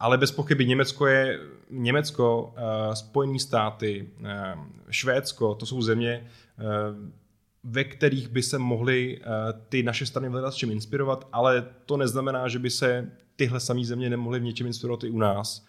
ale 0.00 0.18
bez 0.18 0.32
pochyby 0.32 0.66
Německo 0.66 1.06
je 1.06 1.40
Německo, 1.70 2.42
uh, 2.42 2.94
Spojené 2.94 3.38
státy, 3.38 4.10
uh, 4.20 4.26
Švédsko, 4.90 5.54
to 5.54 5.66
jsou 5.66 5.82
země, 5.82 6.26
ve 7.64 7.84
kterých 7.84 8.28
by 8.28 8.42
se 8.42 8.58
mohly 8.58 9.20
ty 9.68 9.82
naše 9.82 10.06
strany 10.06 10.28
hledat 10.28 10.50
s 10.50 10.56
čím 10.56 10.70
inspirovat, 10.70 11.28
ale 11.32 11.66
to 11.86 11.96
neznamená, 11.96 12.48
že 12.48 12.58
by 12.58 12.70
se 12.70 13.12
tyhle 13.36 13.60
samé 13.60 13.84
země 13.84 14.10
nemohly 14.10 14.40
v 14.40 14.42
něčem 14.42 14.66
inspirovat 14.66 15.04
i 15.04 15.10
u 15.10 15.18
nás. 15.18 15.66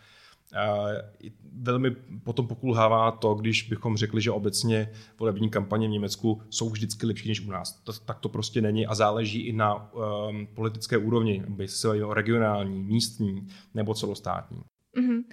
Velmi 1.53 1.91
potom 2.23 2.47
pokulhává 2.47 3.11
to, 3.11 3.33
když 3.35 3.63
bychom 3.69 3.97
řekli, 3.97 4.21
že 4.21 4.31
obecně 4.31 4.91
volební 5.19 5.49
kampaně 5.49 5.87
v 5.87 5.91
Německu 5.91 6.41
jsou 6.49 6.69
vždycky 6.69 7.05
lepší 7.05 7.29
než 7.29 7.41
u 7.41 7.51
nás. 7.51 7.81
Tak 8.05 8.19
to 8.19 8.29
prostě 8.29 8.61
není 8.61 8.87
a 8.87 8.95
záleží 8.95 9.41
i 9.41 9.53
na 9.53 9.93
um, 9.93 10.47
politické 10.53 10.97
úrovni, 10.97 11.43
aby 11.47 11.67
se 11.67 12.05
o 12.05 12.13
regionální, 12.13 12.83
místní 12.83 13.47
nebo 13.73 13.93
celostátní. 13.93 14.61
Uh-huh. 14.97 15.23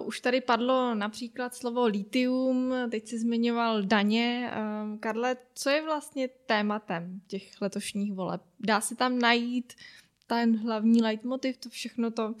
Uh, 0.00 0.06
už 0.06 0.20
tady 0.20 0.40
padlo 0.40 0.94
například 0.94 1.54
slovo 1.54 1.86
litium, 1.86 2.74
teď 2.90 3.08
si 3.08 3.18
zmiňoval 3.18 3.82
daně. 3.82 4.52
Uh, 4.56 4.98
Karle, 4.98 5.36
co 5.54 5.70
je 5.70 5.84
vlastně 5.84 6.28
tématem 6.46 7.20
těch 7.26 7.60
letošních 7.60 8.12
voleb? 8.12 8.40
Dá 8.60 8.80
se 8.80 8.96
tam 8.96 9.18
najít 9.18 9.72
ten 10.30 10.56
hlavní 10.56 11.02
leitmotiv, 11.02 11.56
to 11.56 11.68
všechno 11.68 12.10
to, 12.10 12.34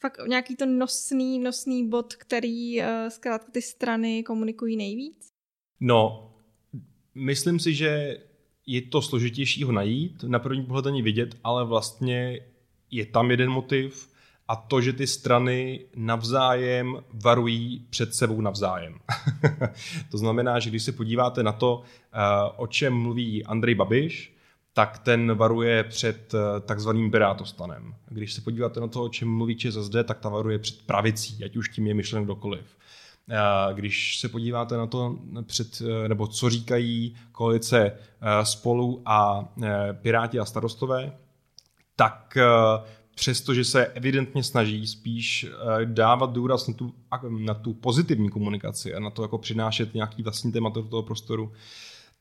fakt 0.00 0.18
nějaký 0.28 0.56
to 0.56 0.66
nosný, 0.66 1.38
nosný 1.38 1.88
bod, 1.88 2.14
který 2.14 2.80
uh, 2.80 2.86
zkrátka 3.08 3.52
ty 3.52 3.62
strany 3.62 4.22
komunikují 4.22 4.76
nejvíc? 4.76 5.28
No, 5.80 6.32
myslím 7.14 7.58
si, 7.58 7.74
že 7.74 8.18
je 8.66 8.82
to 8.82 9.02
složitější 9.02 9.64
ho 9.64 9.72
najít, 9.72 10.22
na 10.22 10.38
první 10.38 10.64
pohled 10.64 10.86
ani 10.86 11.02
vidět, 11.02 11.36
ale 11.44 11.64
vlastně 11.64 12.40
je 12.90 13.06
tam 13.06 13.30
jeden 13.30 13.50
motiv 13.50 14.08
a 14.48 14.56
to, 14.56 14.80
že 14.80 14.92
ty 14.92 15.06
strany 15.06 15.86
navzájem 15.96 17.04
varují 17.12 17.86
před 17.90 18.14
sebou 18.14 18.40
navzájem. 18.40 18.98
to 20.10 20.18
znamená, 20.18 20.58
že 20.58 20.70
když 20.70 20.82
se 20.82 20.92
podíváte 20.92 21.42
na 21.42 21.52
to, 21.52 21.76
uh, 21.76 21.82
o 22.56 22.66
čem 22.66 22.94
mluví 22.94 23.44
Andrej 23.44 23.74
Babiš, 23.74 24.33
tak 24.74 24.98
ten 24.98 25.34
varuje 25.34 25.84
před 25.84 26.34
eh, 26.34 26.60
takzvaným 26.60 27.10
pirátostanem. 27.10 27.94
Když 28.08 28.32
se 28.32 28.40
podíváte 28.40 28.80
na 28.80 28.88
to, 28.88 29.04
o 29.04 29.08
čem 29.08 29.28
mluví 29.28 29.56
ČSSD, 29.56 29.96
tak 30.04 30.18
ta 30.18 30.28
varuje 30.28 30.58
před 30.58 30.82
pravicí, 30.82 31.44
ať 31.44 31.56
už 31.56 31.68
tím 31.68 31.86
je 31.86 31.94
myšlen 31.94 32.24
kdokoliv. 32.24 32.64
Eh, 33.30 33.74
když 33.74 34.18
se 34.18 34.28
podíváte 34.28 34.76
na 34.76 34.86
to, 34.86 35.18
před, 35.42 35.82
eh, 35.82 36.08
nebo 36.08 36.26
co 36.26 36.50
říkají 36.50 37.16
koalice 37.32 37.92
spolu 38.42 39.02
a 39.06 39.48
Piráti 39.92 40.38
a 40.38 40.44
starostové, 40.44 41.12
tak 41.96 42.38
přestože 43.14 43.64
se 43.64 43.86
evidentně 43.86 44.42
snaží 44.42 44.86
spíš 44.86 45.46
dávat 45.84 46.32
důraz 46.32 46.68
na 46.68 46.74
tu, 46.74 46.94
na 47.28 47.54
tu 47.54 47.74
pozitivní 47.74 48.28
komunikaci 48.28 48.94
a 48.94 49.00
na 49.00 49.10
to 49.10 49.22
jako 49.22 49.38
přinášet 49.38 49.94
nějaký 49.94 50.22
vlastní 50.22 50.52
témat 50.52 50.74
do 50.74 50.82
toho 50.82 51.02
prostoru, 51.02 51.52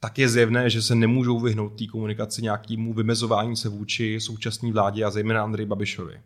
tak 0.04 0.20
je 0.20 0.30
zjevné, 0.30 0.70
že 0.70 0.82
se 0.82 0.96
nemůžou 0.96 1.40
vyhnout 1.40 1.70
té 1.80 1.88
komunikaci 1.88 2.42
nějakému 2.42 2.94
vymezování 2.94 3.58
se 3.58 3.70
vůči 3.70 4.20
současné 4.20 4.72
vládě 4.72 5.04
a 5.04 5.10
zejména 5.10 5.44
Andrej 5.44 5.66
Babišovi. 5.66 6.22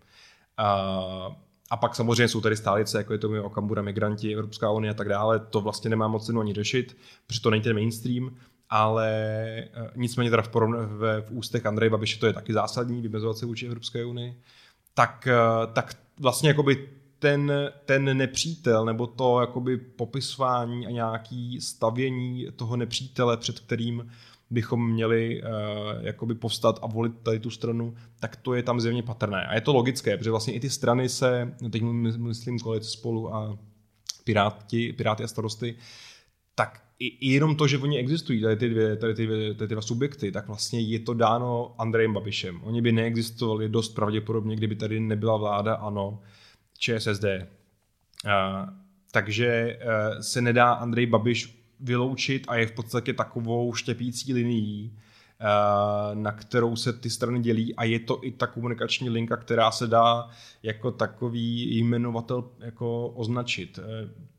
A, 0.58 1.38
a 1.70 1.78
pak 1.78 1.96
samozřejmě 1.96 2.28
jsou 2.28 2.42
tady 2.42 2.58
stálice, 2.58 2.98
jako 2.98 3.14
je 3.14 3.20
to 3.20 3.44
Okamura, 3.44 3.82
migranti, 3.82 4.34
Evropská 4.34 4.72
unie 4.72 4.92
a 4.92 4.94
tak 4.94 5.10
dále. 5.10 5.40
To 5.40 5.62
vlastně 5.62 5.90
nemá 5.90 6.08
moc 6.08 6.26
cenu 6.26 6.42
ani 6.42 6.54
řešit, 6.54 6.98
protože 7.28 7.42
to 7.42 7.50
není 7.50 7.64
ten 7.64 7.74
mainstream, 7.74 8.36
ale 8.70 9.12
e, 9.12 9.70
nicméně 9.96 10.30
teda 10.30 10.42
v, 10.42 10.50
porovn- 10.50 10.88
v, 10.88 11.22
v 11.22 11.32
ústech 11.32 11.66
Andrej 11.66 11.90
Babiše 11.90 12.20
to 12.20 12.28
je 12.28 12.34
taky 12.34 12.54
zásadní, 12.54 13.02
vymezovat 13.02 13.38
se 13.38 13.46
vůči 13.46 13.66
Evropské 13.66 14.06
unii. 14.06 14.42
Tak, 14.94 15.28
e, 15.28 15.38
tak 15.74 15.94
vlastně 16.20 16.50
jakoby 16.50 16.90
ten, 17.20 17.52
ten 17.86 18.18
nepřítel 18.18 18.86
nebo 18.86 19.08
to 19.08 19.40
jakoby 19.42 19.78
popisování 19.78 20.88
a 20.88 20.92
nějaký 20.92 21.62
stavění 21.62 22.48
toho 22.56 22.78
nepřítele, 22.78 23.38
před 23.38 23.60
kterým 23.60 24.12
bychom 24.50 24.92
měli 24.92 25.42
uh, 25.42 25.50
jakoby 26.02 26.36
povstat 26.36 26.80
a 26.82 26.88
volit 26.88 27.14
tady 27.24 27.40
tu 27.40 27.50
stranu, 27.50 27.96
tak 28.20 28.36
to 28.36 28.54
je 28.54 28.64
tam 28.64 28.80
zjevně 28.80 29.04
patrné. 29.04 29.46
A 29.46 29.56
je 29.56 29.62
to 29.62 29.74
logické, 29.74 30.18
protože 30.18 30.32
vlastně 30.32 30.54
i 30.54 30.60
ty 30.60 30.70
strany 30.70 31.10
se, 31.10 31.56
teď 31.72 31.82
myslím 31.82 32.60
koalice 32.60 32.90
spolu 32.90 33.36
a 33.36 33.58
Piráti, 34.24 34.94
Piráty 34.94 35.24
a 35.24 35.28
starosty, 35.28 35.76
tak 36.56 36.82
i, 37.00 37.08
i 37.08 37.34
jenom 37.34 37.56
to, 37.56 37.68
že 37.68 37.78
oni 37.78 37.98
existují, 37.98 38.42
tady 38.42 38.56
ty, 38.56 38.70
dvě, 38.70 38.96
tady 38.96 39.14
ty, 39.14 39.26
dvě, 39.26 39.54
tady 39.54 39.68
ty 39.68 39.76
dva 39.76 39.82
subjekty, 39.82 40.32
tak 40.32 40.48
vlastně 40.48 40.80
je 40.80 41.00
to 41.00 41.14
dáno 41.14 41.76
Andrejem 41.78 42.14
Babišem. 42.14 42.62
Oni 42.64 42.82
by 42.82 42.92
neexistovali 42.92 43.70
dost 43.70 43.90
pravděpodobně, 43.90 44.56
kdyby 44.56 44.76
tady 44.76 45.00
nebyla 45.00 45.38
vláda 45.38 45.76
ANO, 45.76 46.20
ČSSD. 46.78 47.26
Uh, 48.26 48.70
takže 49.12 49.80
uh, 49.82 50.22
se 50.22 50.42
nedá 50.42 50.74
Andrej 50.74 51.06
Babiš 51.06 51.64
vyloučit 51.80 52.46
a 52.48 52.56
je 52.56 52.68
v 52.68 52.72
podstatě 52.72 53.14
takovou 53.14 53.74
štěpící 53.74 54.34
linií, 54.34 54.92
uh, 54.92 56.16
na 56.16 56.32
kterou 56.32 56.76
se 56.76 56.94
ty 56.94 57.10
strany 57.10 57.40
dělí 57.40 57.76
a 57.76 57.84
je 57.84 58.00
to 58.00 58.20
i 58.24 58.32
ta 58.32 58.48
komunikační 58.48 59.10
linka, 59.10 59.38
která 59.38 59.72
se 59.72 59.88
dá 59.88 60.30
jako 60.64 60.92
takový 60.92 61.78
jmenovatel 61.78 62.44
jako 62.60 63.08
označit. 63.08 63.80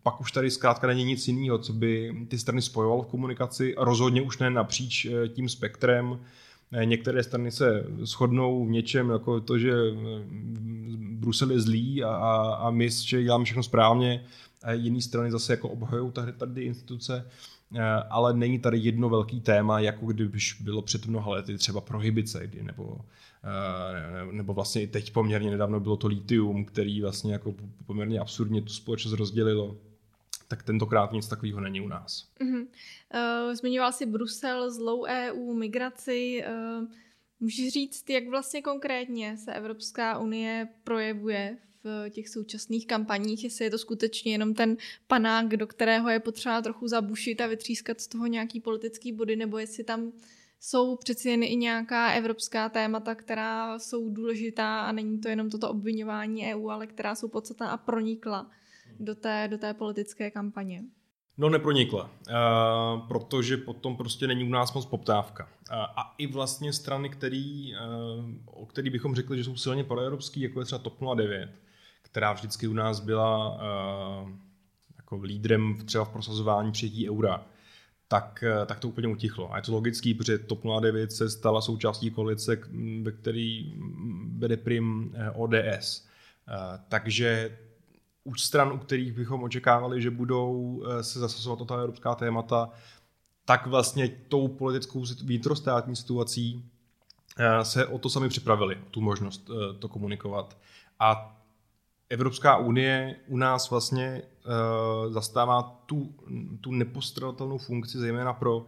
Pak 0.03 0.20
už 0.20 0.33
tady 0.33 0.51
zkrátka 0.51 0.87
není 0.87 1.05
nic 1.05 1.29
jiného, 1.29 1.59
co 1.59 1.72
by 1.72 2.14
ty 2.29 2.38
strany 2.38 2.62
spojovalo 2.62 3.03
v 3.03 3.07
komunikaci, 3.07 3.74
rozhodně 3.79 4.22
už 4.22 4.38
ne 4.38 4.51
napříč 4.51 5.07
tím 5.29 5.48
spektrem, 5.48 6.20
Některé 6.85 7.22
strany 7.22 7.50
se 7.50 7.85
shodnou 8.02 8.66
v 8.66 8.70
něčem, 8.70 9.11
jako 9.11 9.40
to, 9.40 9.59
že 9.59 9.72
Brusel 10.98 11.50
je 11.50 11.61
zlý 11.61 12.04
a, 12.04 12.09
a, 12.09 12.54
a 12.54 12.70
my 12.70 12.90
že 12.90 13.22
děláme 13.22 13.44
všechno 13.44 13.62
správně, 13.62 14.24
a 14.62 14.72
jiné 14.72 15.00
strany 15.00 15.31
zase 15.31 15.52
jako 15.52 15.68
obhajují 15.68 16.12
tady, 16.12 16.33
tady 16.33 16.62
instituce, 16.62 17.26
eh, 17.76 17.83
ale 18.11 18.35
není 18.35 18.59
tady 18.59 18.78
jedno 18.78 19.09
velký 19.09 19.40
téma, 19.40 19.81
jako 19.81 20.07
kdybyž 20.07 20.61
bylo 20.61 20.83
před 20.83 21.07
mnoha 21.07 21.31
lety 21.31 21.59
třeba 21.59 21.81
prohibice, 21.81 22.50
nebo, 22.62 22.98
eh, 23.44 24.33
nebo 24.33 24.54
vlastně 24.54 24.83
i 24.83 24.87
teď 24.87 25.12
poměrně 25.12 25.50
nedávno 25.50 25.81
bylo 25.81 25.96
to 25.96 26.07
litium, 26.07 26.64
který 26.64 27.02
vlastně 27.02 27.33
jako 27.33 27.54
poměrně 27.87 28.20
absurdně 28.20 28.62
tu 28.62 28.72
společnost 28.72 29.12
rozdělilo 29.12 29.76
tak 30.48 30.62
tentokrát 30.62 31.12
nic 31.12 31.28
takového 31.28 31.61
není 31.61 31.80
u 31.80 31.88
nás. 31.88 32.28
Uh-huh. 32.40 32.66
Uh, 32.66 33.54
zmiňoval 33.54 33.92
jsi 33.92 34.06
Brusel, 34.06 34.70
zlou 34.70 35.04
EU, 35.04 35.54
migraci. 35.54 36.44
Uh, 36.80 36.88
můžeš 37.40 37.72
říct, 37.72 38.11
jak 38.11 38.28
vlastně 38.28 38.62
konkrétně 38.62 39.37
se 39.37 39.54
Evropská 39.54 40.18
unie 40.18 40.68
projevuje 40.84 41.58
v 41.84 42.11
těch 42.11 42.28
současných 42.28 42.87
kampaních, 42.87 43.44
jestli 43.44 43.64
je 43.64 43.70
to 43.70 43.78
skutečně 43.78 44.32
jenom 44.32 44.54
ten 44.54 44.76
panák, 45.06 45.56
do 45.56 45.66
kterého 45.66 46.08
je 46.08 46.20
potřeba 46.20 46.62
trochu 46.62 46.88
zabušit 46.88 47.40
a 47.40 47.46
vytřískat 47.46 48.00
z 48.00 48.06
toho 48.06 48.26
nějaký 48.26 48.61
politický 48.61 49.12
body, 49.12 49.37
nebo 49.37 49.58
jestli 49.58 49.84
tam 49.84 50.12
jsou 50.61 50.96
přeci 50.96 51.28
jen 51.28 51.42
i 51.42 51.56
nějaká 51.56 52.12
evropská 52.12 52.68
témata, 52.68 53.14
která 53.14 53.78
jsou 53.78 54.08
důležitá 54.08 54.80
a 54.80 54.92
není 54.92 55.20
to 55.20 55.28
jenom 55.28 55.50
toto 55.50 55.70
obvinování 55.70 56.54
EU, 56.54 56.68
ale 56.68 56.87
která 56.87 57.14
jsou 57.14 57.28
podstatná 57.28 57.70
a 57.70 57.76
pronikla 57.76 58.50
do 59.00 59.14
té, 59.14 59.48
do 59.50 59.58
té 59.58 59.74
politické 59.74 60.30
kampaně? 60.30 60.82
No 61.38 61.48
nepronikla, 61.48 62.04
uh, 62.04 63.08
protože 63.08 63.56
potom 63.56 63.96
prostě 63.96 64.26
není 64.26 64.44
u 64.44 64.48
nás 64.48 64.72
moc 64.72 64.87
poptávka. 64.87 65.44
Uh, 65.44 65.76
a 65.76 66.14
i 66.18 66.26
vlastně 66.26 66.72
strany, 66.72 67.08
který, 67.08 67.72
uh, 67.74 68.24
o 68.44 68.66
který 68.66 68.90
bychom 68.90 69.14
řekli, 69.14 69.38
že 69.38 69.44
jsou 69.44 69.56
silně 69.56 69.84
proevropský, 69.84 70.40
jako 70.40 70.61
je 70.61 70.64
třeba 70.64 70.78
TOP 70.78 70.98
09, 71.14 71.50
která 72.02 72.32
vždycky 72.32 72.68
u 72.68 72.72
nás 72.72 73.00
byla 73.00 73.61
jako 74.96 75.16
lídrem 75.16 75.78
třeba 75.84 76.04
v 76.04 76.08
prosazování 76.08 76.72
přijetí 76.72 77.11
eura, 77.11 77.46
tak, 78.08 78.44
tak 78.66 78.80
to 78.80 78.88
úplně 78.88 79.08
utichlo. 79.08 79.52
A 79.52 79.56
je 79.56 79.62
to 79.62 79.72
logický, 79.72 80.14
protože 80.14 80.38
TOP 80.38 80.62
09 80.80 81.12
se 81.12 81.30
stala 81.30 81.61
součástí 81.61 82.11
koalice, 82.11 82.58
ve 83.02 83.12
který 83.12 83.74
vede 84.38 84.56
prim 84.56 85.14
ODS. 85.34 86.08
Takže 86.88 87.58
u 88.24 88.35
stran, 88.35 88.72
u 88.72 88.78
kterých 88.78 89.12
bychom 89.12 89.42
očekávali, 89.42 90.02
že 90.02 90.11
budou 90.11 90.83
eh, 90.87 91.02
se 91.02 91.18
zasazovat 91.18 91.61
o 91.61 91.64
ta 91.64 91.74
evropská 91.74 92.14
témata, 92.14 92.70
tak 93.44 93.66
vlastně 93.66 94.09
tou 94.28 94.48
politickou 94.48 95.04
vnitrostátní 95.22 95.96
situací 95.96 96.64
eh, 97.38 97.64
se 97.64 97.87
o 97.87 97.98
to 97.98 98.11
sami 98.11 98.28
připravili, 98.28 98.78
tu 98.90 99.00
možnost 99.00 99.50
eh, 99.50 99.74
to 99.78 99.88
komunikovat. 99.88 100.59
A 100.98 101.35
Evropská 102.11 102.57
unie 102.57 103.16
u 103.26 103.37
nás 103.37 103.70
vlastně 103.70 104.22
zastává 105.09 105.62
tu, 105.87 106.14
tu 106.61 106.72
nepostradatelnou 106.72 107.59
funkci, 107.59 107.98
zejména 107.98 108.33
pro 108.33 108.66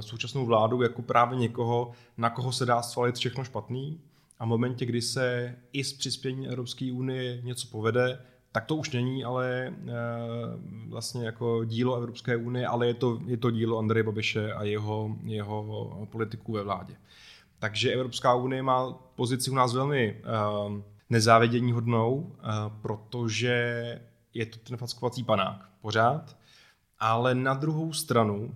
současnou 0.00 0.46
vládu, 0.46 0.82
jako 0.82 1.02
právě 1.02 1.38
někoho, 1.38 1.92
na 2.16 2.30
koho 2.30 2.52
se 2.52 2.66
dá 2.66 2.82
svalit 2.82 3.16
všechno 3.16 3.44
špatný. 3.44 4.00
A 4.38 4.44
v 4.44 4.48
momentě, 4.48 4.86
kdy 4.86 5.02
se 5.02 5.56
i 5.72 5.84
s 5.84 5.92
přispěním 5.92 6.50
Evropské 6.50 6.92
unie 6.92 7.42
něco 7.42 7.68
povede, 7.68 8.20
tak 8.52 8.64
to 8.64 8.76
už 8.76 8.90
není 8.90 9.24
ale 9.24 9.74
uh, 9.82 9.90
vlastně 10.90 11.26
jako 11.26 11.64
dílo 11.64 11.96
Evropské 11.96 12.36
unie, 12.36 12.66
ale 12.66 12.86
je 12.86 12.94
to, 12.94 13.18
je 13.26 13.36
to 13.36 13.50
dílo 13.50 13.78
Andreje 13.78 14.04
Babiše 14.04 14.52
a 14.52 14.64
jeho, 14.64 15.16
jeho 15.22 16.08
politiků 16.10 16.52
ve 16.52 16.62
vládě. 16.62 16.94
Takže 17.58 17.92
Evropská 17.92 18.34
unie 18.34 18.62
má 18.62 18.92
pozici 18.92 19.50
u 19.50 19.54
nás 19.54 19.74
velmi 19.74 20.22
uh, 20.66 20.80
nezávidění 21.10 21.72
hodnou, 21.72 22.14
uh, 22.14 22.32
protože 22.82 23.54
je 24.34 24.46
to 24.46 24.58
ten 24.58 24.76
fackovací 24.76 25.24
panák 25.24 25.70
pořád, 25.80 26.36
ale 26.98 27.34
na 27.34 27.54
druhou 27.54 27.92
stranu 27.92 28.54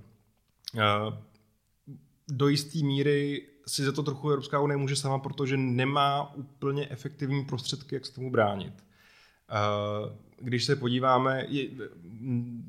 do 2.29 2.49
jisté 2.49 2.79
míry 2.79 3.49
si 3.67 3.85
za 3.85 3.93
to 3.93 4.03
trochu 4.03 4.31
Evropská 4.31 4.61
unie 4.61 4.77
může 4.77 4.97
sama, 4.97 5.19
protože 5.19 5.57
nemá 5.57 6.35
úplně 6.35 6.89
efektivní 6.91 7.45
prostředky, 7.45 7.95
jak 7.95 8.07
se 8.07 8.15
tomu 8.15 8.31
bránit. 8.31 8.85
Eh, 9.53 10.12
když 10.41 10.65
se 10.65 10.77
podíváme 10.77 11.47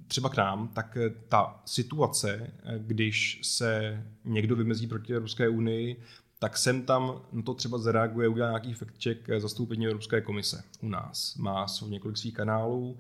třeba 0.08 0.30
k 0.30 0.38
nám, 0.38 0.68
tak 0.68 0.98
ta 1.30 1.62
situace, 1.66 2.54
když 2.78 3.40
se 3.44 4.04
někdo 4.26 4.56
vymezí 4.56 4.88
proti 4.88 5.14
Evropské 5.14 5.50
unii, 5.50 6.04
tak 6.40 6.58
sem 6.58 6.82
tam 6.82 7.22
to 7.46 7.54
třeba 7.54 7.78
zareaguje, 7.78 8.28
udělá 8.28 8.48
nějaký 8.48 8.74
fact 8.74 9.04
check 9.04 9.30
zastoupení 9.38 9.86
Evropské 9.86 10.22
komise 10.22 10.64
u 10.82 10.90
nás. 10.90 11.36
Má 11.36 11.68
jsou 11.68 11.90
několik 11.90 12.18
svých 12.18 12.34
kanálů, 12.34 12.98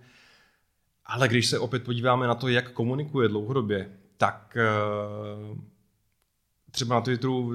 ale 1.05 1.27
když 1.27 1.47
se 1.47 1.59
opět 1.59 1.83
podíváme 1.83 2.27
na 2.27 2.35
to, 2.35 2.47
jak 2.47 2.71
komunikuje 2.71 3.27
dlouhodobě, 3.27 3.89
tak 4.17 4.57
eh, 4.57 5.61
třeba 6.73 6.95
na 6.95 7.01
Twitteru 7.01 7.53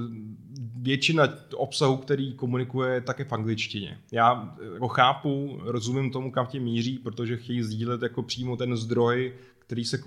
většina 0.76 1.28
obsahu, 1.54 1.96
který 1.96 2.34
komunikuje, 2.34 3.00
tak 3.00 3.18
je 3.18 3.24
v 3.24 3.32
angličtině. 3.32 3.98
Já 4.12 4.56
jako 4.74 4.88
chápu, 4.88 5.58
rozumím 5.62 6.10
tomu, 6.10 6.32
kam 6.32 6.46
tím 6.46 6.62
míří, 6.62 6.98
protože 6.98 7.36
chtějí 7.36 7.62
sdílet 7.62 8.02
jako 8.02 8.22
přímo 8.22 8.56
ten 8.56 8.76
zdroj, 8.76 9.34
který 9.58 9.84
se, 9.84 10.02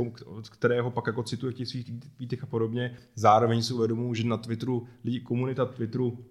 kterého 0.49 0.91
pak 0.91 1.07
jako 1.07 1.23
cituje 1.23 1.51
v 1.51 1.55
těch 1.55 1.67
svých 1.67 1.85
tweetech 2.17 2.43
a 2.43 2.45
podobně. 2.45 2.97
Zároveň 3.15 3.61
si 3.61 3.73
uvědomuji, 3.73 4.13
že 4.13 4.27
na 4.27 4.37
Twitteru, 4.37 4.87
lidi, 5.03 5.19
komunita 5.19 5.65
Twitteru 5.65 6.25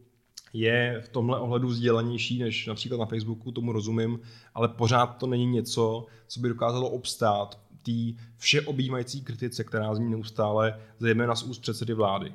je 0.52 1.02
v 1.04 1.08
tomhle 1.08 1.40
ohledu 1.40 1.68
vzdělanější 1.68 2.38
než 2.38 2.66
například 2.66 2.98
na 2.98 3.06
Facebooku, 3.06 3.52
tomu 3.52 3.72
rozumím, 3.72 4.20
ale 4.54 4.68
pořád 4.68 5.06
to 5.06 5.26
není 5.26 5.46
něco, 5.46 6.06
co 6.26 6.40
by 6.40 6.48
dokázalo 6.48 6.90
obstát 6.90 7.60
té 7.82 7.92
všeobjímající 8.36 9.22
kritice, 9.22 9.64
která 9.64 9.94
zní 9.94 10.10
neustále, 10.10 10.80
zejména 10.98 11.34
z 11.34 11.42
úst 11.42 11.58
předsedy 11.58 11.94
vlády. 11.94 12.32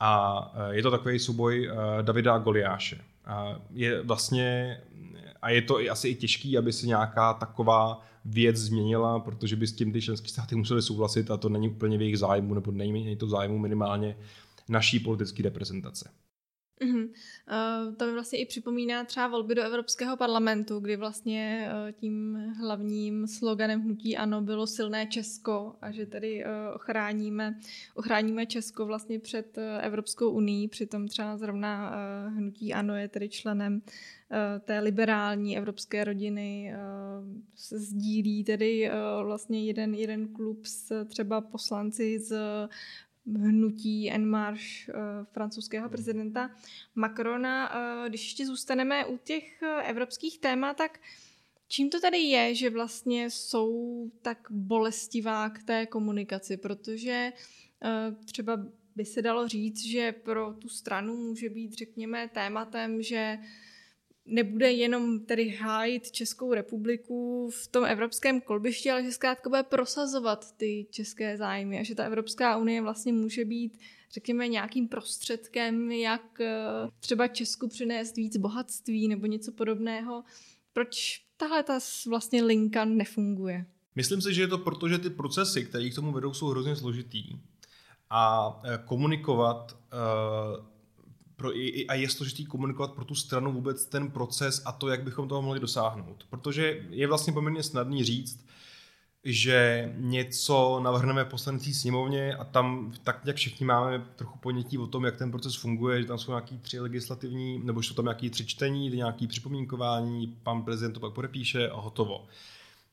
A 0.00 0.52
e, 0.70 0.76
je 0.76 0.82
to 0.82 0.90
takový 0.90 1.18
souboj 1.18 1.70
e, 1.70 2.02
Davida 2.02 2.34
a 2.34 2.38
Goliáše. 2.38 3.00
A 3.24 3.56
je 3.70 4.02
vlastně, 4.02 4.80
a 5.42 5.50
je 5.50 5.62
to 5.62 5.80
i 5.80 5.88
asi 5.88 6.08
i 6.08 6.14
těžký, 6.14 6.58
aby 6.58 6.72
se 6.72 6.86
nějaká 6.86 7.34
taková 7.34 8.02
věc 8.24 8.56
změnila, 8.56 9.20
protože 9.20 9.56
by 9.56 9.66
s 9.66 9.72
tím 9.72 9.92
ty 9.92 10.02
členské 10.02 10.28
státy 10.28 10.56
museli 10.56 10.82
souhlasit 10.82 11.30
a 11.30 11.36
to 11.36 11.48
není 11.48 11.68
úplně 11.68 11.98
v 11.98 12.00
jejich 12.00 12.18
zájmu, 12.18 12.54
nebo 12.54 12.72
není 12.72 13.16
to 13.16 13.26
v 13.26 13.30
zájmu 13.30 13.58
minimálně 13.58 14.16
naší 14.68 15.00
politické 15.00 15.42
reprezentace. 15.42 16.10
Uh, 16.82 17.94
to 17.96 18.06
mi 18.06 18.12
vlastně 18.12 18.38
i 18.38 18.46
připomíná 18.46 19.04
třeba 19.04 19.28
volby 19.28 19.54
do 19.54 19.62
Evropského 19.62 20.16
parlamentu, 20.16 20.80
kdy 20.80 20.96
vlastně 20.96 21.68
uh, 21.70 21.92
tím 21.92 22.36
hlavním 22.58 23.26
sloganem 23.26 23.80
hnutí 23.80 24.16
ANO 24.16 24.40
bylo 24.40 24.66
silné 24.66 25.06
Česko 25.06 25.76
a 25.82 25.90
že 25.90 26.06
tedy 26.06 26.44
uh, 26.44 26.50
ochráníme, 26.74 27.60
ochráníme 27.94 28.46
Česko 28.46 28.86
vlastně 28.86 29.18
před 29.18 29.58
Evropskou 29.80 30.30
unii, 30.30 30.68
přitom 30.68 31.08
třeba 31.08 31.36
zrovna 31.36 31.94
hnutí 32.28 32.74
ANO 32.74 32.96
je 32.96 33.08
tedy 33.08 33.28
členem 33.28 33.82
té 34.60 34.80
liberální 34.80 35.58
evropské 35.58 36.04
rodiny, 36.04 36.74
sdílí 37.54 38.44
tedy 38.44 38.90
vlastně 39.22 39.64
jeden, 39.64 39.94
jeden 39.94 40.28
klub 40.28 40.66
s 40.66 41.04
třeba 41.04 41.40
poslanci 41.40 42.18
z 42.18 42.38
hnutí 43.26 44.10
En 44.10 44.26
Marche 44.26 44.92
uh, 44.92 44.98
francouzského 45.32 45.88
prezidenta 45.88 46.50
Macrona. 46.94 47.70
Uh, 47.70 48.08
když 48.08 48.24
ještě 48.24 48.46
zůstaneme 48.46 49.06
u 49.06 49.16
těch 49.16 49.62
uh, 49.62 49.88
evropských 49.88 50.38
témat, 50.38 50.76
tak 50.76 51.00
čím 51.68 51.90
to 51.90 52.00
tady 52.00 52.18
je, 52.18 52.54
že 52.54 52.70
vlastně 52.70 53.30
jsou 53.30 54.10
tak 54.22 54.46
bolestivá 54.50 55.50
k 55.50 55.62
té 55.62 55.86
komunikaci? 55.86 56.56
Protože 56.56 57.32
třeba 58.24 58.66
by 58.96 59.04
se 59.04 59.22
dalo 59.22 59.48
říct, 59.48 59.86
že 59.86 60.12
pro 60.12 60.54
tu 60.54 60.68
stranu 60.68 61.16
může 61.16 61.48
být, 61.48 61.72
řekněme, 61.72 62.28
tématem, 62.28 63.02
že 63.02 63.38
uh, 63.40 63.46
nebude 64.26 64.72
jenom 64.72 65.20
tedy 65.20 65.48
hájit 65.48 66.10
Českou 66.10 66.54
republiku 66.54 67.50
v 67.50 67.68
tom 67.68 67.84
evropském 67.84 68.40
kolbišti, 68.40 68.90
ale 68.90 69.02
že 69.02 69.12
zkrátka 69.12 69.50
bude 69.50 69.62
prosazovat 69.62 70.56
ty 70.56 70.86
české 70.90 71.36
zájmy 71.36 71.80
a 71.80 71.82
že 71.82 71.94
ta 71.94 72.04
Evropská 72.04 72.56
unie 72.56 72.82
vlastně 72.82 73.12
může 73.12 73.44
být, 73.44 73.78
řekněme, 74.12 74.48
nějakým 74.48 74.88
prostředkem, 74.88 75.92
jak 75.92 76.40
eh, 76.40 76.56
třeba 77.00 77.28
Česku 77.28 77.68
přinést 77.68 78.16
víc 78.16 78.36
bohatství 78.36 79.08
nebo 79.08 79.26
něco 79.26 79.52
podobného. 79.52 80.24
Proč 80.72 81.22
tahle 81.36 81.62
ta 81.62 81.78
vlastně 82.08 82.42
linka 82.42 82.84
nefunguje? 82.84 83.66
Myslím 83.94 84.22
si, 84.22 84.34
že 84.34 84.42
je 84.42 84.48
to 84.48 84.58
proto, 84.58 84.88
že 84.88 84.98
ty 84.98 85.10
procesy, 85.10 85.64
které 85.64 85.90
k 85.90 85.94
tomu 85.94 86.12
vedou, 86.12 86.34
jsou 86.34 86.46
hrozně 86.46 86.76
složitý. 86.76 87.24
A 88.10 88.52
eh, 88.64 88.78
komunikovat 88.84 89.72
uh, 89.72 90.75
pro, 91.36 91.50
a 91.88 91.94
je 91.94 92.08
složitý 92.08 92.46
komunikovat 92.46 92.92
pro 92.92 93.04
tu 93.04 93.14
stranu 93.14 93.52
vůbec 93.52 93.86
ten 93.86 94.10
proces 94.10 94.62
a 94.64 94.72
to, 94.72 94.88
jak 94.88 95.02
bychom 95.02 95.28
toho 95.28 95.42
mohli 95.42 95.60
dosáhnout. 95.60 96.26
Protože 96.30 96.84
je 96.90 97.06
vlastně 97.06 97.32
poměrně 97.32 97.62
snadný 97.62 98.04
říct, 98.04 98.46
že 99.24 99.92
něco 99.96 100.80
navrhneme 100.82 101.24
v 101.24 101.28
poslanecí 101.28 101.74
sněmovně 101.74 102.34
a 102.34 102.44
tam 102.44 102.92
tak 103.04 103.20
jak 103.24 103.36
všichni 103.36 103.66
máme 103.66 104.06
trochu 104.16 104.38
ponětí 104.38 104.78
o 104.78 104.86
tom, 104.86 105.04
jak 105.04 105.16
ten 105.16 105.30
proces 105.30 105.54
funguje, 105.54 106.02
že 106.02 106.08
tam 106.08 106.18
jsou 106.18 106.30
nějaký 106.30 106.58
tři 106.58 106.80
legislativní, 106.80 107.58
nebo 107.64 107.82
jsou 107.82 107.94
tam 107.94 108.04
nějaký 108.04 108.30
tři 108.30 108.46
čtení, 108.46 108.90
nějaký 108.90 109.26
připomínkování, 109.26 110.36
pan 110.42 110.62
prezident 110.62 110.92
to 110.92 111.00
pak 111.00 111.12
podepíše 111.12 111.68
a 111.68 111.80
hotovo. 111.80 112.26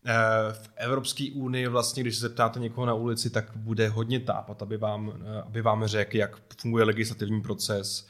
Eh, 0.06 0.54
v 0.54 0.70
Evropské 0.76 1.30
unii 1.34 1.68
vlastně, 1.68 2.04
když 2.04 2.16
se 2.16 2.22
zeptáte 2.22 2.60
někoho 2.60 2.86
na 2.86 2.94
ulici, 2.94 3.30
tak 3.30 3.52
bude 3.56 3.90
hodně 3.90 4.20
tápat, 4.20 4.62
aby 4.62 4.78
vám, 4.78 5.14
eh, 5.22 5.42
aby 5.42 5.62
vám 5.62 5.86
řekl, 5.86 6.18
jak 6.18 6.38
funguje 6.62 6.86
legislativní 6.86 7.42
proces, 7.42 8.08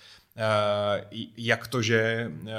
jak 1.37 1.67
to, 1.67 1.81
že 1.81 2.31
eh, 2.47 2.51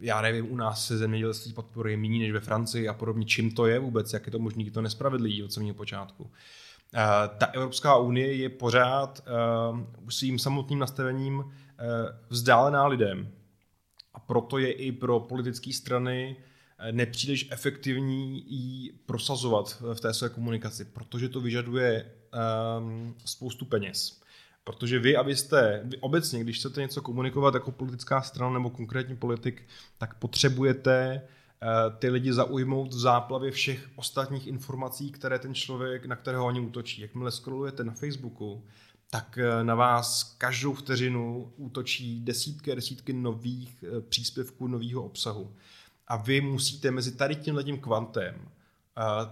já 0.00 0.20
nevím, 0.20 0.52
u 0.52 0.56
nás 0.56 0.86
se 0.86 0.98
zemědělství 0.98 1.52
podporuje 1.52 1.96
méně 1.96 2.18
než 2.18 2.32
ve 2.32 2.40
Francii 2.40 2.88
a 2.88 2.94
podobně, 2.94 3.26
čím 3.26 3.50
to 3.50 3.66
je 3.66 3.78
vůbec, 3.78 4.12
jak 4.12 4.26
je 4.26 4.32
to 4.32 4.38
možné, 4.38 4.70
to 4.70 4.82
nespravedlivý 4.82 5.42
od 5.42 5.52
samého 5.52 5.74
počátku. 5.74 6.30
Eh, 6.94 6.98
ta 7.38 7.46
Evropská 7.46 7.96
unie 7.96 8.34
je 8.34 8.48
pořád 8.48 9.22
svým 10.08 10.38
samotným 10.38 10.78
nastavením 10.78 11.44
vzdálená 12.28 12.86
lidem. 12.86 13.28
A 14.14 14.20
proto 14.20 14.58
je 14.58 14.72
i 14.72 14.92
pro 14.92 15.20
politické 15.20 15.72
strany 15.72 16.36
nepříliš 16.90 17.48
efektivní 17.50 18.44
ji 18.52 18.92
prosazovat 19.06 19.82
v 19.94 20.00
té 20.00 20.14
své 20.14 20.28
komunikaci, 20.28 20.84
protože 20.84 21.28
to 21.28 21.40
vyžaduje 21.40 22.12
spoustu 23.24 23.64
peněz. 23.64 24.20
Protože 24.66 24.98
vy, 24.98 25.16
abyste, 25.16 25.80
vy 25.84 25.96
obecně, 25.96 26.40
když 26.40 26.58
chcete 26.58 26.80
něco 26.80 27.02
komunikovat 27.02 27.54
jako 27.54 27.72
politická 27.72 28.22
strana 28.22 28.52
nebo 28.52 28.70
konkrétní 28.70 29.16
politik, 29.16 29.66
tak 29.98 30.14
potřebujete 30.14 31.22
uh, 31.22 31.98
ty 31.98 32.08
lidi 32.08 32.32
zaujmout 32.32 32.88
v 32.88 32.98
záplavě 32.98 33.50
všech 33.50 33.88
ostatních 33.96 34.46
informací, 34.46 35.10
které 35.10 35.38
ten 35.38 35.54
člověk, 35.54 36.06
na 36.06 36.16
kterého 36.16 36.46
oni 36.46 36.60
útočí. 36.60 37.02
Jakmile 37.02 37.30
scrollujete 37.30 37.84
na 37.84 37.92
Facebooku, 37.92 38.64
tak 39.10 39.38
uh, 39.38 39.66
na 39.66 39.74
vás 39.74 40.22
každou 40.38 40.74
vteřinu 40.74 41.52
útočí 41.56 42.20
desítky 42.20 42.72
a 42.72 42.74
desítky 42.74 43.12
nových 43.12 43.84
uh, 43.92 44.00
příspěvků, 44.00 44.66
nového 44.66 45.02
obsahu. 45.02 45.54
A 46.08 46.16
vy 46.16 46.40
musíte 46.40 46.90
mezi 46.90 47.16
tady 47.16 47.36
tím 47.36 47.80
kvantem 47.80 48.48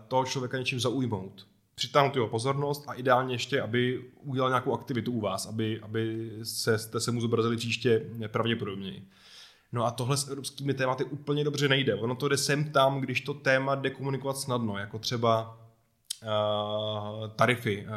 toho 0.08 0.24
člověka 0.24 0.58
něčím 0.58 0.80
zaujmout 0.80 1.46
přitáhnout 1.74 2.16
jeho 2.16 2.28
pozornost 2.28 2.84
a 2.86 2.92
ideálně 2.92 3.34
ještě, 3.34 3.60
aby 3.60 4.04
udělal 4.22 4.50
nějakou 4.50 4.74
aktivitu 4.74 5.12
u 5.12 5.20
vás, 5.20 5.46
aby, 5.46 5.80
aby 5.80 6.30
se, 6.42 6.78
jste 6.78 7.00
se 7.00 7.10
mu 7.10 7.20
zobrazili 7.20 7.56
příště 7.56 8.06
pravděpodobněji. 8.28 9.08
No 9.72 9.84
a 9.84 9.90
tohle 9.90 10.16
s 10.16 10.28
evropskými 10.28 10.74
tématy 10.74 11.04
úplně 11.04 11.44
dobře 11.44 11.68
nejde. 11.68 11.94
Ono 11.94 12.14
to 12.14 12.28
jde 12.28 12.36
sem 12.36 12.72
tam, 12.72 13.00
když 13.00 13.20
to 13.20 13.34
téma 13.34 13.74
jde 13.74 13.90
komunikovat 13.90 14.36
snadno, 14.36 14.78
jako 14.78 14.98
třeba 14.98 15.60
uh, 16.22 17.28
tarify 17.28 17.86
uh, 17.86 17.92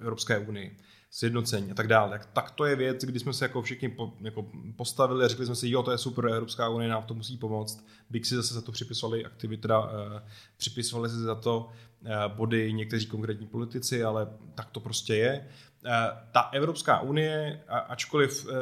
Evropské 0.00 0.38
unii 0.38 0.78
sjednocení 1.10 1.70
a 1.70 1.74
tak 1.74 1.86
dále. 1.88 2.20
Tak, 2.32 2.50
to 2.50 2.64
je 2.64 2.76
věc, 2.76 3.04
kdy 3.04 3.20
jsme 3.20 3.32
se 3.32 3.44
jako 3.44 3.62
všichni 3.62 3.88
po, 3.88 4.12
jako 4.20 4.46
postavili 4.76 5.24
a 5.24 5.28
řekli 5.28 5.46
jsme 5.46 5.54
si, 5.54 5.70
jo, 5.70 5.82
to 5.82 5.90
je 5.90 5.98
super, 5.98 6.26
Evropská 6.26 6.68
unie 6.68 6.90
nám 6.90 7.02
to 7.02 7.14
musí 7.14 7.36
pomoct. 7.36 7.86
Byk 8.10 8.26
si 8.26 8.34
zase 8.34 8.54
za 8.54 8.62
to 8.62 8.72
připisovali 8.72 9.24
aktivity, 9.24 9.68
uh, 9.68 9.74
připisovali 10.56 11.08
si 11.08 11.16
za 11.16 11.34
to 11.34 11.70
body 12.28 12.72
někteří 12.72 13.06
konkrétní 13.06 13.46
politici, 13.46 14.04
ale 14.04 14.28
tak 14.54 14.70
to 14.70 14.80
prostě 14.80 15.14
je. 15.14 15.48
Uh, 15.84 15.90
ta 16.32 16.40
Evropská 16.40 17.00
unie, 17.00 17.62
ačkoliv 17.68 18.46
uh, 18.46 18.52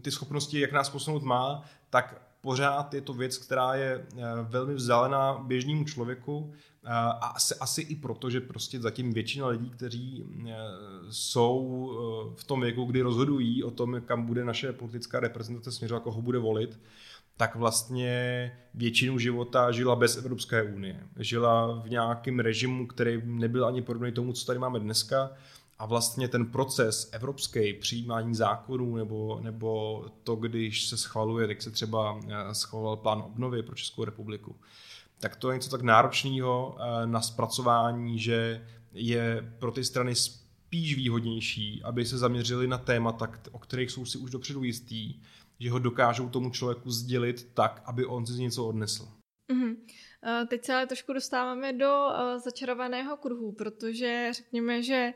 ty 0.00 0.10
schopnosti, 0.10 0.60
jak 0.60 0.72
nás 0.72 0.90
posunout 0.90 1.22
má, 1.22 1.62
tak 1.90 2.22
pořád 2.40 2.94
je 2.94 3.00
to 3.00 3.14
věc, 3.14 3.38
která 3.38 3.74
je 3.74 4.06
velmi 4.42 4.74
vzdálená 4.74 5.38
běžnému 5.46 5.84
člověku 5.84 6.52
a 6.84 7.10
asi, 7.10 7.54
asi 7.54 7.82
i 7.82 7.96
proto, 7.96 8.30
že 8.30 8.40
prostě 8.40 8.80
zatím 8.80 9.12
většina 9.12 9.46
lidí, 9.46 9.70
kteří 9.70 10.24
jsou 11.10 11.90
v 12.36 12.44
tom 12.44 12.60
věku, 12.60 12.84
kdy 12.84 13.02
rozhodují 13.02 13.64
o 13.64 13.70
tom, 13.70 14.00
kam 14.04 14.26
bude 14.26 14.44
naše 14.44 14.72
politická 14.72 15.20
reprezentace 15.20 15.72
směřovat, 15.72 16.02
koho 16.02 16.22
bude 16.22 16.38
volit, 16.38 16.80
tak 17.36 17.56
vlastně 17.56 18.52
většinu 18.74 19.18
života 19.18 19.72
žila 19.72 19.96
bez 19.96 20.16
Evropské 20.16 20.62
unie. 20.62 21.00
Žila 21.18 21.80
v 21.80 21.90
nějakém 21.90 22.38
režimu, 22.38 22.86
který 22.86 23.22
nebyl 23.24 23.66
ani 23.66 23.82
podobný 23.82 24.12
tomu, 24.12 24.32
co 24.32 24.46
tady 24.46 24.58
máme 24.58 24.80
dneska 24.80 25.30
A 25.78 25.86
vlastně 25.86 26.28
ten 26.28 26.46
proces 26.46 27.08
evropský 27.12 27.72
přijímání 27.72 28.34
zákonů 28.34 28.96
nebo, 28.96 29.40
nebo 29.42 30.04
to, 30.24 30.36
když 30.36 30.88
se 30.88 30.96
schvaluje, 30.96 31.46
tak 31.46 31.62
se 31.62 31.70
třeba 31.70 32.20
eh, 32.28 32.54
schvaloval 32.54 32.96
plán 32.96 33.22
obnovy 33.26 33.62
pro 33.62 33.74
Českou 33.74 34.04
republiku, 34.04 34.56
tak 35.20 35.36
to 35.36 35.50
je 35.50 35.56
něco 35.56 35.70
tak 35.70 35.82
náročného 35.82 36.76
eh, 36.78 37.06
na 37.06 37.20
zpracování, 37.20 38.18
že 38.18 38.66
je 38.92 39.52
pro 39.58 39.72
ty 39.72 39.84
strany 39.84 40.14
spíš 40.14 40.96
výhodnější, 40.96 41.82
aby 41.82 42.04
se 42.04 42.18
zaměřili 42.18 42.66
na 42.66 42.78
témata, 42.78 43.28
o 43.52 43.58
kterých 43.58 43.90
jsou 43.90 44.04
si 44.04 44.18
už 44.18 44.30
dopředu 44.30 44.64
jistý, 44.64 45.14
že 45.60 45.70
ho 45.70 45.78
dokážou 45.78 46.28
tomu 46.28 46.50
člověku 46.50 46.90
sdělit 46.90 47.48
tak, 47.54 47.82
aby 47.84 48.04
on 48.04 48.26
si 48.26 48.42
něco 48.42 48.66
odnesl. 48.66 49.08
Mm-hmm. 49.52 49.76
Teď 50.48 50.64
se 50.64 50.74
ale 50.74 50.86
trošku 50.86 51.12
dostáváme 51.12 51.72
do 51.72 52.08
eh, 52.10 52.38
začarovaného 52.38 53.16
kruhu, 53.16 53.52
protože 53.52 54.28
řekněme, 54.32 54.82
že 54.82 55.12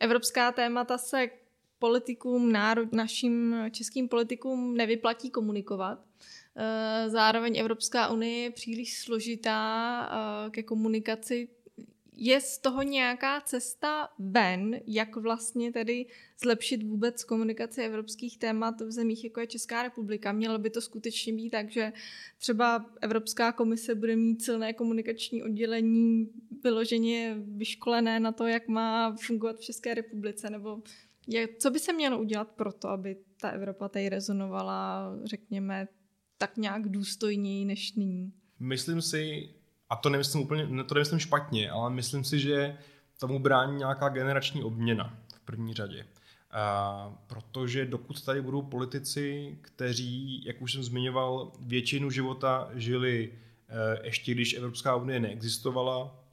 evropská 0.00 0.52
témata 0.52 0.98
se 0.98 1.26
politikům, 1.78 2.52
národ, 2.52 2.92
našim 2.92 3.56
českým 3.70 4.08
politikům 4.08 4.76
nevyplatí 4.76 5.30
komunikovat. 5.30 5.98
Eh, 6.56 7.10
zároveň 7.10 7.58
Evropská 7.58 8.08
unie 8.08 8.42
je 8.42 8.50
příliš 8.50 8.98
složitá 8.98 10.50
ke 10.50 10.62
komunikaci 10.62 11.48
je 12.16 12.40
z 12.40 12.58
toho 12.58 12.82
nějaká 12.82 13.40
cesta 13.40 14.08
ven, 14.18 14.80
jak 14.86 15.16
vlastně 15.16 15.72
tedy 15.72 16.06
zlepšit 16.42 16.82
vůbec 16.82 17.24
komunikaci 17.24 17.82
evropských 17.82 18.38
témat 18.38 18.80
v 18.80 18.90
zemích, 18.90 19.24
jako 19.24 19.40
je 19.40 19.46
Česká 19.46 19.82
republika? 19.82 20.32
Mělo 20.32 20.58
by 20.58 20.70
to 20.70 20.80
skutečně 20.80 21.32
být 21.32 21.50
tak, 21.50 21.70
že 21.70 21.92
třeba 22.38 22.86
Evropská 23.00 23.52
komise 23.52 23.94
bude 23.94 24.16
mít 24.16 24.42
silné 24.42 24.72
komunikační 24.72 25.42
oddělení 25.42 26.28
vyloženě 26.64 27.36
vyškolené 27.38 28.20
na 28.20 28.32
to, 28.32 28.46
jak 28.46 28.68
má 28.68 29.16
fungovat 29.26 29.56
v 29.56 29.64
České 29.64 29.94
republice, 29.94 30.50
nebo 30.50 30.82
je, 31.28 31.48
co 31.58 31.70
by 31.70 31.78
se 31.78 31.92
mělo 31.92 32.20
udělat 32.20 32.48
pro 32.48 32.72
to, 32.72 32.88
aby 32.88 33.16
ta 33.40 33.48
Evropa 33.48 33.88
tady 33.88 34.08
rezonovala, 34.08 35.12
řekněme, 35.24 35.88
tak 36.38 36.56
nějak 36.56 36.88
důstojněji 36.88 37.64
než 37.64 37.94
nyní? 37.94 38.32
Myslím 38.60 39.02
si, 39.02 39.48
a 39.90 39.96
to 39.96 40.08
nemyslím 40.08 40.42
úplně, 40.42 40.84
to 40.84 40.94
nemyslím 40.94 41.18
špatně, 41.18 41.70
ale 41.70 41.90
myslím 41.90 42.24
si, 42.24 42.40
že 42.40 42.78
tomu 43.20 43.38
brání 43.38 43.76
nějaká 43.76 44.08
generační 44.08 44.62
obměna 44.62 45.18
v 45.36 45.40
první 45.40 45.74
řadě. 45.74 46.06
A 46.50 47.12
protože 47.26 47.86
dokud 47.86 48.24
tady 48.24 48.42
budou 48.42 48.62
politici, 48.62 49.58
kteří, 49.60 50.44
jak 50.44 50.62
už 50.62 50.72
jsem 50.72 50.82
zmiňoval, 50.82 51.52
většinu 51.60 52.10
života 52.10 52.70
žili 52.74 53.32
eh, 53.68 54.00
ještě 54.06 54.34
když 54.34 54.54
Evropská 54.54 54.96
unie 54.96 55.20
neexistovala, 55.20 56.24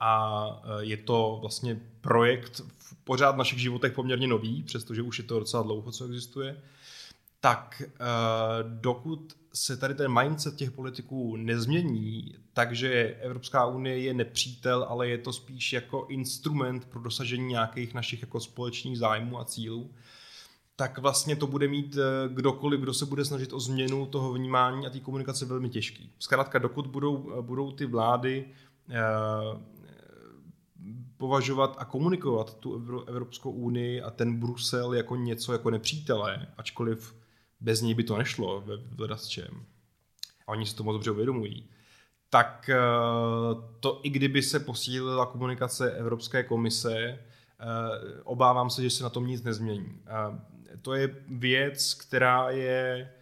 a 0.00 0.62
je 0.80 0.96
to 0.96 1.38
vlastně 1.40 1.80
projekt 2.00 2.60
v 2.78 3.04
pořád 3.04 3.36
našich 3.36 3.58
životech 3.58 3.92
poměrně 3.92 4.26
nový, 4.26 4.62
přestože 4.62 5.02
už 5.02 5.18
je 5.18 5.24
to 5.24 5.38
docela 5.38 5.62
dlouho, 5.62 5.92
co 5.92 6.04
existuje, 6.04 6.62
tak 7.40 7.82
eh, 7.82 8.04
dokud 8.62 9.32
se 9.54 9.76
tady 9.76 9.94
ten 9.94 10.20
mindset 10.20 10.56
těch 10.56 10.70
politiků 10.70 11.36
nezmění, 11.36 12.34
takže 12.52 13.16
Evropská 13.20 13.66
unie 13.66 13.98
je 13.98 14.14
nepřítel, 14.14 14.86
ale 14.88 15.08
je 15.08 15.18
to 15.18 15.32
spíš 15.32 15.72
jako 15.72 16.06
instrument 16.08 16.84
pro 16.84 17.00
dosažení 17.00 17.46
nějakých 17.46 17.94
našich 17.94 18.20
jako 18.20 18.40
společných 18.40 18.98
zájmů 18.98 19.40
a 19.40 19.44
cílů, 19.44 19.90
tak 20.76 20.98
vlastně 20.98 21.36
to 21.36 21.46
bude 21.46 21.68
mít 21.68 21.96
eh, 21.96 22.28
kdokoliv, 22.28 22.80
kdo 22.80 22.94
se 22.94 23.06
bude 23.06 23.24
snažit 23.24 23.52
o 23.52 23.60
změnu 23.60 24.06
toho 24.06 24.32
vnímání 24.32 24.86
a 24.86 24.90
té 24.90 25.00
komunikace 25.00 25.44
velmi 25.44 25.68
těžký. 25.68 26.12
Zkrátka, 26.18 26.58
dokud 26.58 26.86
budou, 26.86 27.32
eh, 27.38 27.42
budou 27.42 27.72
ty 27.72 27.86
vlády 27.86 28.48
považovat 31.16 31.76
a 31.78 31.84
komunikovat 31.84 32.58
tu 32.58 33.02
Evropskou 33.08 33.50
unii 33.50 34.02
a 34.02 34.10
ten 34.10 34.40
Brusel 34.40 34.94
jako 34.94 35.16
něco 35.16 35.52
jako 35.52 35.70
nepřítele, 35.70 36.46
ačkoliv 36.56 37.14
bez 37.66 37.80
něj 37.80 37.94
by 37.94 38.04
to 38.04 38.16
nešlo 38.16 38.64
ve 38.66 39.18
čem. 39.28 39.64
A 40.46 40.48
oni 40.48 40.66
si 40.66 40.76
to 40.76 40.84
moc 40.84 40.94
dobře 40.94 41.10
uvědomují. 41.10 41.68
Tak 42.30 42.70
eh, 42.72 42.78
to 43.80 44.00
i 44.02 44.10
kdyby 44.10 44.42
se 44.42 44.60
posílila 44.60 45.26
komunikace 45.26 45.90
Evropské 45.90 46.42
komise, 46.42 46.94
eh, 46.98 47.18
obávám 48.24 48.70
se, 48.70 48.82
že 48.82 48.90
se 48.90 49.02
na 49.04 49.10
tom 49.10 49.26
nic 49.26 49.42
nezmění. 49.42 50.00
Eh, 50.06 50.78
to 50.82 50.94
je 50.94 51.16
věc, 51.28 51.94
která 51.94 52.50
je 52.50 53.12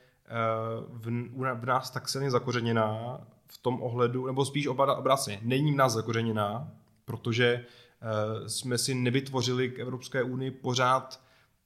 v 0.88 1.66
nás 1.66 1.90
tak 1.90 2.08
silně 2.08 2.30
zakořeněná 2.30 3.20
v 3.46 3.58
tom 3.58 3.82
ohledu, 3.82 4.26
nebo 4.26 4.44
spíš 4.44 4.66
obráceně, 4.66 5.40
není 5.42 5.72
v 5.72 5.76
nás 5.76 5.92
zakořeněná, 5.92 6.68
protože 7.04 7.64
jsme 8.46 8.78
si 8.78 8.94
nevytvořili 8.94 9.70
k 9.70 9.78
Evropské 9.78 10.22
unii 10.22 10.50
pořád 10.50 11.23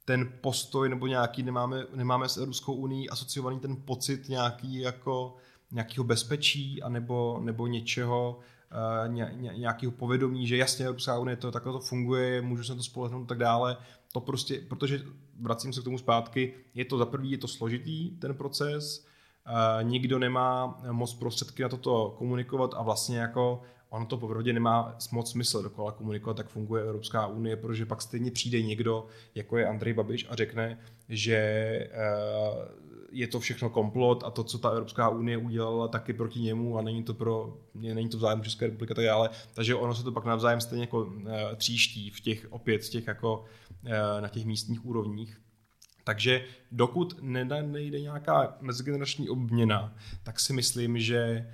ten 0.09 0.31
postoj 0.41 0.89
nebo 0.89 1.07
nějaký, 1.07 1.43
nemáme, 1.43 1.85
nemáme 1.95 2.29
s 2.29 2.37
Evropskou 2.37 2.73
unii 2.73 3.09
asociovaný 3.09 3.59
ten 3.59 3.75
pocit 3.75 4.29
nějaký 4.29 4.79
jako 4.79 5.35
nějakého 5.71 6.03
bezpečí 6.03 6.81
a 6.81 6.89
nebo, 6.89 7.41
něčeho, 7.67 8.39
uh, 9.05 9.13
ně, 9.13 9.31
ně, 9.35 9.53
nějakého 9.57 9.91
povědomí, 9.91 10.47
že 10.47 10.57
jasně 10.57 10.85
Evropská 10.85 11.19
unie 11.19 11.37
to 11.37 11.51
takhle 11.51 11.73
to 11.73 11.79
funguje, 11.79 12.41
můžu 12.41 12.63
se 12.63 12.71
na 12.71 12.75
to 12.75 12.83
spolehnout 12.83 13.23
a 13.23 13.27
tak 13.27 13.37
dále. 13.37 13.77
To 14.13 14.19
prostě, 14.19 14.61
protože 14.69 15.01
vracím 15.39 15.73
se 15.73 15.81
k 15.81 15.83
tomu 15.83 15.97
zpátky, 15.97 16.53
je 16.73 16.85
to 16.85 16.97
za 16.97 17.05
prvý, 17.05 17.31
je 17.31 17.37
to 17.37 17.47
složitý 17.47 18.09
ten 18.09 18.35
proces, 18.35 19.05
uh, 19.47 19.83
nikdo 19.83 20.19
nemá 20.19 20.81
moc 20.91 21.13
prostředky 21.13 21.63
na 21.63 21.69
toto 21.69 22.15
komunikovat 22.17 22.73
a 22.77 22.81
vlastně 22.81 23.17
jako 23.17 23.61
ono 23.89 24.05
to 24.05 24.17
popravdě 24.17 24.53
nemá 24.53 24.97
moc 25.11 25.31
smysl 25.31 25.63
dokola 25.63 25.91
komunikovat, 25.91 26.37
tak 26.37 26.47
funguje 26.47 26.83
Evropská 26.83 27.27
unie, 27.27 27.55
protože 27.55 27.85
pak 27.85 28.01
stejně 28.01 28.31
přijde 28.31 28.61
někdo, 28.61 29.07
jako 29.35 29.57
je 29.57 29.67
Andrej 29.67 29.93
Babiš 29.93 30.27
a 30.29 30.35
řekne, 30.35 30.79
že 31.09 31.35
eh, 31.35 31.89
je 33.11 33.27
to 33.27 33.39
všechno 33.39 33.69
komplot 33.69 34.23
a 34.23 34.29
to, 34.29 34.43
co 34.43 34.57
ta 34.57 34.69
Evropská 34.69 35.09
unie 35.09 35.37
udělala, 35.37 35.87
taky 35.87 36.13
proti 36.13 36.39
němu 36.39 36.77
a 36.77 36.81
není 36.81 37.03
to 37.03 37.13
pro, 37.13 37.57
není 37.73 38.09
to 38.09 38.17
v 38.17 38.19
zájmu 38.19 38.43
České 38.43 38.65
republiky 38.65 38.91
a 38.91 38.95
tak 38.95 39.05
dále. 39.05 39.29
Takže 39.53 39.75
ono 39.75 39.95
se 39.95 40.03
to 40.03 40.11
pak 40.11 40.25
navzájem 40.25 40.61
stejně 40.61 40.83
jako 40.83 41.13
eh, 41.27 41.55
tříští 41.55 42.09
v 42.09 42.19
těch, 42.19 42.47
opět 42.49 42.81
těch 42.81 43.07
jako 43.07 43.45
eh, 43.85 44.21
na 44.21 44.27
těch 44.27 44.45
místních 44.45 44.85
úrovních. 44.85 45.41
Takže 46.03 46.45
dokud 46.71 47.15
nejde 47.21 47.99
nějaká 48.01 48.57
mezigenerační 48.61 49.29
obměna, 49.29 49.95
tak 50.23 50.39
si 50.39 50.53
myslím, 50.53 50.99
že 50.99 51.47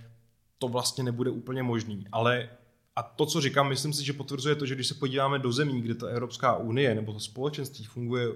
to 0.60 0.68
vlastně 0.68 1.04
nebude 1.04 1.30
úplně 1.30 1.64
možný. 1.64 2.06
Ale 2.12 2.50
a 2.96 3.04
to, 3.04 3.26
co 3.26 3.42
říkám, 3.42 3.70
myslím 3.70 3.94
si, 3.94 4.06
že 4.06 4.14
potvrzuje 4.14 4.56
to, 4.56 4.66
že 4.66 4.76
když 4.76 4.88
se 4.88 4.94
podíváme 4.94 5.40
do 5.40 5.52
zemí, 5.52 5.82
kde 5.82 5.96
ta 5.96 6.08
Evropská 6.08 6.58
unie 6.58 6.96
nebo 6.96 7.14
to 7.14 7.20
společenství 7.20 7.86
funguje 7.86 8.28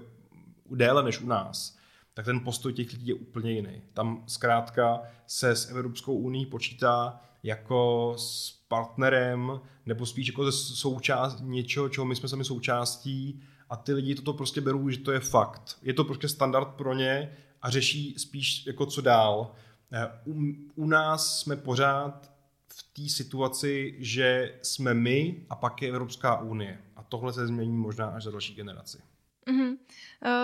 déle 0.70 1.02
než 1.02 1.20
u 1.20 1.26
nás, 1.26 1.76
tak 2.14 2.24
ten 2.24 2.40
postoj 2.40 2.72
těch 2.72 2.92
lidí 2.92 3.06
je 3.06 3.14
úplně 3.14 3.52
jiný. 3.52 3.82
Tam 3.92 4.24
zkrátka 4.26 5.02
se 5.26 5.50
s 5.50 5.70
Evropskou 5.70 6.14
unii 6.14 6.46
počítá 6.46 7.20
jako 7.42 8.14
s 8.16 8.52
partnerem, 8.68 9.60
nebo 9.86 10.06
spíš 10.06 10.26
jako 10.26 10.44
ze 10.44 10.52
součást 10.52 11.40
něčeho, 11.40 11.88
čeho 11.88 12.04
my 12.04 12.16
jsme 12.16 12.28
sami 12.28 12.44
součástí 12.44 13.42
a 13.70 13.76
ty 13.76 13.92
lidi 13.92 14.14
toto 14.14 14.32
prostě 14.32 14.60
berou, 14.60 14.88
že 14.88 14.98
to 14.98 15.12
je 15.12 15.20
fakt. 15.20 15.78
Je 15.82 15.94
to 15.94 16.04
prostě 16.04 16.28
standard 16.28 16.68
pro 16.68 16.94
ně 16.94 17.36
a 17.62 17.70
řeší 17.70 18.14
spíš 18.18 18.66
jako 18.66 18.86
co 18.86 19.00
dál. 19.00 19.52
Eh, 19.92 20.10
u, 20.26 20.52
u 20.74 20.86
nás 20.86 21.40
jsme 21.40 21.56
pořád 21.56 22.30
v 22.68 22.82
té 22.82 23.08
situaci, 23.08 23.94
že 23.98 24.58
jsme 24.62 24.94
my 24.94 25.46
a 25.50 25.56
pak 25.56 25.82
je 25.82 25.88
Evropská 25.88 26.40
unie. 26.40 26.78
A 26.96 27.02
tohle 27.02 27.32
se 27.32 27.46
změní 27.46 27.76
možná 27.76 28.06
až 28.06 28.24
za 28.24 28.30
další 28.30 28.54
generaci. 28.54 28.98
Mm-hmm. 29.46 29.76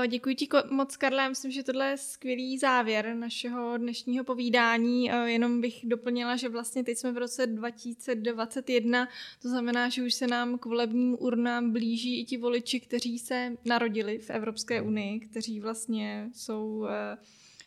Děkuji 0.09 0.35
ti 0.35 0.49
moc, 0.71 0.97
Karle. 0.97 1.29
Myslím, 1.29 1.51
že 1.51 1.63
tohle 1.63 1.91
je 1.91 1.97
skvělý 1.97 2.59
závěr 2.59 3.15
našeho 3.15 3.77
dnešního 3.77 4.25
povídání. 4.25 5.13
Eh, 5.13 5.31
jenom 5.31 5.61
bych 5.61 5.81
doplnila, 5.85 6.37
že 6.37 6.49
vlastně 6.49 6.85
teď 6.85 6.99
jsme 6.99 7.13
v 7.13 7.19
roce 7.19 7.47
2021, 7.47 9.09
to 9.43 9.49
znamená, 9.49 9.89
že 9.89 10.03
už 10.03 10.15
se 10.15 10.27
nám 10.27 10.59
k 10.59 10.65
volebním 10.67 11.17
urnám 11.21 11.73
blíží 11.73 12.21
i 12.21 12.25
ti 12.25 12.37
voliči, 12.37 12.81
kteří 12.81 13.19
se 13.19 13.53
narodili 13.65 14.19
v 14.19 14.31
Evropské 14.31 14.83
unii, 14.83 15.21
kteří 15.21 15.61
vlastně 15.61 16.31
jsou 16.35 16.87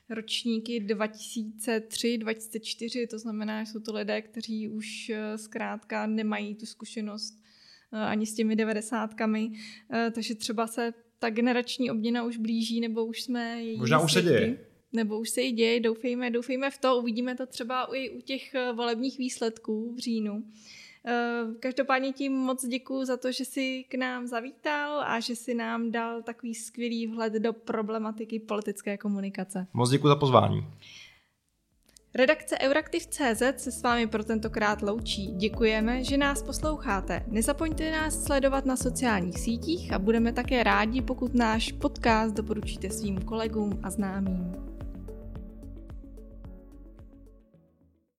ročníky 0.10 0.80
2003, 0.80 2.18
2004, 2.18 3.08
to 3.08 3.20
znamená, 3.20 3.64
že 3.64 3.72
jsou 3.72 3.80
to 3.80 3.94
lidé, 3.94 4.22
kteří 4.22 4.70
už 4.70 5.10
eh, 5.10 5.38
zkrátka 5.38 6.08
nemají 6.08 6.56
tu 6.56 6.66
zkušenost 6.66 7.44
eh, 7.94 7.98
ani 7.98 8.26
s 8.26 8.36
těmi 8.36 8.56
devadesátkami, 8.56 9.52
eh, 9.94 10.12
takže 10.12 10.36
třeba 10.36 10.68
se 10.68 10.94
ta 11.20 11.30
generační 11.30 11.92
obměna 11.92 12.24
už 12.24 12.38
blíží, 12.38 12.82
nebo 12.82 13.06
už 13.06 13.24
jsme 13.24 13.64
její 13.64 13.78
Možná 13.78 14.00
už 14.00 14.14
se 14.14 14.22
děje. 14.22 14.58
Nebo 14.94 15.20
už 15.20 15.30
se 15.30 15.42
i 15.42 15.52
děje, 15.52 15.80
doufejme, 15.80 16.32
doufejme 16.32 16.72
v 16.72 16.78
to, 16.78 16.98
uvidíme 16.98 17.36
to 17.36 17.46
třeba 17.46 17.84
i 17.96 18.10
u 18.10 18.22
těch 18.22 18.54
volebních 18.74 19.18
výsledků 19.18 19.94
v 19.96 20.00
říjnu. 20.00 20.44
Eh, 21.06 21.44
každopádně 21.60 22.14
ti 22.14 22.30
moc 22.30 22.66
děkuji 22.66 23.06
za 23.06 23.18
to, 23.18 23.32
že 23.32 23.46
jsi 23.46 23.86
k 23.90 23.96
nám 23.96 24.28
zavítal 24.28 25.04
a 25.04 25.20
že 25.20 25.36
jsi 25.36 25.54
nám 25.54 25.92
dal 25.92 26.22
takový 26.22 26.56
skvělý 26.56 27.08
vhled 27.08 27.34
do 27.34 27.54
problematiky 27.54 28.40
politické 28.40 28.98
komunikace. 28.98 29.68
Moc 29.74 29.90
děkuji 29.90 30.08
za 30.08 30.16
pozvání. 30.16 30.66
Redakce 32.16 32.58
Euraktiv.cz 32.60 33.44
se 33.58 33.72
s 33.72 33.82
vámi 33.82 34.08
pro 34.08 34.24
tentokrát 34.24 34.82
loučí. 34.82 35.28
Děkujeme, 35.28 36.04
že 36.04 36.18
nás 36.18 36.44
posloucháte. 36.44 37.26
Nezapomeňte 37.28 37.92
nás 37.92 38.24
sledovat 38.24 38.66
na 38.66 38.76
sociálních 38.76 39.40
sítích 39.40 39.94
a 39.94 40.00
budeme 40.00 40.34
také 40.34 40.64
rádi, 40.64 41.02
pokud 41.02 41.34
náš 41.34 41.72
podcast 41.72 42.36
doporučíte 42.36 42.90
svým 42.90 43.22
kolegům 43.22 43.80
a 43.84 43.90
známým. 43.90 44.69